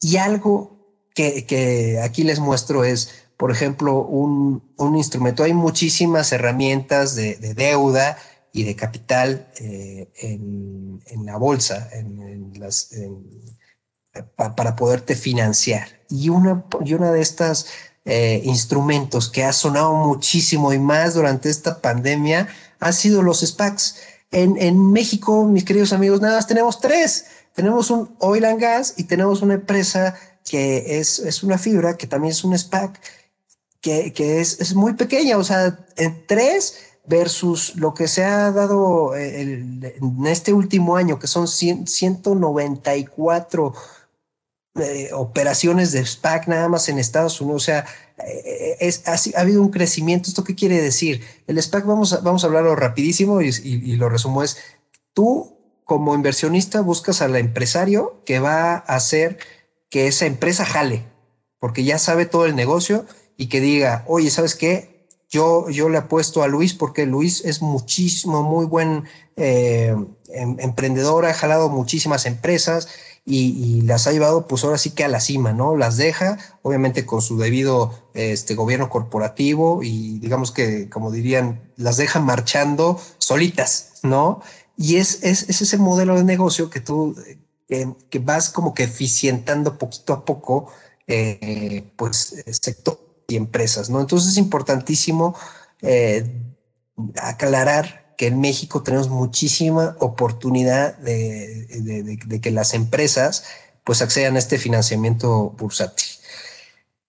y 0.00 0.18
algo 0.18 0.76
que, 1.12 1.44
que 1.44 1.98
aquí 2.00 2.22
les 2.22 2.38
muestro 2.38 2.84
es, 2.84 3.10
por 3.36 3.50
ejemplo, 3.50 3.98
un, 3.98 4.62
un 4.76 4.96
instrumento. 4.96 5.42
Hay 5.42 5.54
muchísimas 5.54 6.30
herramientas 6.30 7.16
de, 7.16 7.34
de 7.34 7.54
deuda 7.54 8.16
y 8.52 8.62
de 8.62 8.76
capital 8.76 9.48
eh, 9.58 10.08
en, 10.20 11.02
en, 11.06 11.26
la 11.26 11.36
bolsa, 11.36 11.88
en, 11.92 12.22
en 12.22 12.60
las, 12.60 12.92
para 14.36 14.76
poderte 14.76 15.14
financiar. 15.14 15.88
Y 16.08 16.28
una, 16.28 16.64
y 16.84 16.94
una 16.94 17.10
de 17.10 17.22
estas 17.22 17.66
eh, 18.04 18.42
instrumentos 18.44 19.28
que 19.28 19.44
ha 19.44 19.52
sonado 19.52 19.94
muchísimo 19.94 20.72
y 20.72 20.78
más 20.78 21.14
durante 21.14 21.48
esta 21.48 21.80
pandemia 21.80 22.48
han 22.80 22.92
sido 22.92 23.22
los 23.22 23.40
SPACs. 23.40 23.96
En, 24.30 24.56
en 24.58 24.92
México, 24.92 25.44
mis 25.44 25.64
queridos 25.64 25.92
amigos, 25.92 26.20
nada 26.20 26.36
más 26.36 26.46
tenemos 26.46 26.80
tres. 26.80 27.26
Tenemos 27.54 27.90
un 27.90 28.14
oil 28.18 28.44
and 28.44 28.60
gas 28.60 28.94
y 28.96 29.04
tenemos 29.04 29.42
una 29.42 29.54
empresa 29.54 30.14
que 30.48 30.98
es, 30.98 31.18
es 31.18 31.42
una 31.42 31.58
fibra, 31.58 31.96
que 31.96 32.06
también 32.06 32.32
es 32.32 32.44
un 32.44 32.58
SPAC, 32.58 33.00
que, 33.80 34.12
que 34.12 34.40
es, 34.40 34.58
es, 34.60 34.74
muy 34.74 34.94
pequeña, 34.94 35.36
o 35.36 35.44
sea, 35.44 35.78
en 35.96 36.26
tres 36.26 36.76
versus 37.04 37.76
lo 37.76 37.94
que 37.94 38.08
se 38.08 38.24
ha 38.24 38.50
dado 38.52 39.14
el, 39.14 39.84
en 39.84 40.26
este 40.26 40.52
último 40.52 40.96
año, 40.96 41.18
que 41.18 41.26
son 41.26 41.48
100, 41.48 41.86
194 41.86 43.74
operaciones 45.12 45.92
de 45.92 46.04
SPAC 46.04 46.48
nada 46.48 46.68
más 46.68 46.88
en 46.88 46.98
Estados 46.98 47.40
Unidos. 47.40 47.62
O 47.62 47.64
sea, 47.64 47.84
eh, 48.26 48.76
es, 48.80 49.06
ha, 49.06 49.14
ha, 49.38 49.42
habido 49.42 49.62
un 49.62 49.70
crecimiento. 49.70 50.28
¿Esto 50.28 50.44
qué 50.44 50.54
quiere 50.54 50.80
decir? 50.80 51.22
El 51.46 51.60
SPAC, 51.62 51.84
vamos 51.84 52.12
a, 52.12 52.20
vamos 52.20 52.44
a 52.44 52.46
hablarlo 52.46 52.74
rapidísimo 52.74 53.42
y, 53.42 53.48
y, 53.48 53.92
y 53.92 53.96
lo 53.96 54.08
resumo, 54.08 54.42
es 54.42 54.56
tú 55.12 55.58
como 55.84 56.14
inversionista 56.14 56.80
buscas 56.80 57.20
al 57.20 57.36
empresario 57.36 58.22
que 58.24 58.38
va 58.38 58.74
a 58.74 58.76
hacer 58.76 59.38
que 59.90 60.06
esa 60.06 60.26
empresa 60.26 60.64
jale, 60.64 61.04
porque 61.58 61.84
ya 61.84 61.98
sabe 61.98 62.24
todo 62.24 62.46
el 62.46 62.56
negocio 62.56 63.04
y 63.36 63.48
que 63.48 63.60
diga, 63.60 64.04
oye, 64.06 64.30
¿sabes 64.30 64.54
qué? 64.54 65.06
Yo, 65.28 65.68
yo 65.70 65.88
le 65.88 65.98
apuesto 65.98 66.42
a 66.42 66.48
Luis 66.48 66.74
porque 66.74 67.06
Luis 67.06 67.44
es 67.44 67.62
muchísimo, 67.62 68.42
muy 68.42 68.66
buen 68.66 69.04
eh, 69.36 69.94
em, 70.28 70.56
emprendedor, 70.60 71.26
ha 71.26 71.34
jalado 71.34 71.68
muchísimas 71.68 72.26
empresas 72.26 72.88
y, 73.24 73.82
las 73.82 74.06
ha 74.06 74.12
llevado 74.12 74.46
pues 74.46 74.64
ahora 74.64 74.78
sí 74.78 74.90
que 74.90 75.04
a 75.04 75.08
la 75.08 75.20
cima, 75.20 75.52
¿no? 75.52 75.76
Las 75.76 75.96
deja, 75.96 76.38
obviamente 76.62 77.06
con 77.06 77.22
su 77.22 77.38
debido 77.38 78.08
este, 78.14 78.54
gobierno 78.54 78.88
corporativo 78.90 79.82
y 79.82 80.18
digamos 80.18 80.50
que, 80.50 80.88
como 80.88 81.10
dirían, 81.10 81.72
las 81.76 81.96
deja 81.96 82.20
marchando 82.20 83.00
solitas, 83.18 84.00
¿no? 84.02 84.42
Y 84.76 84.96
es, 84.96 85.22
es, 85.22 85.48
es 85.48 85.62
ese 85.62 85.78
modelo 85.78 86.16
de 86.16 86.24
negocio 86.24 86.70
que 86.70 86.80
tú, 86.80 87.14
eh, 87.68 87.86
que 88.10 88.18
vas 88.18 88.50
como 88.50 88.74
que 88.74 88.84
eficientando 88.84 89.78
poquito 89.78 90.12
a 90.12 90.24
poco, 90.24 90.72
eh, 91.06 91.92
pues, 91.96 92.42
sector 92.60 92.98
y 93.28 93.36
empresas, 93.36 93.88
¿no? 93.88 94.00
Entonces 94.00 94.30
es 94.32 94.38
importantísimo 94.38 95.36
eh, 95.80 96.40
aclarar 97.20 98.01
que 98.22 98.28
en 98.28 98.40
México 98.40 98.84
tenemos 98.84 99.08
muchísima 99.08 99.96
oportunidad 99.98 100.96
de, 100.98 101.66
de, 102.24 102.40
que 102.40 102.52
las 102.52 102.72
empresas 102.72 103.42
pues 103.82 104.00
accedan 104.00 104.36
a 104.36 104.38
este 104.38 104.58
financiamiento 104.58 105.50
bursátil. 105.58 106.06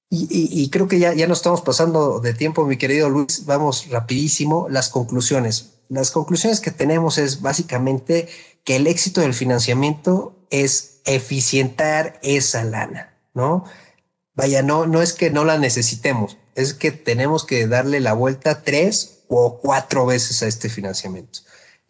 Y, 0.10 0.24
y, 0.24 0.64
y, 0.64 0.72
creo 0.72 0.88
que 0.88 0.98
ya, 0.98 1.14
ya 1.14 1.28
nos 1.28 1.38
estamos 1.38 1.62
pasando 1.62 2.20
de 2.20 2.34
tiempo, 2.34 2.66
mi 2.66 2.78
querido 2.78 3.10
Luis. 3.10 3.46
Vamos 3.46 3.92
rapidísimo. 3.92 4.68
Las 4.72 4.90
conclusiones. 4.90 5.74
Las 5.88 6.10
conclusiones 6.10 6.60
que 6.60 6.72
tenemos 6.72 7.20
es 7.20 7.42
básicamente 7.42 8.28
que 8.64 8.78
el 8.78 8.88
éxito 8.88 9.22
del 9.22 9.36
financiamiento 9.36 10.36
es 10.50 11.00
eficientar 11.06 12.20
esa 12.24 12.64
lana, 12.64 13.14
¿no? 13.36 13.66
Vaya, 14.34 14.64
no, 14.64 14.88
no 14.88 15.04
es 15.04 15.14
que 15.14 15.30
no 15.30 15.46
la 15.46 15.60
necesitemos, 15.60 16.40
es 16.56 16.74
que 16.74 16.92
tenemos 16.92 17.46
que 17.46 17.68
darle 17.68 18.00
la 18.00 18.14
vuelta 18.14 18.64
tres 18.64 19.23
o 19.36 19.60
cuatro 19.60 20.06
veces 20.06 20.44
a 20.44 20.48
este 20.48 20.70
financiamiento. 20.70 21.40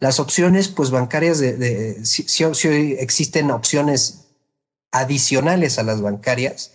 Las 0.00 0.20
opciones, 0.20 0.68
pues 0.68 0.90
bancarias, 0.90 1.38
de 1.38 2.04
si, 2.04 2.24
existen 2.98 3.50
opciones 3.50 4.26
adicionales 4.92 5.78
a 5.78 5.82
las 5.82 6.00
bancarias 6.00 6.72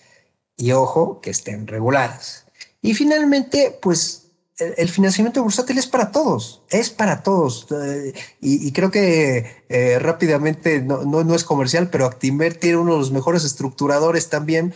y 0.57 0.71
ojo 0.71 1.21
que 1.21 1.29
estén 1.29 1.67
reguladas. 1.67 2.45
Y 2.81 2.93
finalmente, 2.93 3.77
pues 3.81 4.29
el 4.59 4.89
financiamiento 4.89 5.41
bursátil 5.41 5.77
es 5.77 5.87
para 5.87 6.11
todos, 6.11 6.61
es 6.69 6.89
para 6.89 7.23
todos. 7.23 7.67
Eh, 7.71 8.13
y, 8.41 8.71
creo 8.71 8.91
que 8.91 9.63
eh, 9.69 9.99
rápidamente, 9.99 10.81
no, 10.81 11.03
no, 11.03 11.35
es 11.35 11.43
comercial, 11.43 11.89
pero 11.89 12.05
Actimber 12.05 12.55
tiene 12.55 12.77
uno 12.77 12.93
de 12.93 12.99
los 12.99 13.11
mejores 13.11 13.43
estructuradores 13.43 14.29
también 14.29 14.73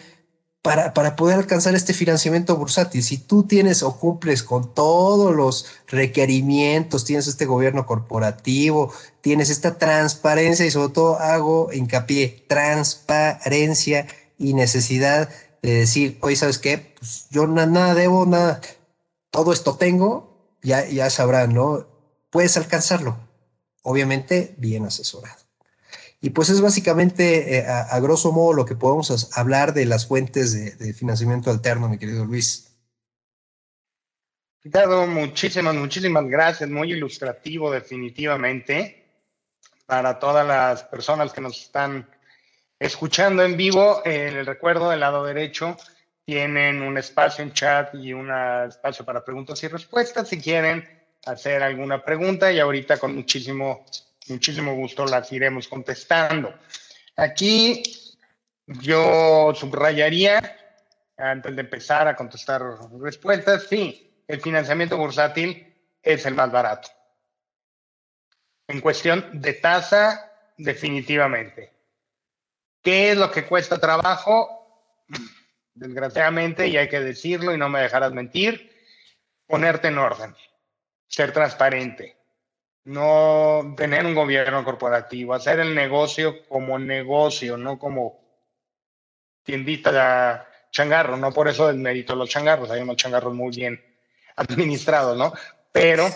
para, 0.63 0.93
para 0.93 1.17
poder 1.17 1.37
alcanzar 1.37 1.75
este 1.75 1.93
financiamiento 1.93 2.55
bursátil. 2.55 3.03
Si 3.03 3.17
tú 3.17 3.43
tienes 3.43 3.83
o 3.83 3.99
cumples 3.99 4.43
con 4.43 4.73
todos 4.73 5.35
los 5.35 5.65
requerimientos, 5.87 7.03
tienes 7.03 7.27
este 7.27 7.45
gobierno 7.45 7.85
corporativo, 7.85 8.91
tienes 9.19 9.49
esta 9.49 9.77
transparencia 9.77 10.65
y 10.65 10.71
sobre 10.71 10.93
todo 10.93 11.19
hago 11.19 11.69
hincapié, 11.73 12.45
transparencia 12.47 14.07
y 14.37 14.53
necesidad 14.53 15.29
de 15.61 15.73
decir, 15.79 16.17
oye, 16.21 16.37
¿sabes 16.37 16.59
qué? 16.59 16.95
Pues 16.97 17.27
yo 17.29 17.45
nada 17.45 17.93
debo, 17.93 18.25
nada, 18.25 18.61
todo 19.31 19.51
esto 19.51 19.75
tengo, 19.75 20.57
ya, 20.61 20.87
ya 20.87 21.09
sabrán, 21.09 21.53
¿no? 21.53 21.85
Puedes 22.29 22.55
alcanzarlo, 22.55 23.17
obviamente 23.81 24.55
bien 24.57 24.85
asesorado. 24.85 25.42
Y 26.23 26.29
pues 26.29 26.49
es 26.49 26.61
básicamente, 26.61 27.57
eh, 27.57 27.65
a, 27.67 27.99
grosso 27.99 28.31
modo, 28.31 28.53
lo 28.53 28.65
que 28.65 28.77
podemos 28.77 29.37
hablar 29.37 29.73
de 29.73 29.85
las 29.85 30.07
fuentes 30.07 30.79
de, 30.79 30.93
financiamiento 30.93 31.51
alterno, 31.51 31.89
mi 31.89 31.97
querido 31.97 32.23
Luis. 32.23 32.73
Ricardo, 34.61 35.05
muchísimas, 35.05 35.75
muchísimas 35.75 36.25
gracias. 36.27 36.69
Muy 36.69 36.93
ilustrativo, 36.93 37.69
definitivamente, 37.69 39.03
para 39.85 40.17
todas 40.17 40.47
las 40.47 40.83
personas 40.85 41.33
que 41.33 41.41
nos 41.41 41.61
están 41.61 42.09
escuchando 42.79 43.43
en 43.43 43.57
vivo. 43.57 44.01
Eh, 44.05 44.29
el 44.29 44.45
recuerdo 44.45 44.91
del 44.91 45.01
lado 45.01 45.25
derecho 45.25 45.75
tienen 46.23 46.83
un 46.83 46.97
espacio 46.97 47.43
en 47.43 47.51
chat 47.51 47.93
y 47.95 48.13
un 48.13 48.31
espacio 48.65 49.03
para 49.03 49.25
preguntas 49.25 49.61
y 49.63 49.67
respuestas 49.67 50.29
si 50.29 50.39
quieren 50.39 50.87
hacer 51.25 51.63
alguna 51.63 52.01
pregunta 52.01 52.49
y 52.49 52.59
ahorita 52.59 52.97
con 52.97 53.13
muchísimo, 53.13 53.85
muchísimo 54.29 54.75
gusto 54.75 55.05
las 55.05 55.31
iremos 55.31 55.67
contestando. 55.67 56.53
Aquí 57.15 57.83
yo 58.65 59.53
subrayaría, 59.55 60.57
antes 61.17 61.55
de 61.55 61.61
empezar 61.61 62.07
a 62.07 62.15
contestar 62.15 62.61
respuestas, 62.99 63.63
sí, 63.63 64.23
el 64.27 64.41
financiamiento 64.41 64.97
bursátil 64.97 65.73
es 66.01 66.25
el 66.25 66.35
más 66.35 66.51
barato. 66.51 66.89
En 68.67 68.81
cuestión 68.81 69.41
de 69.41 69.53
tasa, 69.53 70.31
definitivamente. 70.57 71.71
¿Qué 72.81 73.11
es 73.11 73.17
lo 73.17 73.31
que 73.31 73.45
cuesta 73.45 73.79
trabajo? 73.79 74.63
desgraciadamente, 75.75 76.67
y 76.67 76.77
hay 76.77 76.89
que 76.89 76.99
decirlo 76.99 77.53
y 77.53 77.57
no 77.57 77.69
me 77.69 77.81
dejarás 77.81 78.13
mentir, 78.13 78.71
ponerte 79.47 79.87
en 79.87 79.97
orden, 79.97 80.35
ser 81.07 81.31
transparente, 81.31 82.17
no 82.85 83.73
tener 83.77 84.05
un 84.05 84.15
gobierno 84.15 84.63
corporativo, 84.63 85.33
hacer 85.33 85.59
el 85.59 85.73
negocio 85.73 86.45
como 86.47 86.77
negocio, 86.77 87.57
no 87.57 87.79
como 87.79 88.19
tiendita 89.43 89.91
de 89.91 90.43
changarro, 90.71 91.17
no 91.17 91.31
por 91.31 91.47
eso 91.47 91.67
desmerito 91.67 92.15
los 92.15 92.29
changarros, 92.29 92.71
hay 92.71 92.81
unos 92.81 92.97
changarros 92.97 93.33
muy 93.33 93.55
bien 93.55 93.81
administrados, 94.35 95.17
¿no? 95.17 95.33
Pero 95.71 96.07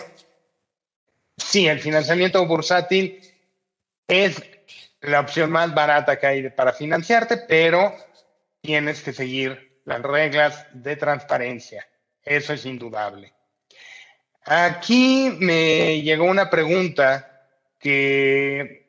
sí, 1.36 1.66
el 1.66 1.80
financiamiento 1.80 2.44
bursátil 2.46 3.20
es 4.06 4.42
la 5.00 5.20
opción 5.20 5.50
más 5.50 5.74
barata 5.74 6.18
que 6.18 6.26
hay 6.26 6.50
para 6.50 6.72
financiarte, 6.72 7.36
pero 7.48 7.94
tienes 8.60 9.02
que 9.02 9.12
seguir 9.12 9.80
las 9.84 10.02
reglas 10.02 10.66
de 10.72 10.96
transparencia. 10.96 11.86
Eso 12.22 12.52
es 12.52 12.66
indudable. 12.66 13.32
Aquí 14.48 15.36
me 15.40 16.00
llegó 16.02 16.24
una 16.24 16.48
pregunta 16.48 17.44
que 17.78 18.88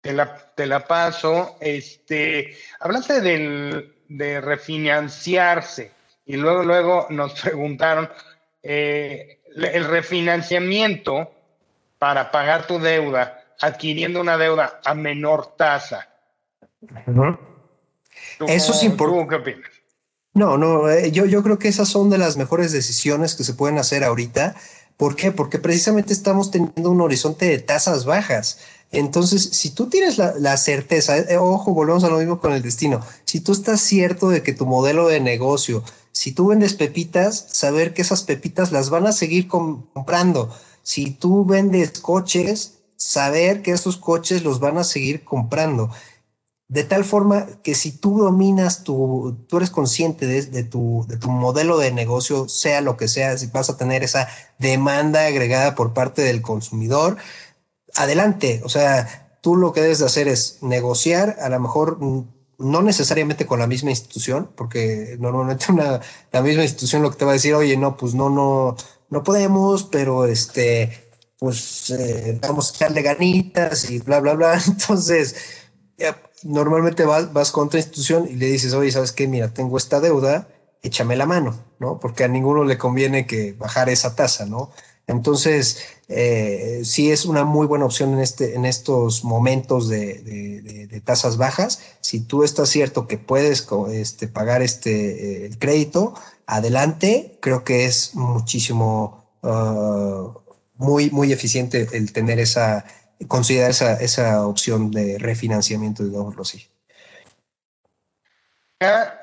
te 0.00 0.12
la, 0.12 0.84
paso. 0.86 1.56
Este, 1.60 2.56
hablaste 2.80 3.20
de 3.20 4.40
refinanciarse 4.40 5.92
y 6.26 6.36
luego, 6.36 6.62
luego 6.62 7.06
nos 7.10 7.40
preguntaron 7.40 8.08
eh, 8.62 9.40
el 9.56 9.84
refinanciamiento 9.84 11.32
para 11.98 12.30
pagar 12.30 12.66
tu 12.66 12.78
deuda 12.78 13.44
adquiriendo 13.60 14.20
una 14.20 14.36
deuda 14.36 14.80
a 14.84 14.94
menor 14.94 15.56
tasa. 15.56 16.08
Eso 18.46 18.72
es 18.72 18.82
importante. 18.82 19.56
No, 20.34 20.56
no, 20.56 20.88
eh, 20.88 21.10
yo, 21.10 21.24
yo 21.24 21.42
creo 21.42 21.58
que 21.58 21.68
esas 21.68 21.88
son 21.88 22.10
de 22.10 22.18
las 22.18 22.36
mejores 22.36 22.70
decisiones 22.70 23.34
que 23.34 23.42
se 23.42 23.54
pueden 23.54 23.78
hacer 23.78 24.04
ahorita. 24.04 24.54
¿Por 24.98 25.14
qué? 25.14 25.30
Porque 25.30 25.60
precisamente 25.60 26.12
estamos 26.12 26.50
teniendo 26.50 26.90
un 26.90 27.00
horizonte 27.00 27.46
de 27.46 27.60
tasas 27.60 28.04
bajas. 28.04 28.58
Entonces, 28.90 29.48
si 29.52 29.70
tú 29.70 29.88
tienes 29.88 30.18
la, 30.18 30.56
certeza, 30.56 31.16
eh, 31.16 31.38
ojo, 31.38 31.72
volvemos 31.72 32.02
a 32.02 32.08
lo 32.08 32.18
mismo 32.18 32.40
con 32.40 32.52
el 32.52 32.62
destino. 32.62 33.00
Si 33.24 33.38
tú 33.38 33.52
estás 33.52 33.80
cierto 33.80 34.28
de 34.28 34.42
que 34.42 34.52
tu 34.52 34.66
modelo 34.66 35.06
de 35.06 35.20
negocio, 35.20 35.84
si 36.10 36.32
tú 36.32 36.48
vendes 36.48 36.74
pepitas, 36.74 37.46
saber 37.48 37.94
que 37.94 38.02
esas 38.02 38.24
pepitas 38.24 38.72
las 38.72 38.90
van 38.90 39.06
a 39.06 39.12
seguir 39.12 39.46
comprando. 39.46 40.50
Si 40.82 41.12
tú 41.12 41.44
vendes 41.44 42.00
coches, 42.00 42.78
saber 42.96 43.62
que 43.62 43.70
esos 43.70 43.98
coches 43.98 44.42
los 44.42 44.58
van 44.58 44.78
a 44.78 44.84
seguir 44.84 45.22
comprando. 45.22 45.90
De 46.68 46.84
tal 46.84 47.04
forma 47.04 47.46
que 47.62 47.74
si 47.74 47.92
tú 47.92 48.18
dominas 48.18 48.84
tu, 48.84 49.38
tú 49.48 49.56
eres 49.56 49.70
consciente 49.70 50.26
de, 50.26 50.64
tu, 50.64 51.06
de 51.08 51.16
tu 51.16 51.30
modelo 51.30 51.78
de 51.78 51.92
negocio, 51.92 52.46
sea 52.48 52.82
lo 52.82 52.98
que 52.98 53.08
sea, 53.08 53.38
si 53.38 53.46
vas 53.46 53.70
a 53.70 53.78
tener 53.78 54.02
esa 54.04 54.28
demanda 54.58 55.24
agregada 55.24 55.74
por 55.74 55.94
parte 55.94 56.20
del 56.22 56.42
consumidor, 56.42 57.16
adelante. 57.94 58.60
O 58.64 58.68
sea, 58.68 59.38
tú 59.40 59.56
lo 59.56 59.72
que 59.72 59.80
debes 59.80 60.00
de 60.00 60.06
hacer 60.06 60.28
es 60.28 60.58
negociar, 60.60 61.36
a 61.40 61.48
lo 61.48 61.58
mejor 61.58 61.98
no 62.58 62.82
necesariamente 62.82 63.46
con 63.46 63.60
la 63.60 63.66
misma 63.66 63.90
institución, 63.90 64.50
porque 64.54 65.16
normalmente 65.18 65.66
la 66.32 66.42
misma 66.42 66.64
institución 66.64 67.02
lo 67.02 67.10
que 67.10 67.16
te 67.16 67.24
va 67.24 67.30
a 67.30 67.34
decir, 67.34 67.54
oye, 67.54 67.76
no, 67.76 67.96
pues 67.96 68.14
no, 68.14 68.28
no, 68.28 68.76
no 69.10 69.22
podemos, 69.22 69.84
pero 69.84 70.26
este, 70.26 71.08
pues 71.38 71.90
eh, 71.90 72.38
vamos 72.42 72.70
a 72.70 72.74
echarle 72.74 73.02
ganitas 73.02 73.88
y 73.90 74.00
bla, 74.00 74.20
bla, 74.20 74.34
bla. 74.34 74.60
Entonces, 74.66 75.36
normalmente 76.44 77.04
vas, 77.04 77.32
vas 77.32 77.50
con 77.50 77.66
otra 77.66 77.80
institución 77.80 78.26
y 78.30 78.34
le 78.34 78.46
dices, 78.46 78.74
oye, 78.74 78.90
¿sabes 78.90 79.12
qué? 79.12 79.26
Mira, 79.26 79.52
tengo 79.52 79.76
esta 79.76 80.00
deuda, 80.00 80.48
échame 80.82 81.16
la 81.16 81.26
mano, 81.26 81.58
¿no? 81.78 81.98
Porque 81.98 82.24
a 82.24 82.28
ninguno 82.28 82.64
le 82.64 82.78
conviene 82.78 83.26
que 83.26 83.52
bajar 83.52 83.88
esa 83.88 84.14
tasa, 84.14 84.46
¿no? 84.46 84.70
Entonces, 85.06 85.78
eh, 86.08 86.82
sí 86.84 87.10
es 87.10 87.24
una 87.24 87.44
muy 87.44 87.66
buena 87.66 87.86
opción 87.86 88.12
en, 88.12 88.20
este, 88.20 88.54
en 88.54 88.66
estos 88.66 89.24
momentos 89.24 89.88
de, 89.88 91.00
tasas 91.04 91.38
bajas. 91.38 91.80
Si 92.02 92.20
tú 92.20 92.44
estás 92.44 92.68
cierto 92.68 93.06
que 93.06 93.16
puedes 93.16 93.66
este, 93.92 94.28
pagar 94.28 94.60
este, 94.60 95.46
el 95.46 95.58
crédito, 95.58 96.14
adelante. 96.46 97.38
Creo 97.40 97.64
que 97.64 97.86
es 97.86 98.14
muchísimo, 98.14 99.24
ah, 99.42 100.34
muy, 100.76 101.10
muy 101.10 101.32
eficiente 101.32 101.88
el 101.92 102.12
tener 102.12 102.38
esa, 102.38 102.84
considerar 103.26 103.70
esa, 103.70 103.94
esa 103.94 104.46
opción 104.46 104.90
de 104.90 105.18
refinanciamiento, 105.18 106.04
digámoslo 106.04 106.42
así. 106.42 106.68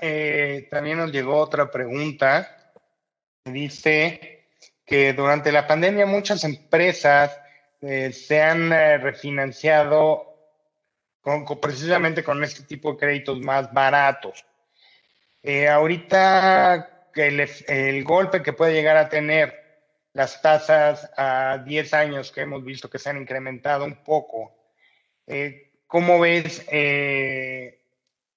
Eh, 0.01 0.67
también 0.69 0.97
nos 0.97 1.11
llegó 1.11 1.37
otra 1.37 1.71
pregunta. 1.71 2.73
Dice 3.45 4.47
que 4.85 5.13
durante 5.13 5.51
la 5.51 5.67
pandemia 5.67 6.05
muchas 6.05 6.43
empresas 6.43 7.39
eh, 7.81 8.11
se 8.11 8.41
han 8.41 8.73
eh, 8.73 8.97
refinanciado 8.97 10.35
con, 11.21 11.45
precisamente 11.59 12.23
con 12.23 12.43
este 12.43 12.63
tipo 12.63 12.91
de 12.91 12.97
créditos 12.97 13.39
más 13.39 13.71
baratos. 13.73 14.45
ahorita 15.71 17.09
el, 17.15 17.49
el 17.67 18.03
golpe 18.03 18.43
que 18.43 18.53
puede 18.53 18.73
llegar 18.73 18.97
a 18.97 19.09
tener 19.09 19.64
las 20.15 20.41
tasas 20.41 21.11
a 21.17 21.61
10 21.65 21.93
años 21.93 22.31
que 22.31 22.41
hemos 22.41 22.63
visto 22.63 22.89
que 22.89 22.97
se 22.97 23.09
han 23.09 23.17
incrementado 23.17 23.83
un 23.83 24.01
poco. 24.01 24.55
Eh, 25.27 25.73
¿Cómo 25.87 26.21
ves 26.21 26.65
eh, 26.71 27.81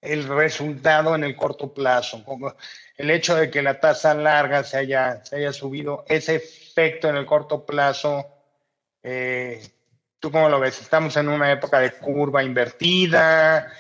el 0.01 0.27
resultado 0.27 1.15
en 1.15 1.23
el 1.23 1.37
corto 1.37 1.73
plazo? 1.73 2.25
El 2.97 3.13
hecho 3.13 3.37
de 3.37 3.49
que 3.49 3.63
la 3.63 3.79
tasa 3.79 4.13
larga 4.13 4.65
se 4.65 4.77
haya, 4.77 5.25
se 5.25 5.37
haya 5.37 5.53
subido, 5.53 6.05
ese 6.09 6.35
efecto 6.35 7.09
en 7.09 7.17
el 7.17 7.27
corto 7.27 7.65
plazo, 7.65 8.27
eh, 9.05 9.63
¿tú 10.19 10.33
cómo 10.33 10.49
lo 10.49 10.59
ves? 10.59 10.81
¿Estamos 10.81 11.17
en 11.17 11.29
una 11.29 11.53
época 11.53 11.79
de 11.79 11.93
curva 11.93 12.43
invertida? 12.43 13.73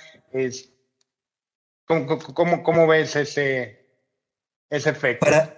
¿cómo, 1.84 2.62
cómo, 2.62 2.86
ves 2.86 3.16
ese, 3.16 3.88
ese 4.70 4.90
efecto? 4.90 5.26
Pues, 5.26 5.57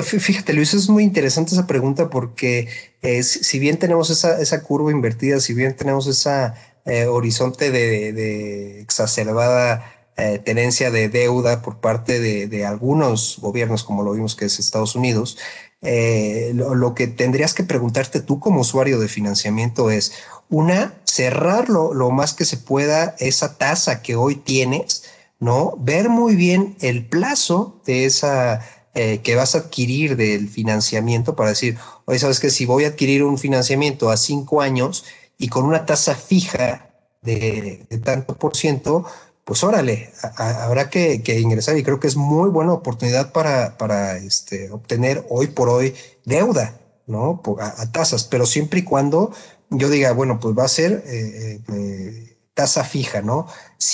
fíjate, 0.00 0.52
Luis, 0.52 0.74
es 0.74 0.88
muy 0.88 1.04
interesante 1.04 1.54
esa 1.54 1.66
pregunta 1.66 2.08
porque 2.08 2.68
eh, 3.02 3.22
si 3.22 3.58
bien 3.58 3.78
tenemos 3.78 4.10
esa, 4.10 4.62
curva 4.62 4.90
invertida, 4.90 5.40
si 5.40 5.54
bien 5.54 5.76
tenemos 5.76 6.06
ese 6.06 6.52
eh, 6.84 7.06
horizonte 7.06 7.70
de, 7.70 8.80
exacerbada 8.80 9.92
eh, 10.16 10.38
tenencia 10.38 10.90
de 10.90 11.08
deuda 11.08 11.62
por 11.62 11.80
parte 11.80 12.20
de, 12.20 12.66
algunos 12.66 13.38
gobiernos, 13.40 13.84
como 13.84 14.02
lo 14.02 14.12
vimos 14.12 14.36
que 14.36 14.46
es 14.46 14.58
Estados 14.58 14.94
Unidos, 14.94 15.38
lo, 15.82 16.94
que 16.94 17.08
tendrías 17.08 17.54
que 17.54 17.64
preguntarte 17.64 18.20
tú 18.20 18.38
como 18.38 18.60
usuario 18.60 19.00
de 19.00 19.08
financiamiento 19.08 19.90
es, 19.90 20.12
una, 20.48 20.94
cerrar 21.04 21.68
lo, 21.68 21.92
lo 21.92 22.10
más 22.10 22.34
que 22.34 22.44
se 22.44 22.56
pueda 22.56 23.16
esa 23.18 23.58
tasa 23.58 24.02
que 24.02 24.14
hoy 24.14 24.36
tienes, 24.36 25.04
¿no? 25.40 25.74
Ver 25.80 26.08
muy 26.08 26.36
bien 26.36 26.76
el 26.80 27.06
plazo 27.06 27.80
de 27.84 28.04
esa 28.04 28.60
eh, 28.94 29.20
que 29.22 29.36
vas 29.36 29.54
a 29.54 29.58
adquirir 29.58 30.16
del 30.16 30.48
financiamiento 30.48 31.34
para 31.34 31.50
decir, 31.50 31.78
oye, 32.04 32.18
sabes 32.18 32.40
que 32.40 32.50
si 32.50 32.66
voy 32.66 32.84
a 32.84 32.88
adquirir 32.88 33.24
un 33.24 33.38
financiamiento 33.38 34.10
a 34.10 34.18
cinco 34.18 34.60
años 34.60 35.04
y 35.38 35.48
con 35.48 35.64
una 35.64 35.86
tasa 35.86 36.14
fija 36.14 36.90
de, 37.22 37.86
tanto 38.04 38.36
por 38.36 38.54
ciento, 38.54 39.06
pues 39.44 39.64
órale, 39.64 40.12
habrá 40.36 40.90
que, 40.90 41.22
ingresar 41.40 41.76
y 41.78 41.82
creo 41.82 42.00
que 42.00 42.06
es 42.06 42.16
muy 42.16 42.50
buena 42.50 42.74
oportunidad 42.74 43.32
para, 43.32 43.78
para 43.78 44.18
este, 44.18 44.70
obtener 44.70 45.26
hoy 45.30 45.48
por 45.48 45.68
hoy 45.68 45.94
deuda, 46.24 46.78
¿no? 47.06 47.42
A, 47.60 47.90
tasas, 47.92 48.24
pero 48.24 48.44
siempre 48.46 48.80
y 48.80 48.84
cuando 48.84 49.32
yo 49.70 49.88
diga, 49.88 50.12
bueno, 50.12 50.38
pues 50.38 50.56
va 50.56 50.64
a 50.64 50.68
ser 50.68 51.02
eh, 51.06 51.60
eh, 51.72 52.36
tasa 52.54 52.84
fija, 52.84 53.22
¿no? 53.22 53.46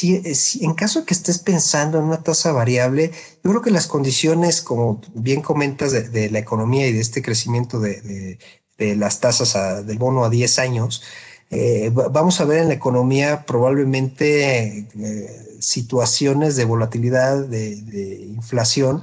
Eh, 0.03 0.35
si, 0.35 0.65
en 0.65 0.75
caso 0.75 1.01
de 1.01 1.07
que 1.07 1.15
estés 1.15 1.39
pensando 1.39 1.99
en 1.99 2.05
una 2.05 2.23
tasa 2.23 2.53
variable, 2.53 3.11
yo 3.43 3.51
creo 3.51 3.63
que 3.63 3.71
las 3.71 3.87
condiciones, 3.87 4.61
como 4.61 5.01
bien 5.15 5.41
comentas, 5.41 5.93
de, 5.93 6.31
la 6.31 6.39
economía 6.39 6.87
y 6.87 6.93
de 6.93 7.01
este 7.01 7.23
crecimiento 7.23 7.81
de, 7.81 8.39
las 8.79 9.21
tasas 9.21 9.87
del 9.87 9.99
bono 9.99 10.25
a 10.25 10.31
10 10.31 10.59
años, 10.59 11.03
eh, 11.51 11.91
vamos 11.93 12.41
a 12.41 12.45
ver 12.45 12.59
en 12.59 12.69
la 12.69 12.75
economía 12.75 13.47
probablemente 13.47 14.79
eh, 14.79 15.57
situaciones 15.61 16.57
de 16.57 16.65
volatilidad, 16.67 17.47
de 17.47 18.27
inflación, 18.29 19.03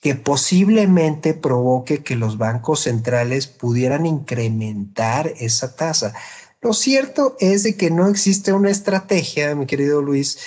que 0.00 0.14
posiblemente 0.14 1.34
provoque 1.34 2.02
que 2.02 2.16
los 2.16 2.38
bancos 2.38 2.80
centrales 2.80 3.46
pudieran 3.46 4.06
incrementar 4.06 5.32
esa 5.38 5.76
tasa. 5.76 6.14
Lo 6.62 6.74
cierto 6.74 7.36
es 7.40 7.62
de 7.62 7.76
que 7.76 7.90
no 7.90 8.08
existe 8.08 8.52
una 8.52 8.70
estrategia, 8.70 9.54
mi 9.54 9.66
querido 9.66 10.02
Luis, 10.02 10.38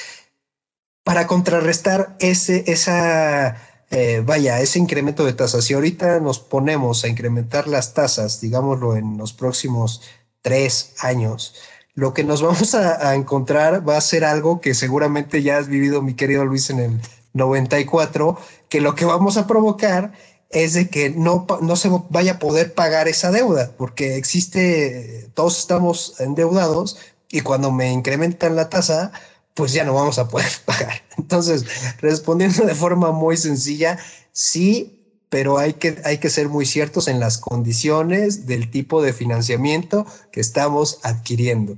para 1.04 1.26
contrarrestar 1.26 2.16
ese, 2.20 2.64
esa, 2.68 3.58
eh, 3.90 4.22
vaya, 4.24 4.60
ese 4.62 4.78
incremento 4.78 5.26
de 5.26 5.34
tasas. 5.34 5.66
Si 5.66 5.74
ahorita 5.74 6.20
nos 6.20 6.40
ponemos 6.40 7.04
a 7.04 7.08
incrementar 7.08 7.68
las 7.68 7.96
tasas, 7.96 8.40
digámoslo, 8.42 8.96
en 8.96 9.18
los 9.18 9.34
próximos 9.34 10.02
tres 10.42 10.94
años, 11.00 11.56
lo 11.96 12.14
que 12.14 12.24
nos 12.24 12.42
vamos 12.44 12.76
a, 12.76 13.10
a, 13.10 13.16
encontrar 13.16 13.88
va 13.88 13.98
a 13.98 14.02
ser 14.02 14.24
algo 14.24 14.62
que 14.62 14.76
seguramente 14.76 15.42
ya 15.42 15.58
has 15.58 15.68
vivido, 15.68 16.04
mi 16.04 16.14
querido 16.14 16.46
Luis, 16.46 16.70
en 16.70 16.80
el 16.80 17.02
94, 17.34 18.38
que 18.70 18.82
lo 18.82 18.94
que 18.94 19.06
vamos 19.06 19.38
a 19.38 19.48
provocar 19.48 20.14
es 20.54 20.74
de 20.74 20.88
que 20.88 21.10
no, 21.10 21.46
no 21.62 21.76
se 21.76 21.90
vaya 22.10 22.34
a 22.34 22.40
poder 22.40 22.74
pagar 22.74 23.08
esa 23.08 23.32
deuda, 23.32 23.72
porque 23.78 24.16
existe, 24.18 25.30
todos 25.34 25.60
estamos 25.60 26.20
endeudados 26.20 26.98
y 27.30 27.42
cuando 27.42 27.72
me 27.72 27.92
incrementan 27.92 28.56
la 28.56 28.70
tasa, 28.70 29.12
pues 29.56 29.74
ya 29.74 29.84
no 29.84 29.96
vamos 29.96 30.20
a 30.20 30.30
poder 30.30 30.52
pagar. 30.66 31.02
Entonces, 31.18 31.66
respondiendo 32.00 32.66
de 32.66 32.76
forma 32.76 33.12
muy 33.12 33.36
sencilla, 33.36 33.98
sí, 34.32 35.00
pero 35.30 35.58
hay 35.58 35.74
que, 35.74 36.00
hay 36.06 36.20
que 36.20 36.30
ser 36.30 36.50
muy 36.50 36.68
ciertos 36.68 37.08
en 37.08 37.20
las 37.20 37.40
condiciones 37.40 38.46
del 38.46 38.70
tipo 38.70 39.02
de 39.02 39.14
financiamiento 39.14 40.06
que 40.32 40.40
estamos 40.40 41.00
adquiriendo, 41.02 41.78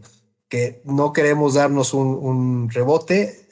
que 0.50 0.82
no 0.84 1.14
queremos 1.14 1.54
darnos 1.54 1.94
un, 1.94 2.08
un 2.08 2.70
rebote 2.70 3.48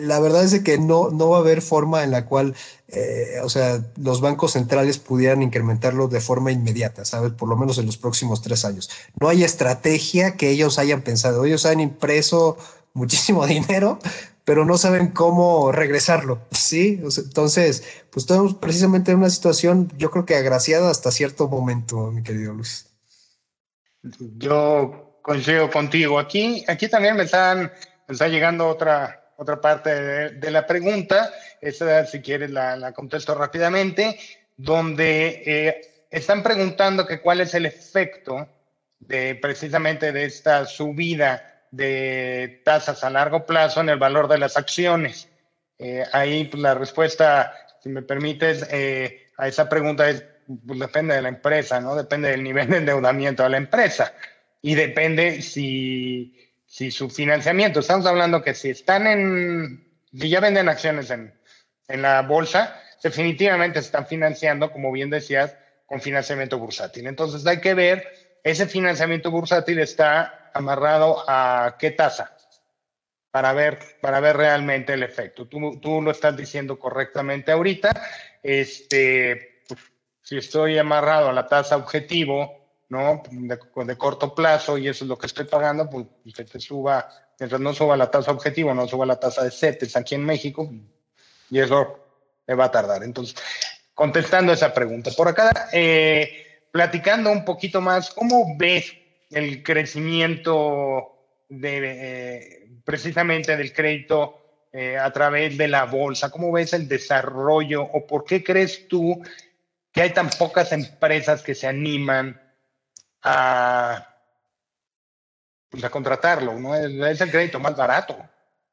la 0.00 0.20
verdad 0.20 0.44
es 0.44 0.60
que 0.62 0.78
no, 0.78 1.10
no 1.10 1.30
va 1.30 1.38
a 1.38 1.40
haber 1.40 1.62
forma 1.62 2.04
en 2.04 2.10
la 2.10 2.26
cual, 2.26 2.54
eh, 2.88 3.36
o 3.42 3.48
sea, 3.48 3.84
los 3.96 4.20
bancos 4.20 4.52
centrales 4.52 4.98
pudieran 4.98 5.42
incrementarlo 5.42 6.08
de 6.08 6.20
forma 6.20 6.52
inmediata, 6.52 7.04
¿sabes? 7.04 7.32
Por 7.32 7.48
lo 7.48 7.56
menos 7.56 7.78
en 7.78 7.86
los 7.86 7.96
próximos 7.96 8.42
tres 8.42 8.64
años. 8.64 8.90
No 9.20 9.28
hay 9.28 9.44
estrategia 9.44 10.36
que 10.36 10.50
ellos 10.50 10.78
hayan 10.78 11.02
pensado. 11.02 11.44
Ellos 11.44 11.66
han 11.66 11.80
impreso 11.80 12.56
muchísimo 12.92 13.46
dinero, 13.48 13.98
pero 14.44 14.64
no 14.64 14.78
saben 14.78 15.08
cómo 15.08 15.70
regresarlo, 15.72 16.40
¿sí? 16.50 17.00
entonces, 17.18 17.84
pues 18.10 18.24
estamos 18.24 18.54
precisamente 18.54 19.12
en 19.12 19.18
una 19.18 19.30
situación, 19.30 19.92
yo 19.96 20.10
creo 20.10 20.26
que 20.26 20.34
agraciada 20.34 20.90
hasta 20.90 21.12
cierto 21.12 21.46
momento, 21.46 22.10
mi 22.10 22.22
querido 22.22 22.54
Luis. 22.54 22.86
Yo 24.38 25.18
coincido 25.22 25.70
contigo. 25.70 26.18
Aquí, 26.18 26.64
aquí 26.66 26.88
también 26.88 27.16
me 27.16 27.24
están, 27.24 27.70
me 28.08 28.12
está 28.12 28.28
llegando 28.28 28.66
otra, 28.66 29.29
otra 29.40 29.58
parte 29.58 30.32
de, 30.32 30.50
la 30.50 30.66
pregunta, 30.66 31.32
esa 31.62 32.04
si 32.04 32.20
quieres 32.20 32.50
la, 32.50 32.92
contesto 32.92 33.34
rápidamente, 33.34 34.18
donde 34.54 35.42
eh, 35.46 35.80
están 36.10 36.42
preguntando 36.42 37.06
que 37.06 37.22
cuál 37.22 37.40
es 37.40 37.54
el 37.54 37.64
efecto 37.64 38.46
de 38.98 39.34
precisamente 39.36 40.12
de 40.12 40.24
esta 40.26 40.66
subida 40.66 41.62
de 41.70 42.60
tasas 42.66 43.02
a 43.02 43.08
largo 43.08 43.46
plazo 43.46 43.80
en 43.80 43.88
el 43.88 43.98
valor 43.98 44.28
de 44.28 44.36
las 44.36 44.58
acciones. 44.58 45.26
Eh, 45.78 46.04
ahí 46.12 46.44
pues, 46.44 46.62
la 46.62 46.74
respuesta, 46.74 47.54
si 47.82 47.88
me 47.88 48.02
permites, 48.02 48.68
eh, 48.70 49.28
a 49.38 49.48
esa 49.48 49.70
pregunta 49.70 50.10
es, 50.10 50.22
pues, 50.66 50.78
depende 50.78 51.14
de 51.14 51.22
la 51.22 51.30
empresa, 51.30 51.80
¿no? 51.80 51.96
Depende 51.96 52.28
del 52.28 52.42
nivel 52.42 52.68
de 52.68 52.76
endeudamiento 52.76 53.42
de 53.42 53.48
la 53.48 53.56
empresa 53.56 54.12
y 54.60 54.74
depende 54.74 55.40
si 55.40 56.49
si 56.70 56.92
su 56.92 57.10
financiamiento, 57.10 57.80
estamos 57.80 58.06
hablando 58.06 58.42
que 58.42 58.54
si 58.54 58.70
están 58.70 59.08
en, 59.08 59.84
si 60.16 60.28
ya 60.28 60.38
venden 60.38 60.68
acciones 60.68 61.10
en, 61.10 61.34
en 61.88 62.02
la 62.02 62.22
bolsa, 62.22 62.80
definitivamente 63.02 63.80
están 63.80 64.06
financiando, 64.06 64.70
como 64.70 64.92
bien 64.92 65.10
decías, 65.10 65.56
con 65.86 66.00
financiamiento 66.00 66.60
bursátil. 66.60 67.08
Entonces 67.08 67.44
hay 67.44 67.60
que 67.60 67.74
ver, 67.74 68.04
ese 68.44 68.68
financiamiento 68.68 69.32
bursátil 69.32 69.80
está 69.80 70.52
amarrado 70.54 71.24
a 71.26 71.74
qué 71.76 71.90
tasa 71.90 72.36
para 73.32 73.52
ver, 73.52 73.80
para 74.00 74.20
ver 74.20 74.36
realmente 74.36 74.92
el 74.92 75.02
efecto. 75.02 75.48
Tú, 75.48 75.80
tú 75.80 76.00
lo 76.00 76.12
estás 76.12 76.36
diciendo 76.36 76.78
correctamente 76.78 77.50
ahorita. 77.50 77.90
Este, 78.44 79.64
si 80.22 80.36
estoy 80.36 80.78
amarrado 80.78 81.30
a 81.30 81.32
la 81.32 81.48
tasa 81.48 81.76
objetivo 81.76 82.59
¿no? 82.90 83.22
De, 83.30 83.96
corto 83.96 84.34
plazo 84.34 84.76
y 84.76 84.88
eso 84.88 85.04
es 85.04 85.08
lo 85.08 85.16
que 85.16 85.26
estoy 85.26 85.46
pagando, 85.46 85.88
pues 85.88 86.06
que 86.34 86.44
te 86.44 86.60
suba, 86.60 87.08
mientras 87.38 87.60
no 87.60 87.72
suba 87.72 87.96
la 87.96 88.10
tasa 88.10 88.32
objetivo, 88.32 88.74
no 88.74 88.86
suba 88.86 89.06
la 89.06 89.18
tasa 89.18 89.44
de 89.44 89.50
CETES 89.50 89.96
aquí 89.96 90.16
en 90.16 90.26
México, 90.26 90.70
y 91.48 91.58
eso 91.58 91.98
me 92.46 92.54
va 92.54 92.66
a 92.66 92.70
tardar. 92.70 93.02
Entonces, 93.04 93.36
contestando 93.94 94.52
esa 94.52 94.74
pregunta. 94.74 95.12
Por 95.16 95.28
acá, 95.28 95.68
eh, 95.72 96.62
platicando 96.72 97.30
un 97.30 97.44
poquito 97.44 97.80
más, 97.80 98.10
¿cómo 98.10 98.56
ves 98.58 98.92
el 99.30 99.62
crecimiento 99.62 101.16
de, 101.48 101.80
eh, 101.84 102.68
precisamente 102.84 103.56
del 103.56 103.72
crédito 103.72 104.66
eh, 104.72 104.98
a 104.98 105.12
través 105.12 105.56
de 105.56 105.68
la 105.68 105.84
bolsa? 105.84 106.30
¿Cómo 106.30 106.50
ves 106.50 106.72
el 106.72 106.88
desarrollo 106.88 107.82
o 107.82 108.04
por 108.04 108.24
qué 108.24 108.42
crees 108.42 108.88
tú 108.88 109.22
que 109.92 110.02
hay 110.02 110.10
tan 110.10 110.30
pocas 110.30 110.72
empresas 110.72 111.42
que 111.42 111.54
se 111.54 111.66
animan 111.68 112.39
a, 113.22 114.06
pues 115.68 115.84
a 115.84 115.90
contratarlo, 115.90 116.58
¿no? 116.58 116.74
Es, 116.74 117.20
el 117.20 117.30
crédito 117.30 117.60
más 117.60 117.76
barato 117.76 118.16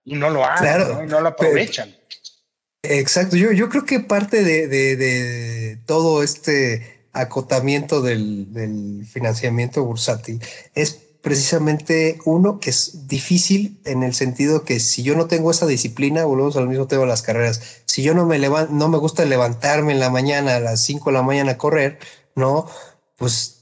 y 0.04 0.16
no 0.16 0.30
lo 0.30 0.46
hacen, 0.46 0.80
¿no? 0.80 1.04
Y 1.04 1.08
no 1.08 1.22
lo 1.22 1.30
aprovechan. 1.30 1.96
Exacto, 2.84 3.36
yo, 3.36 3.52
yo 3.52 3.70
creo 3.70 3.86
que 3.86 4.00
parte 4.00 4.44
de, 4.44 4.68
de, 4.68 5.78
todo 5.86 6.24
este 6.24 7.06
acotamiento 7.12 8.02
del, 8.02 8.54
del, 8.54 9.06
financiamiento 9.06 9.84
bursátil 9.84 10.42
es 10.76 10.94
precisamente 11.22 12.20
uno 12.26 12.60
que 12.60 12.70
es 12.70 13.08
difícil 13.08 13.82
en 13.84 14.04
el 14.04 14.14
sentido 14.14 14.64
que 14.64 14.80
si 14.80 15.04
yo 15.04 15.16
no 15.16 15.28
tengo 15.28 15.52
esa 15.52 15.66
disciplina, 15.66 16.24
volvemos 16.24 16.56
al 16.56 16.70
mismo 16.70 16.88
tema 16.88 17.02
de 17.02 17.10
las 17.10 17.24
carreras, 17.24 17.82
si 17.86 18.04
yo 18.04 18.14
no 18.14 18.26
me 18.26 18.40
levanto, 18.40 18.72
no 18.74 18.88
me 18.88 18.98
gusta 18.98 19.26
levantarme 19.26 19.92
en 19.92 20.00
la 20.00 20.10
mañana 20.10 20.56
a 20.56 20.60
las 20.60 20.86
5 20.86 21.10
de 21.10 21.14
la 21.14 21.24
mañana 21.24 21.54
a 21.54 21.58
correr, 21.58 22.00
¿no? 22.36 22.70
Pues 23.18 23.57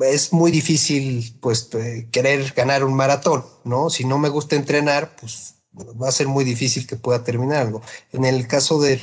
es 0.00 0.32
muy 0.32 0.50
difícil 0.50 1.36
pues 1.40 1.68
eh, 1.74 2.08
querer 2.10 2.52
ganar 2.54 2.84
un 2.84 2.94
maratón, 2.94 3.44
¿no? 3.64 3.90
Si 3.90 4.04
no 4.04 4.18
me 4.18 4.28
gusta 4.28 4.56
entrenar, 4.56 5.16
pues 5.16 5.54
va 5.74 6.08
a 6.08 6.12
ser 6.12 6.28
muy 6.28 6.44
difícil 6.44 6.86
que 6.86 6.96
pueda 6.96 7.24
terminar 7.24 7.58
algo. 7.58 7.82
En 8.12 8.24
el 8.24 8.46
caso 8.46 8.80
de 8.80 9.00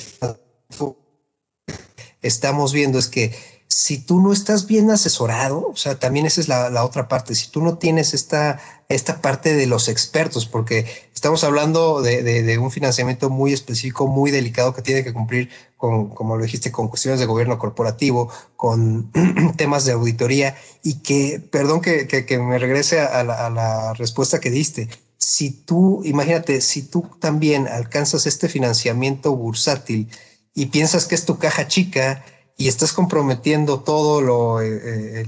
estamos 2.22 2.74
viendo 2.74 3.00
es 3.00 3.08
que 3.08 3.36
si 3.68 4.00
tú 4.00 4.20
no 4.20 4.34
estás 4.34 4.66
bien 4.66 4.90
asesorado, 4.92 5.68
o 5.68 5.76
sea, 5.76 6.00
también 6.00 6.26
esa 6.26 6.42
es 6.42 6.48
la, 6.48 6.84
otra 6.84 7.08
parte, 7.08 7.36
si 7.36 7.50
tú 7.50 7.62
no 7.62 7.78
tienes 7.78 8.14
esta 8.14 8.60
esta 8.90 9.22
parte 9.22 9.56
de 9.56 9.68
los 9.68 9.88
expertos, 9.88 10.46
porque 10.46 10.86
estamos 11.14 11.44
hablando 11.44 12.02
de, 12.02 12.58
un 12.58 12.72
financiamiento 12.72 13.30
muy 13.30 13.54
específico, 13.54 14.08
muy 14.08 14.32
delicado 14.32 14.74
que 14.74 14.82
tiene 14.82 15.04
que 15.04 15.14
cumplir 15.14 15.50
con, 15.78 16.10
como 16.10 16.36
lo 16.36 16.44
dijiste, 16.44 16.72
con 16.72 16.88
cuestiones 16.88 17.20
de 17.20 17.28
gobierno 17.28 17.60
corporativo, 17.60 18.30
con 18.56 19.12
temas 19.58 19.86
de 19.86 19.92
auditoría. 19.92 20.58
Y 20.84 20.96
que, 21.02 21.40
perdón 21.40 21.82
que, 21.82 22.40
me 22.40 22.58
regrese 22.58 23.00
a 23.00 23.24
la 23.24 23.94
respuesta 23.94 24.40
que 24.40 24.50
diste, 24.50 24.90
si 25.20 25.52
tú, 25.52 26.02
imagínate, 26.06 26.62
si 26.62 26.82
tú 26.82 27.08
también 27.20 27.68
alcanzas 27.68 28.26
este 28.26 28.48
financiamiento 28.48 29.36
bursátil 29.36 30.10
y 30.56 30.68
piensas 30.68 31.06
que 31.06 31.16
es 31.16 31.26
tu 31.26 31.38
caja 31.38 31.68
chica 31.68 32.26
y 32.58 32.70
estás 32.70 32.94
comprometiendo 32.94 33.82
todo 33.82 34.22
lo, 34.22 34.62
eh, 34.62 34.68
eh, 34.68 35.22
eh, 35.22 35.26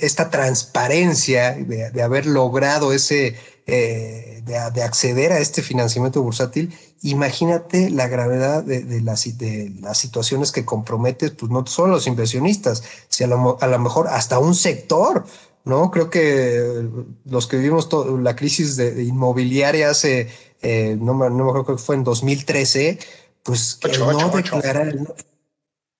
esta 0.00 0.30
transparencia 0.30 1.52
de, 1.54 2.02
haber 2.02 2.26
logrado 2.26 2.92
ese, 2.92 3.36
de, 3.66 4.82
acceder 4.82 5.32
a 5.32 5.38
este 5.38 5.62
financiamiento 5.62 6.22
bursátil, 6.22 6.74
imagínate 7.02 7.90
la 7.90 8.08
gravedad 8.08 8.64
de, 8.64 9.00
las, 9.00 9.38
de 9.38 9.72
las 9.80 9.98
situaciones 9.98 10.52
que 10.52 10.64
compromete, 10.64 11.30
pues 11.30 11.50
no 11.50 11.64
solo 11.66 11.94
los 11.94 12.06
inversionistas, 12.06 12.82
sino 13.08 13.56
a 13.60 13.66
lo 13.66 13.78
mejor 13.78 14.08
hasta 14.08 14.38
un 14.38 14.54
sector. 14.54 15.24
¿no? 15.64 15.90
Creo 15.90 16.08
que 16.08 16.88
los 17.26 17.46
que 17.46 17.58
vivimos 17.58 17.88
la 18.22 18.34
crisis 18.34 18.76
de, 18.76 19.02
inmobiliaria 19.02 19.90
hace, 19.90 20.28
eh, 20.62 20.96
no, 20.98 21.14
me, 21.14 21.28
no 21.28 21.44
me 21.44 21.50
acuerdo 21.50 21.76
que 21.76 21.82
fue 21.82 21.94
en 21.96 22.04
2013, 22.04 22.98
pues 23.42 23.78
no 23.98 24.30
declarar, 24.30 24.94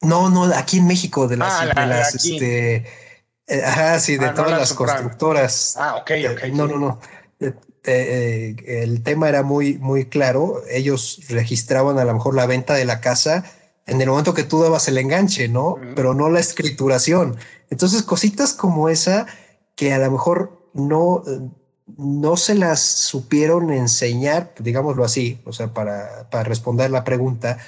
no, 0.00 0.30
no, 0.30 0.44
aquí 0.54 0.78
en 0.78 0.86
México, 0.86 1.28
de 1.28 1.36
las, 1.36 1.52
ah, 1.60 1.66
de 1.66 1.86
las 1.86 2.14
este, 2.14 2.76
eh, 2.76 2.84
ajá, 3.64 3.98
sí, 4.00 4.16
de 4.16 4.26
ah, 4.26 4.34
todas 4.34 4.52
las 4.52 4.72
constructoras. 4.72 5.76
Ah, 5.78 5.96
ok, 5.96 6.10
eh, 6.10 6.28
ok. 6.28 6.44
no, 6.52 6.66
no, 6.66 6.78
no. 6.78 7.00
el 7.84 9.02
tema 9.02 9.28
era 9.28 9.42
muy, 9.42 9.78
muy 9.78 10.06
claro. 10.06 10.62
Ellos 10.70 11.20
registraban 11.28 11.98
a 11.98 12.04
lo 12.04 12.14
mejor 12.14 12.34
la 12.34 12.46
venta 12.46 12.74
de 12.74 12.84
la 12.84 13.00
casa 13.00 13.44
en 13.88 14.00
el 14.00 14.08
momento 14.08 14.34
que 14.34 14.44
tú 14.44 14.62
dabas 14.62 14.86
el 14.88 14.98
enganche, 14.98 15.48
¿no? 15.48 15.76
Pero 15.96 16.12
no 16.12 16.28
la 16.28 16.40
escrituración. 16.40 17.36
Entonces, 17.70 18.02
cositas 18.02 18.52
como 18.52 18.90
esa 18.90 19.26
que 19.74 19.92
a 19.94 19.98
lo 19.98 20.10
mejor 20.10 20.70
no, 20.74 21.22
no 21.96 22.36
se 22.36 22.54
las 22.54 22.80
supieron 22.80 23.72
enseñar, 23.72 24.52
digámoslo 24.58 25.04
así, 25.04 25.40
o 25.44 25.52
sea, 25.52 25.72
para, 25.72 26.28
para 26.30 26.44
responder 26.44 26.90
la 26.90 27.04
pregunta, 27.04 27.58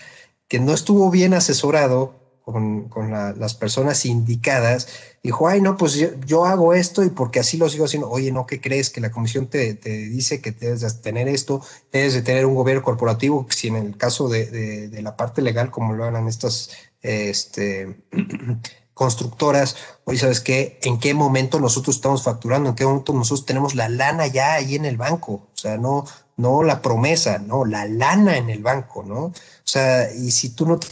que 0.47 0.61
no 0.61 0.75
estuvo 0.75 1.11
bien 1.11 1.33
asesorado 1.33 2.15
con, 2.45 2.89
con 2.89 3.11
las 3.11 3.55
personas 3.55 4.05
indicadas, 4.05 4.89
dijo, 5.23 5.49
ay, 5.49 5.61
no, 5.61 5.77
pues 5.77 5.95
yo, 6.27 6.45
hago 6.45 6.73
esto 6.73 7.05
y 7.05 7.11
porque 7.11 7.41
así 7.41 7.59
lo 7.59 7.69
sigo 7.69 7.85
haciendo, 7.85 8.11
oye, 8.11 8.33
no, 8.33 8.47
¿qué 8.47 8.61
crees? 8.61 8.91
Que 8.91 9.01
la 9.01 9.11
comisión 9.11 9.49
te, 9.49 9.75
te 9.75 9.91
dice 9.91 10.41
que 10.41 10.53
debes 10.53 10.81
de 10.81 10.91
tener 10.93 11.29
esto, 11.29 11.63
debes 11.93 12.15
de 12.15 12.23
tener 12.23 12.47
un 12.47 12.55
gobierno 12.55 12.83
corporativo, 12.83 13.47
si 13.51 13.69
en 13.69 13.77
el 13.77 13.97
caso 13.97 14.29
de, 14.29 14.89
de, 14.89 15.03
la 15.03 15.17
parte 15.17 15.43
legal, 15.43 15.71
como 15.71 15.95
lo 15.95 16.05
hagan 16.05 16.27
estas, 16.27 16.71
este, 17.03 18.03
constructoras, 18.95 19.77
oye, 20.05 20.19
¿sabes 20.19 20.41
qué? 20.41 20.79
¿En 20.83 20.99
qué 20.99 21.15
momento 21.15 21.61
nosotros 21.61 21.97
estamos 21.97 22.23
facturando? 22.23 22.71
¿En 22.71 22.75
qué 22.75 22.85
momento 22.85 23.13
nosotros 23.13 23.47
tenemos 23.47 23.75
la 23.75 23.89
lana 23.89 24.27
ya 24.27 24.55
ahí 24.55 24.75
en 24.75 24.87
el 24.87 24.97
banco? 24.97 25.49
O 25.53 25.57
sea, 25.57 25.77
no, 25.77 26.05
no 26.37 26.63
la 26.63 26.83
promesa, 26.83 27.39
no, 27.39 27.65
la 27.65 27.87
lana 27.87 28.39
en 28.39 28.51
el 28.51 28.63
banco, 28.63 29.03
¿no? 29.03 29.27
O 29.27 29.35
sea, 29.65 30.13
y 30.13 30.31
si 30.31 30.55
tú 30.55 30.67
no 30.67 30.79
te, 30.79 30.89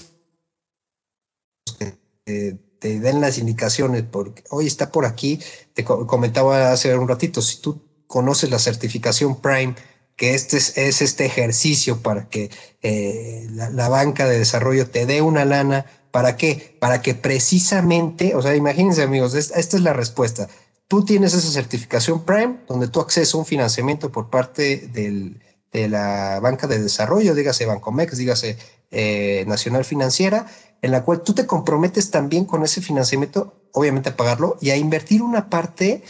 te 2.78 3.00
den 3.00 3.20
las 3.20 3.38
indicaciones, 3.38 4.04
porque, 4.10 4.44
oye, 4.50 4.68
está 4.68 4.90
por 4.92 5.06
aquí, 5.06 5.40
te 5.74 5.84
comentaba 5.84 6.72
hace 6.72 6.96
un 6.96 7.08
ratito, 7.08 7.42
si 7.42 7.60
tú 7.60 7.82
conoces 8.06 8.50
la 8.50 8.58
certificación 8.58 9.40
Prime, 9.40 9.74
que 10.16 10.34
este 10.34 10.56
es, 10.56 10.76
este 10.76 11.26
ejercicio 11.26 12.02
para 12.02 12.28
que 12.28 12.50
eh, 12.82 13.46
la 13.50 13.88
banca 13.88 14.26
de 14.26 14.38
desarrollo 14.38 14.90
te 14.90 15.06
dé 15.06 15.22
una 15.22 15.44
lana 15.44 15.86
¿Para 16.10 16.36
qué? 16.36 16.76
Para 16.80 17.02
que 17.02 17.14
precisamente, 17.14 18.34
o 18.34 18.42
sea, 18.42 18.54
imagínense 18.56 19.02
amigos, 19.02 19.34
esta 19.34 19.58
es 19.58 19.82
la 19.82 19.92
respuesta. 19.92 20.48
Tú 20.88 21.04
tienes 21.04 21.34
esa 21.34 21.50
certificación 21.50 22.24
Prime, 22.24 22.60
donde 22.66 22.88
tú 22.88 23.00
accedes 23.00 23.34
a 23.34 23.38
un 23.38 23.44
financiamiento 23.44 24.10
por 24.10 24.30
parte 24.30 24.88
de 24.88 25.88
la 25.88 26.40
banca 26.40 26.66
de 26.66 26.80
desarrollo, 26.80 27.34
dígase 27.34 27.66
Bancomex, 27.66 28.16
dígase 28.16 28.56
eh, 28.90 29.44
Nacional 29.46 29.84
Financiera, 29.84 30.46
en 30.82 30.90
la 30.90 31.04
cual 31.04 31.22
tú 31.22 31.34
te 31.34 31.46
comprometes 31.46 32.10
también 32.10 32.44
con 32.44 32.62
ese 32.62 32.80
financiamiento, 32.80 33.54
obviamente 33.72 34.10
a 34.10 34.16
pagarlo 34.16 34.56
y 34.60 34.70
a 34.70 34.76
invertir 34.76 35.22
una 35.22 35.50
parte 35.50 36.02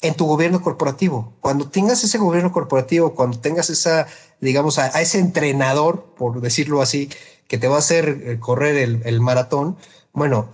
en 0.00 0.14
tu 0.14 0.26
gobierno 0.26 0.62
corporativo. 0.62 1.34
Cuando 1.40 1.68
tengas 1.68 2.04
ese 2.04 2.18
gobierno 2.18 2.52
corporativo, 2.52 3.14
cuando 3.14 3.38
tengas 3.38 3.70
esa, 3.70 4.06
digamos, 4.40 4.78
a 4.78 5.00
ese 5.00 5.18
entrenador, 5.18 6.14
por 6.16 6.40
decirlo 6.40 6.82
así, 6.82 7.08
que 7.48 7.58
te 7.58 7.68
va 7.68 7.76
a 7.76 7.78
hacer 7.78 8.22
eh, 8.24 8.38
correr 8.40 8.76
el, 9.04 9.20
maratón, 9.20 9.76
bueno, 10.12 10.48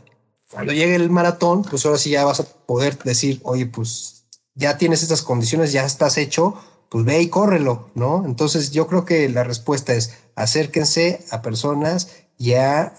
cuando 0.51 0.73
llegue 0.73 0.95
el 0.95 1.11
maratón, 1.11 1.63
pues 1.63 1.85
ahora 1.85 1.99
sí 1.99 2.11
ya 2.11 2.25
vas 2.25 2.41
a 2.41 2.45
poder 2.45 2.99
decir, 2.99 3.41
oye, 3.45 3.67
pues 3.67 4.25
ya 4.55 4.79
tienes 4.79 5.03
estas 5.03 5.23
condiciones, 5.23 5.73
ya 5.73 5.85
estás 5.85 6.19
hecho, 6.19 6.55
pues 6.89 7.05
ve 7.05 7.21
y 7.21 7.29
córrelo, 7.29 7.91
¿no? 7.95 8.25
Entonces 8.25 8.71
yo 8.71 8.87
creo 8.87 9.05
que 9.05 9.29
la 9.29 9.45
respuesta 9.45 9.95
es 9.95 10.15
acérquense 10.35 11.25
a 11.31 11.43
personas 11.43 12.09
y 12.39 12.55
a 12.55 12.95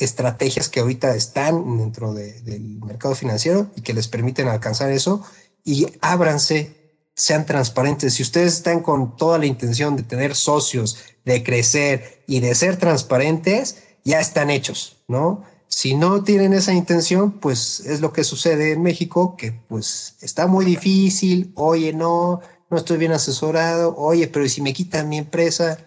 estrategias 0.00 0.68
que 0.68 0.80
ahorita 0.80 1.14
están 1.14 1.78
dentro 1.78 2.14
del 2.14 2.80
mercado 2.84 3.14
financiero 3.14 3.70
y 3.76 3.82
que 3.82 3.94
les 3.94 4.08
permiten 4.08 4.48
alcanzar 4.48 4.90
eso 4.90 5.22
y 5.64 5.86
ábranse 6.00 6.78
sean 7.14 7.44
transparentes. 7.44 8.14
Si 8.14 8.22
ustedes 8.22 8.54
están 8.54 8.80
con 8.80 9.16
toda 9.16 9.38
la 9.38 9.46
intención 9.46 9.96
de 9.96 10.04
tener 10.04 10.34
socios, 10.34 10.98
de 11.24 11.42
crecer 11.42 12.22
y 12.26 12.40
de 12.40 12.54
ser 12.54 12.76
transparentes, 12.76 13.76
ya 14.04 14.20
están 14.20 14.50
hechos, 14.50 15.02
¿no? 15.08 15.42
Si 15.66 15.94
no 15.94 16.22
tienen 16.22 16.54
esa 16.54 16.72
intención, 16.72 17.40
pues 17.40 17.80
es 17.80 18.00
lo 18.00 18.12
que 18.12 18.24
sucede 18.24 18.72
en 18.72 18.82
México, 18.82 19.36
que 19.36 19.52
pues 19.52 20.14
está 20.22 20.46
muy 20.46 20.64
difícil, 20.64 21.52
oye, 21.56 21.92
no, 21.92 22.40
no 22.70 22.76
estoy 22.76 22.96
bien 22.96 23.12
asesorado, 23.12 23.94
oye, 23.96 24.28
pero 24.28 24.48
si 24.48 24.62
me 24.62 24.72
quitan 24.72 25.08
mi 25.08 25.18
empresa? 25.18 25.78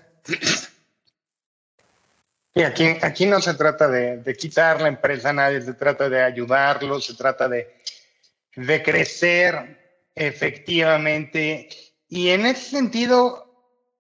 Y 2.54 2.64
aquí, 2.64 2.98
aquí 3.02 3.26
no 3.26 3.40
se 3.40 3.54
trata 3.54 3.88
de, 3.88 4.18
de 4.18 4.36
quitar 4.36 4.82
la 4.82 4.90
empresa 4.90 5.30
a 5.30 5.34
nadie, 5.34 5.62
se 5.62 5.74
trata 5.74 6.10
de 6.10 6.22
ayudarlos, 6.22 7.06
se 7.06 7.16
trata 7.16 7.48
de, 7.48 7.76
de 8.56 8.84
crecer, 8.84 9.82
Efectivamente. 10.16 11.70
Y 12.08 12.30
en 12.30 12.46
ese 12.46 12.70
sentido, 12.70 13.48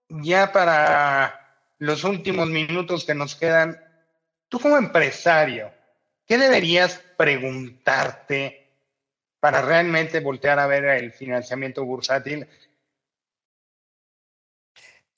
ya 0.09 0.51
para 0.51 1.39
los 1.79 2.03
últimos 2.03 2.49
minutos 2.49 3.05
que 3.05 3.15
nos 3.15 3.35
quedan, 3.35 3.81
tú 4.49 4.59
como 4.59 4.77
empresario, 4.77 5.71
¿qué 6.27 6.37
deberías 6.37 7.01
preguntarte 7.17 8.69
para 9.39 9.61
realmente 9.61 10.19
voltear 10.19 10.59
a 10.59 10.67
ver 10.67 10.85
el 10.85 11.11
financiamiento 11.11 11.85
bursátil? 11.85 12.47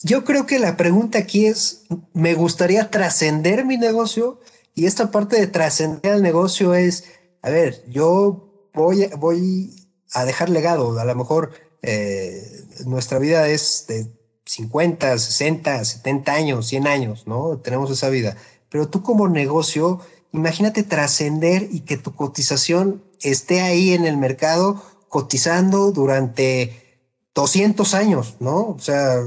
Yo 0.06 0.26
creo 0.26 0.45
que 0.45 0.60
la 0.60 0.76
pregunta 0.76 1.18
aquí 1.18 1.45
es, 1.45 1.86
¿me 2.14 2.34
gustaría 2.34 2.91
trascender 2.91 3.64
mi 3.64 3.78
negocio? 3.78 4.41
Y 4.76 4.86
esta 4.86 5.12
parte 5.12 5.39
de 5.39 5.47
trascender 5.47 6.16
el 6.16 6.22
negocio 6.22 6.74
es, 6.76 7.06
a 7.41 7.49
ver, 7.49 7.86
yo 7.89 8.70
voy, 8.74 9.08
voy 9.18 9.74
a 10.12 10.26
dejar 10.26 10.49
legado. 10.49 10.99
A 10.99 11.06
lo 11.06 11.16
mejor 11.16 11.51
eh, 11.82 12.66
nuestra 12.86 13.18
vida 13.18 13.47
es 13.47 13.86
de 13.88 14.12
50, 14.45 15.18
60, 15.18 15.86
70 15.86 16.34
años, 16.34 16.68
100 16.68 16.88
años, 16.88 17.26
¿no? 17.26 17.60
Tenemos 17.60 17.89
esa 17.89 18.10
vida. 18.10 18.36
Pero 18.68 18.89
tú 18.89 19.04
como 19.04 19.30
negocio, 19.30 20.01
imagínate 20.34 20.84
trascender 20.84 21.70
y 21.72 21.82
que 21.82 21.95
tu 21.95 22.14
cotización 22.14 23.06
esté 23.22 23.62
ahí 23.62 23.93
en 23.93 24.04
el 24.04 24.18
mercado 24.18 24.84
cotizando 25.08 25.93
durante 25.93 26.99
200 27.36 27.93
años, 27.93 28.36
¿no? 28.41 28.68
O 28.68 28.80
sea, 28.80 29.24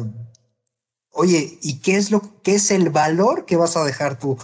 oye, 1.17 1.59
¿y 1.63 1.81
qué 1.81 1.97
es 1.97 2.11
lo 2.11 2.23
qué 2.43 2.55
es 2.55 2.71
el 2.71 2.91
valor 2.91 3.45
que 3.45 3.57
vas 3.57 3.77
a 3.77 3.85
dejar 3.85 4.19
tú? 4.19 4.37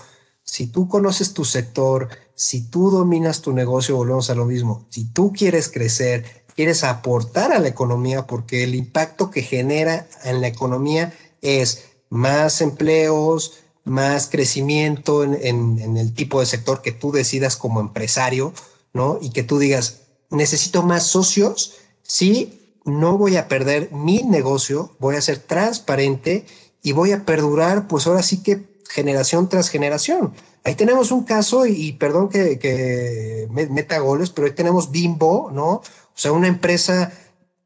Si 0.44 0.66
tú 0.66 0.88
conoces 0.88 1.34
tu 1.34 1.44
sector, 1.44 2.08
si 2.34 2.68
tú 2.68 2.90
dominas 2.90 3.40
tu 3.42 3.52
negocio, 3.52 3.96
volvemos 3.96 4.28
a 4.30 4.34
lo 4.34 4.44
mismo. 4.44 4.86
Si 4.90 5.04
tú 5.04 5.32
quieres 5.32 5.68
crecer, 5.68 6.44
quieres 6.56 6.84
aportar 6.84 7.52
a 7.52 7.58
la 7.58 7.68
economía, 7.68 8.26
porque 8.26 8.64
el 8.64 8.74
impacto 8.74 9.30
que 9.30 9.42
genera 9.42 10.08
en 10.24 10.40
la 10.40 10.48
economía 10.48 11.12
es 11.40 11.84
más 12.10 12.60
empleos, 12.60 13.62
más 13.84 14.28
crecimiento 14.28 15.24
en, 15.24 15.96
el 15.96 16.14
tipo 16.14 16.40
de 16.40 16.46
sector 16.46 16.82
que 16.82 16.92
tú 16.92 17.12
decidas 17.12 17.56
como 17.56 17.80
empresario, 17.80 18.52
¿no? 18.92 19.18
Y 19.20 19.30
que 19.30 19.42
tú 19.42 19.58
digas, 19.58 20.02
necesito 20.30 20.82
más 20.82 21.06
socios, 21.06 21.74
sí, 22.02 22.78
no 22.84 23.18
voy 23.18 23.36
a 23.36 23.48
perder 23.48 23.90
mi 23.92 24.22
negocio, 24.22 24.94
voy 24.98 25.16
a 25.16 25.20
ser 25.20 25.38
transparente 25.38 26.46
y 26.82 26.92
voy 26.92 27.12
a 27.12 27.24
perdurar, 27.24 27.86
pues 27.86 28.06
ahora 28.06 28.22
sí 28.22 28.42
que 28.42 28.72
generación 28.88 29.48
tras 29.48 29.70
generación. 29.70 30.32
Ahí 30.64 30.74
tenemos 30.74 31.10
un 31.10 31.24
caso, 31.24 31.66
y, 31.66 31.92
perdón 31.92 32.28
que, 32.28 33.48
meta 33.50 33.98
goles, 33.98 34.30
pero 34.30 34.46
ahí 34.46 34.52
tenemos 34.52 34.90
Bimbo, 34.90 35.50
¿no? 35.52 35.70
O 35.70 35.82
sea, 36.14 36.32
una 36.32 36.48
empresa 36.48 37.12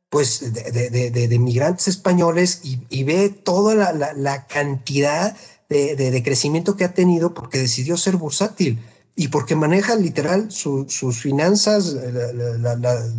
pues 0.09 0.53
de, 0.53 1.39
migrantes 1.39 1.89
españoles 1.89 2.61
y, 2.63 3.05
ve 3.05 3.29
toda 3.29 3.93
la, 3.93 4.47
cantidad 4.47 5.37
de, 5.69 6.23
crecimiento 6.25 6.77
que 6.77 6.85
ha 6.85 6.95
tenido 6.95 7.35
porque 7.35 7.59
decidió 7.59 7.97
ser 7.97 8.17
bursátil 8.17 8.79
y 9.15 9.29
porque 9.29 9.57
maneja 9.57 9.95
literal 9.97 10.51
sus 10.51 11.21
finanzas, 11.21 11.97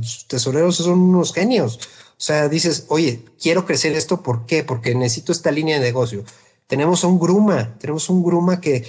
sus 0.01 0.27
tesoreros 0.27 0.77
son 0.77 0.99
unos 0.99 1.33
genios. 1.33 1.79
O 2.17 2.21
sea, 2.23 2.49
dices, 2.49 2.85
oye, 2.89 3.23
quiero 3.39 3.65
crecer 3.65 3.93
esto, 3.93 4.23
¿por 4.23 4.47
qué? 4.47 4.63
Porque 4.63 4.95
necesito 4.95 5.31
esta 5.31 5.51
línea 5.51 5.77
de 5.77 5.85
negocio. 5.85 6.23
Tenemos 6.65 7.03
un 7.03 7.19
gruma, 7.19 7.77
tenemos 7.79 8.09
un 8.09 8.23
gruma 8.23 8.59
que, 8.59 8.85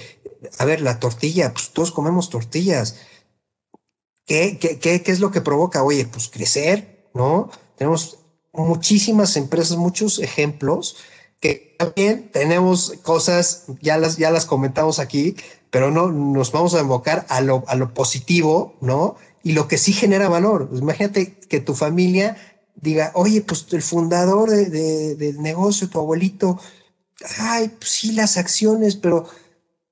a 0.57 0.65
ver, 0.65 0.81
la 0.81 0.99
tortilla, 0.99 1.53
pues 1.53 1.69
todos 1.69 1.91
comemos 1.91 2.29
tortillas. 2.29 2.95
¿Qué, 4.25 4.57
qué, 4.59 4.79
qué, 4.79 5.03
qué 5.03 5.11
es 5.11 5.19
lo 5.19 5.31
que 5.31 5.41
provoca? 5.41 5.83
Oye, 5.83 6.05
pues 6.05 6.27
crecer, 6.27 7.09
¿no? 7.13 7.51
Tenemos 7.77 8.17
muchísimas 8.51 9.37
empresas, 9.37 9.77
muchos 9.77 10.19
ejemplos 10.19 10.97
que 11.39 11.75
también 11.77 12.29
tenemos 12.31 12.93
cosas, 13.03 13.65
ya 13.81 13.97
las, 13.97 14.17
ya 14.17 14.31
las 14.31 14.45
comentamos 14.45 14.99
aquí, 14.99 15.35
pero 15.69 15.91
no 15.91 16.11
nos 16.11 16.51
vamos 16.51 16.73
a 16.73 16.79
enfocar 16.79 17.25
a 17.29 17.41
lo, 17.41 17.63
a 17.67 17.75
lo 17.75 17.93
positivo, 17.93 18.75
¿no? 18.81 19.15
Y 19.43 19.53
lo 19.53 19.67
que 19.67 19.77
sí 19.77 19.93
genera 19.93 20.27
valor. 20.27 20.67
Pues 20.67 20.81
imagínate 20.81 21.37
que 21.47 21.61
tu 21.61 21.75
familia 21.75 22.35
diga, 22.81 23.11
oye, 23.15 23.41
pues 23.41 23.65
el 23.71 23.81
fundador 23.81 24.49
de, 24.49 25.15
del 25.15 25.41
negocio, 25.41 25.89
tu 25.89 25.99
abuelito, 25.99 26.59
ay, 27.39 27.69
pues 27.69 27.89
sí, 27.89 28.11
las 28.13 28.37
acciones, 28.37 28.95
pero 28.95 29.27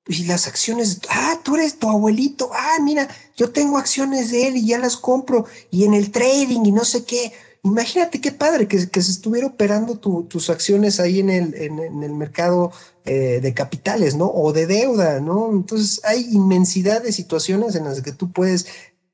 y 0.08 0.24
las 0.24 0.46
acciones, 0.46 1.00
ah, 1.10 1.38
tú 1.44 1.56
eres 1.56 1.78
tu 1.78 1.88
abuelito, 1.88 2.50
ah, 2.54 2.78
mira, 2.82 3.08
yo 3.36 3.50
tengo 3.50 3.76
acciones 3.76 4.30
de 4.30 4.48
él 4.48 4.56
y 4.56 4.66
ya 4.66 4.78
las 4.78 4.96
compro, 4.96 5.44
y 5.70 5.84
en 5.84 5.92
el 5.92 6.10
trading 6.10 6.64
y 6.64 6.72
no 6.72 6.84
sé 6.84 7.04
qué. 7.04 7.32
Imagínate 7.62 8.20
qué 8.20 8.32
padre 8.32 8.66
que, 8.68 8.78
se 8.78 9.10
estuviera 9.10 9.48
operando 9.48 9.98
tus 9.98 10.48
acciones 10.48 11.00
ahí 11.00 11.20
en 11.20 11.28
el, 11.28 11.54
en, 11.54 12.02
el 12.02 12.14
mercado 12.14 12.72
eh, 13.04 13.40
de 13.42 13.52
capitales, 13.52 14.16
¿no? 14.16 14.30
O 14.30 14.52
de 14.52 14.66
deuda, 14.66 15.20
¿no? 15.20 15.50
Entonces 15.50 16.00
hay 16.04 16.26
inmensidad 16.32 17.02
de 17.02 17.12
situaciones 17.12 17.74
en 17.74 17.84
las 17.84 18.00
que 18.00 18.12
tú 18.12 18.32
puedes 18.32 18.66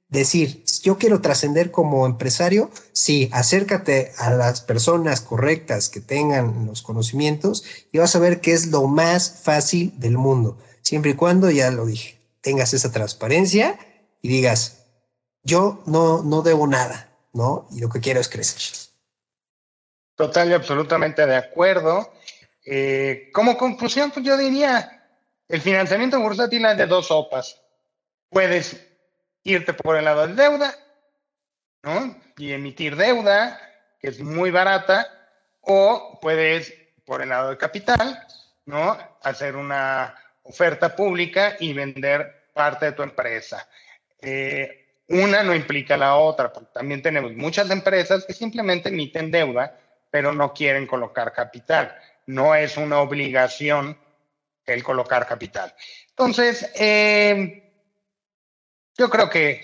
decir, 0.09 0.65
yo 0.83 0.99
quiero 0.99 1.21
trascender 1.21 1.71
como 1.71 2.07
empresario, 2.07 2.71
sí, 2.93 3.29
acércate 3.33 4.13
a 4.19 4.31
las 4.31 4.61
personas 4.61 5.21
correctas 5.21 5.89
que 5.89 6.01
tengan 6.01 6.67
los 6.67 6.83
conocimientos 6.83 7.65
y 7.91 7.99
vas 7.99 8.15
a 8.15 8.21
ver 8.21 8.41
que 8.41 8.53
es 8.53 8.69
lo 8.69 8.87
más 8.87 9.41
fácil 9.43 9.93
del 9.99 10.17
mundo, 10.19 10.59
siempre 10.83 11.13
y 11.13 11.15
cuando, 11.15 11.51
ya 11.51 11.71
lo 11.71 11.87
dije, 11.87 12.19
tengas 12.41 12.75
esa 12.75 12.93
transparencia 12.93 13.79
y 14.23 14.29
digas, 14.29 14.85
yo 15.43 15.83
no, 15.87 16.23
no 16.23 16.43
debo 16.43 16.67
nada, 16.67 17.11
¿no? 17.33 17.67
Y 17.73 17.81
lo 17.81 17.89
que 17.89 18.01
quiero 18.01 18.21
es 18.21 18.29
crecer. 18.29 18.63
Total 20.17 20.49
y 20.49 20.55
absolutamente 20.55 21.27
de 21.27 21.37
acuerdo. 21.37 22.13
Eh, 22.65 23.31
como 23.33 23.57
conclusión, 23.57 24.11
pues 24.11 24.25
yo 24.25 24.37
diría, 24.37 25.05
el 25.49 25.61
financiamiento 25.61 26.21
bursátil 26.21 26.65
es 26.65 26.77
de 26.79 26.87
dos 26.87 27.09
sopas. 27.09 27.61
Puedes 28.31 28.84
irte 29.45 29.75
por 29.75 29.97
el 29.97 30.05
lado 30.07 30.27
de 30.27 30.35
deuda, 30.35 30.75
¿no? 31.83 32.17
Y 32.37 32.53
emitir 32.53 32.97
deuda, 32.97 33.61
que 34.01 34.09
es 34.09 34.21
muy 34.21 34.51
barata, 34.51 35.07
o 35.61 36.19
puedes, 36.21 36.75
por 37.05 37.23
el 37.23 37.29
lado 37.29 37.51
de 37.51 37.59
capital, 37.59 38.27
¿no? 38.67 38.99
Hacer 39.23 39.57
una 39.57 40.15
oferta 40.43 40.97
pública 40.97 41.57
y 41.61 41.73
vender 41.73 42.49
parte 42.53 42.87
de 42.87 42.93
tu 42.93 43.03
empresa. 43.03 43.69
Eh, 44.21 44.87
una 45.09 45.43
no 45.43 45.55
implica 45.55 45.97
la 45.97 46.17
otra, 46.17 46.53
porque 46.53 46.71
también 46.73 47.03
tenemos 47.03 47.33
muchas 47.35 47.71
empresas 47.71 48.25
que 48.25 48.33
simplemente 48.33 48.89
emiten 48.89 49.31
deuda, 49.31 49.79
pero 50.11 50.33
no 50.33 50.55
quieren 50.55 50.87
colocar 50.87 51.33
capital. 51.33 51.95
No 52.27 52.55
es 52.55 52.79
una 52.79 53.01
obligación 53.01 53.99
el 54.65 54.83
colocar 54.83 55.27
capital. 55.27 55.75
Entonces, 56.09 56.71
eh, 56.77 57.64
yo 58.97 59.11
creo 59.11 59.29
que 59.31 59.63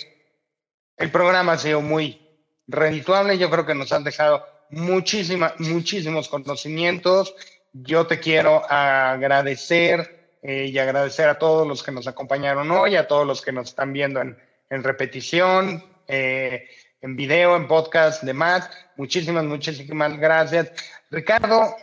el 0.97 1.11
programa 1.11 1.53
ha 1.53 1.59
sido 1.59 1.81
muy 1.81 2.20
redituable. 2.66 3.39
Yo 3.39 3.51
creo 3.51 3.66
que 3.66 3.74
nos 3.74 3.93
han 3.93 4.05
dejado 4.05 4.45
muchísima, 4.70 5.55
muchísimos 5.59 6.28
conocimientos. 6.28 7.35
Yo 7.72 8.07
te 8.07 8.20
quiero 8.20 8.62
agradecer 8.70 10.39
eh, 10.43 10.66
y 10.66 10.78
agradecer 10.78 11.28
a 11.28 11.39
todos 11.39 11.66
los 11.66 11.83
que 11.83 11.93
nos 11.93 12.07
acompañaron 12.07 12.70
hoy, 12.70 12.97
a 12.97 13.07
todos 13.07 13.26
los 13.26 13.43
que 13.43 13.53
nos 13.53 13.68
están 13.68 13.93
viendo 13.93 14.20
en 14.20 14.85
repetición, 14.85 15.85
eh, 16.07 16.68
en 17.01 17.16
video, 17.16 17.57
en 17.57 17.68
podcast, 17.68 18.22
demás. 18.22 18.70
Muchísimas, 18.97 19.45
muchísimas 19.45 20.18
gracias. 20.18 20.72
Ricardo, 21.11 21.76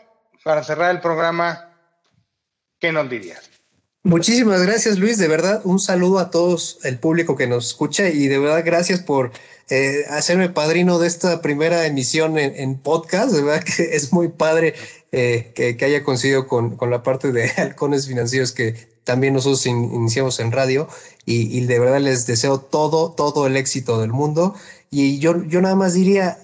para 0.44 0.64
cerrar 0.64 0.92
el 0.92 1.02
programa, 1.02 1.74
¿qué 2.80 2.92
nos 2.92 3.10
dirías? 3.10 3.57
Muchísimas 4.08 4.62
gracias, 4.62 4.98
Luis. 5.00 5.18
De 5.18 5.28
verdad, 5.28 5.60
un 5.66 5.80
saludo 5.80 6.20
a 6.20 6.30
todos 6.30 6.80
el 6.84 6.98
público 6.98 7.36
que 7.36 7.46
nos 7.46 7.68
escucha 7.68 8.08
y 8.08 8.30
de 8.30 8.40
verdad 8.40 8.64
gracias 8.66 9.02
por 9.02 9.34
eh, 9.70 10.06
hacerme 10.10 10.48
padrino 10.48 10.98
de 10.98 11.08
esta 11.08 11.42
primera 11.42 11.86
emisión 11.86 12.38
en, 12.38 12.78
podcast. 12.78 13.34
De 13.34 13.42
verdad 13.42 13.66
que 13.66 13.98
es 13.98 14.14
muy 14.14 14.30
padre 14.30 14.76
eh, 15.12 15.52
que, 15.54 15.84
haya 15.84 16.06
conseguido 16.06 16.48
con, 16.48 16.78
con, 16.78 16.90
la 16.90 17.04
parte 17.04 17.34
de 17.34 17.50
halcones 17.58 18.08
financieros 18.08 18.54
que 18.54 18.76
también 19.04 19.34
nosotros 19.34 19.66
iniciamos 19.66 20.40
en 20.40 20.54
radio 20.54 20.88
y, 21.26 21.60
de 21.66 21.78
verdad 21.78 22.00
les 22.00 22.26
deseo 22.26 22.62
todo, 22.62 23.12
todo 23.12 23.46
el 23.46 23.58
éxito 23.58 24.00
del 24.00 24.14
mundo. 24.14 24.56
Y 24.90 25.20
yo, 25.20 25.44
yo 25.44 25.60
nada 25.60 25.76
más 25.76 25.94
diría, 25.94 26.40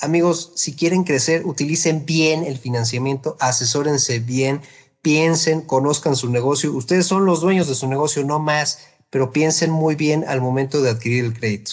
amigos, 0.00 0.52
si 0.54 0.76
quieren 0.76 1.02
crecer, 1.02 1.44
utilicen 1.46 2.06
bien 2.06 2.44
el 2.44 2.58
financiamiento, 2.58 3.36
asesórense 3.40 4.20
bien, 4.20 4.60
piensen, 5.08 5.62
conozcan 5.62 6.16
su 6.16 6.28
negocio. 6.30 6.72
Ustedes 6.72 7.06
son 7.06 7.24
los 7.24 7.40
dueños 7.40 7.66
de 7.66 7.74
su 7.74 7.88
negocio, 7.88 8.24
no 8.24 8.38
más, 8.38 8.86
pero 9.08 9.32
piensen 9.32 9.70
muy 9.70 9.94
bien 9.94 10.24
al 10.28 10.42
momento 10.42 10.82
de 10.82 10.90
adquirir 10.90 11.24
el 11.24 11.32
crédito. 11.32 11.72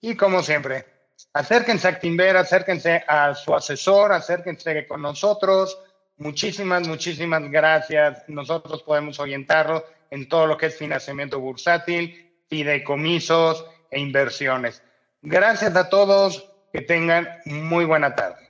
Y 0.00 0.16
como 0.16 0.42
siempre, 0.42 0.84
acérquense 1.32 1.86
a 1.86 1.90
Actinver, 1.90 2.36
acérquense 2.36 3.04
a 3.06 3.34
su 3.36 3.54
asesor, 3.54 4.12
acérquense 4.12 4.86
con 4.88 5.02
nosotros 5.02 5.78
Muchísimas, 6.20 6.86
muchísimas 6.86 7.50
gracias. 7.50 8.24
Nosotros 8.28 8.82
podemos 8.82 9.18
orientarlo 9.18 9.86
en 10.10 10.28
todo 10.28 10.46
lo 10.46 10.58
que 10.58 10.66
es 10.66 10.76
financiamiento 10.76 11.40
bursátil, 11.40 12.30
fideicomisos 12.46 13.64
e 13.90 14.00
inversiones. 14.00 14.82
Gracias 15.22 15.74
a 15.76 15.88
todos. 15.88 16.46
Que 16.74 16.82
tengan 16.82 17.26
muy 17.46 17.86
buena 17.86 18.14
tarde. 18.14 18.49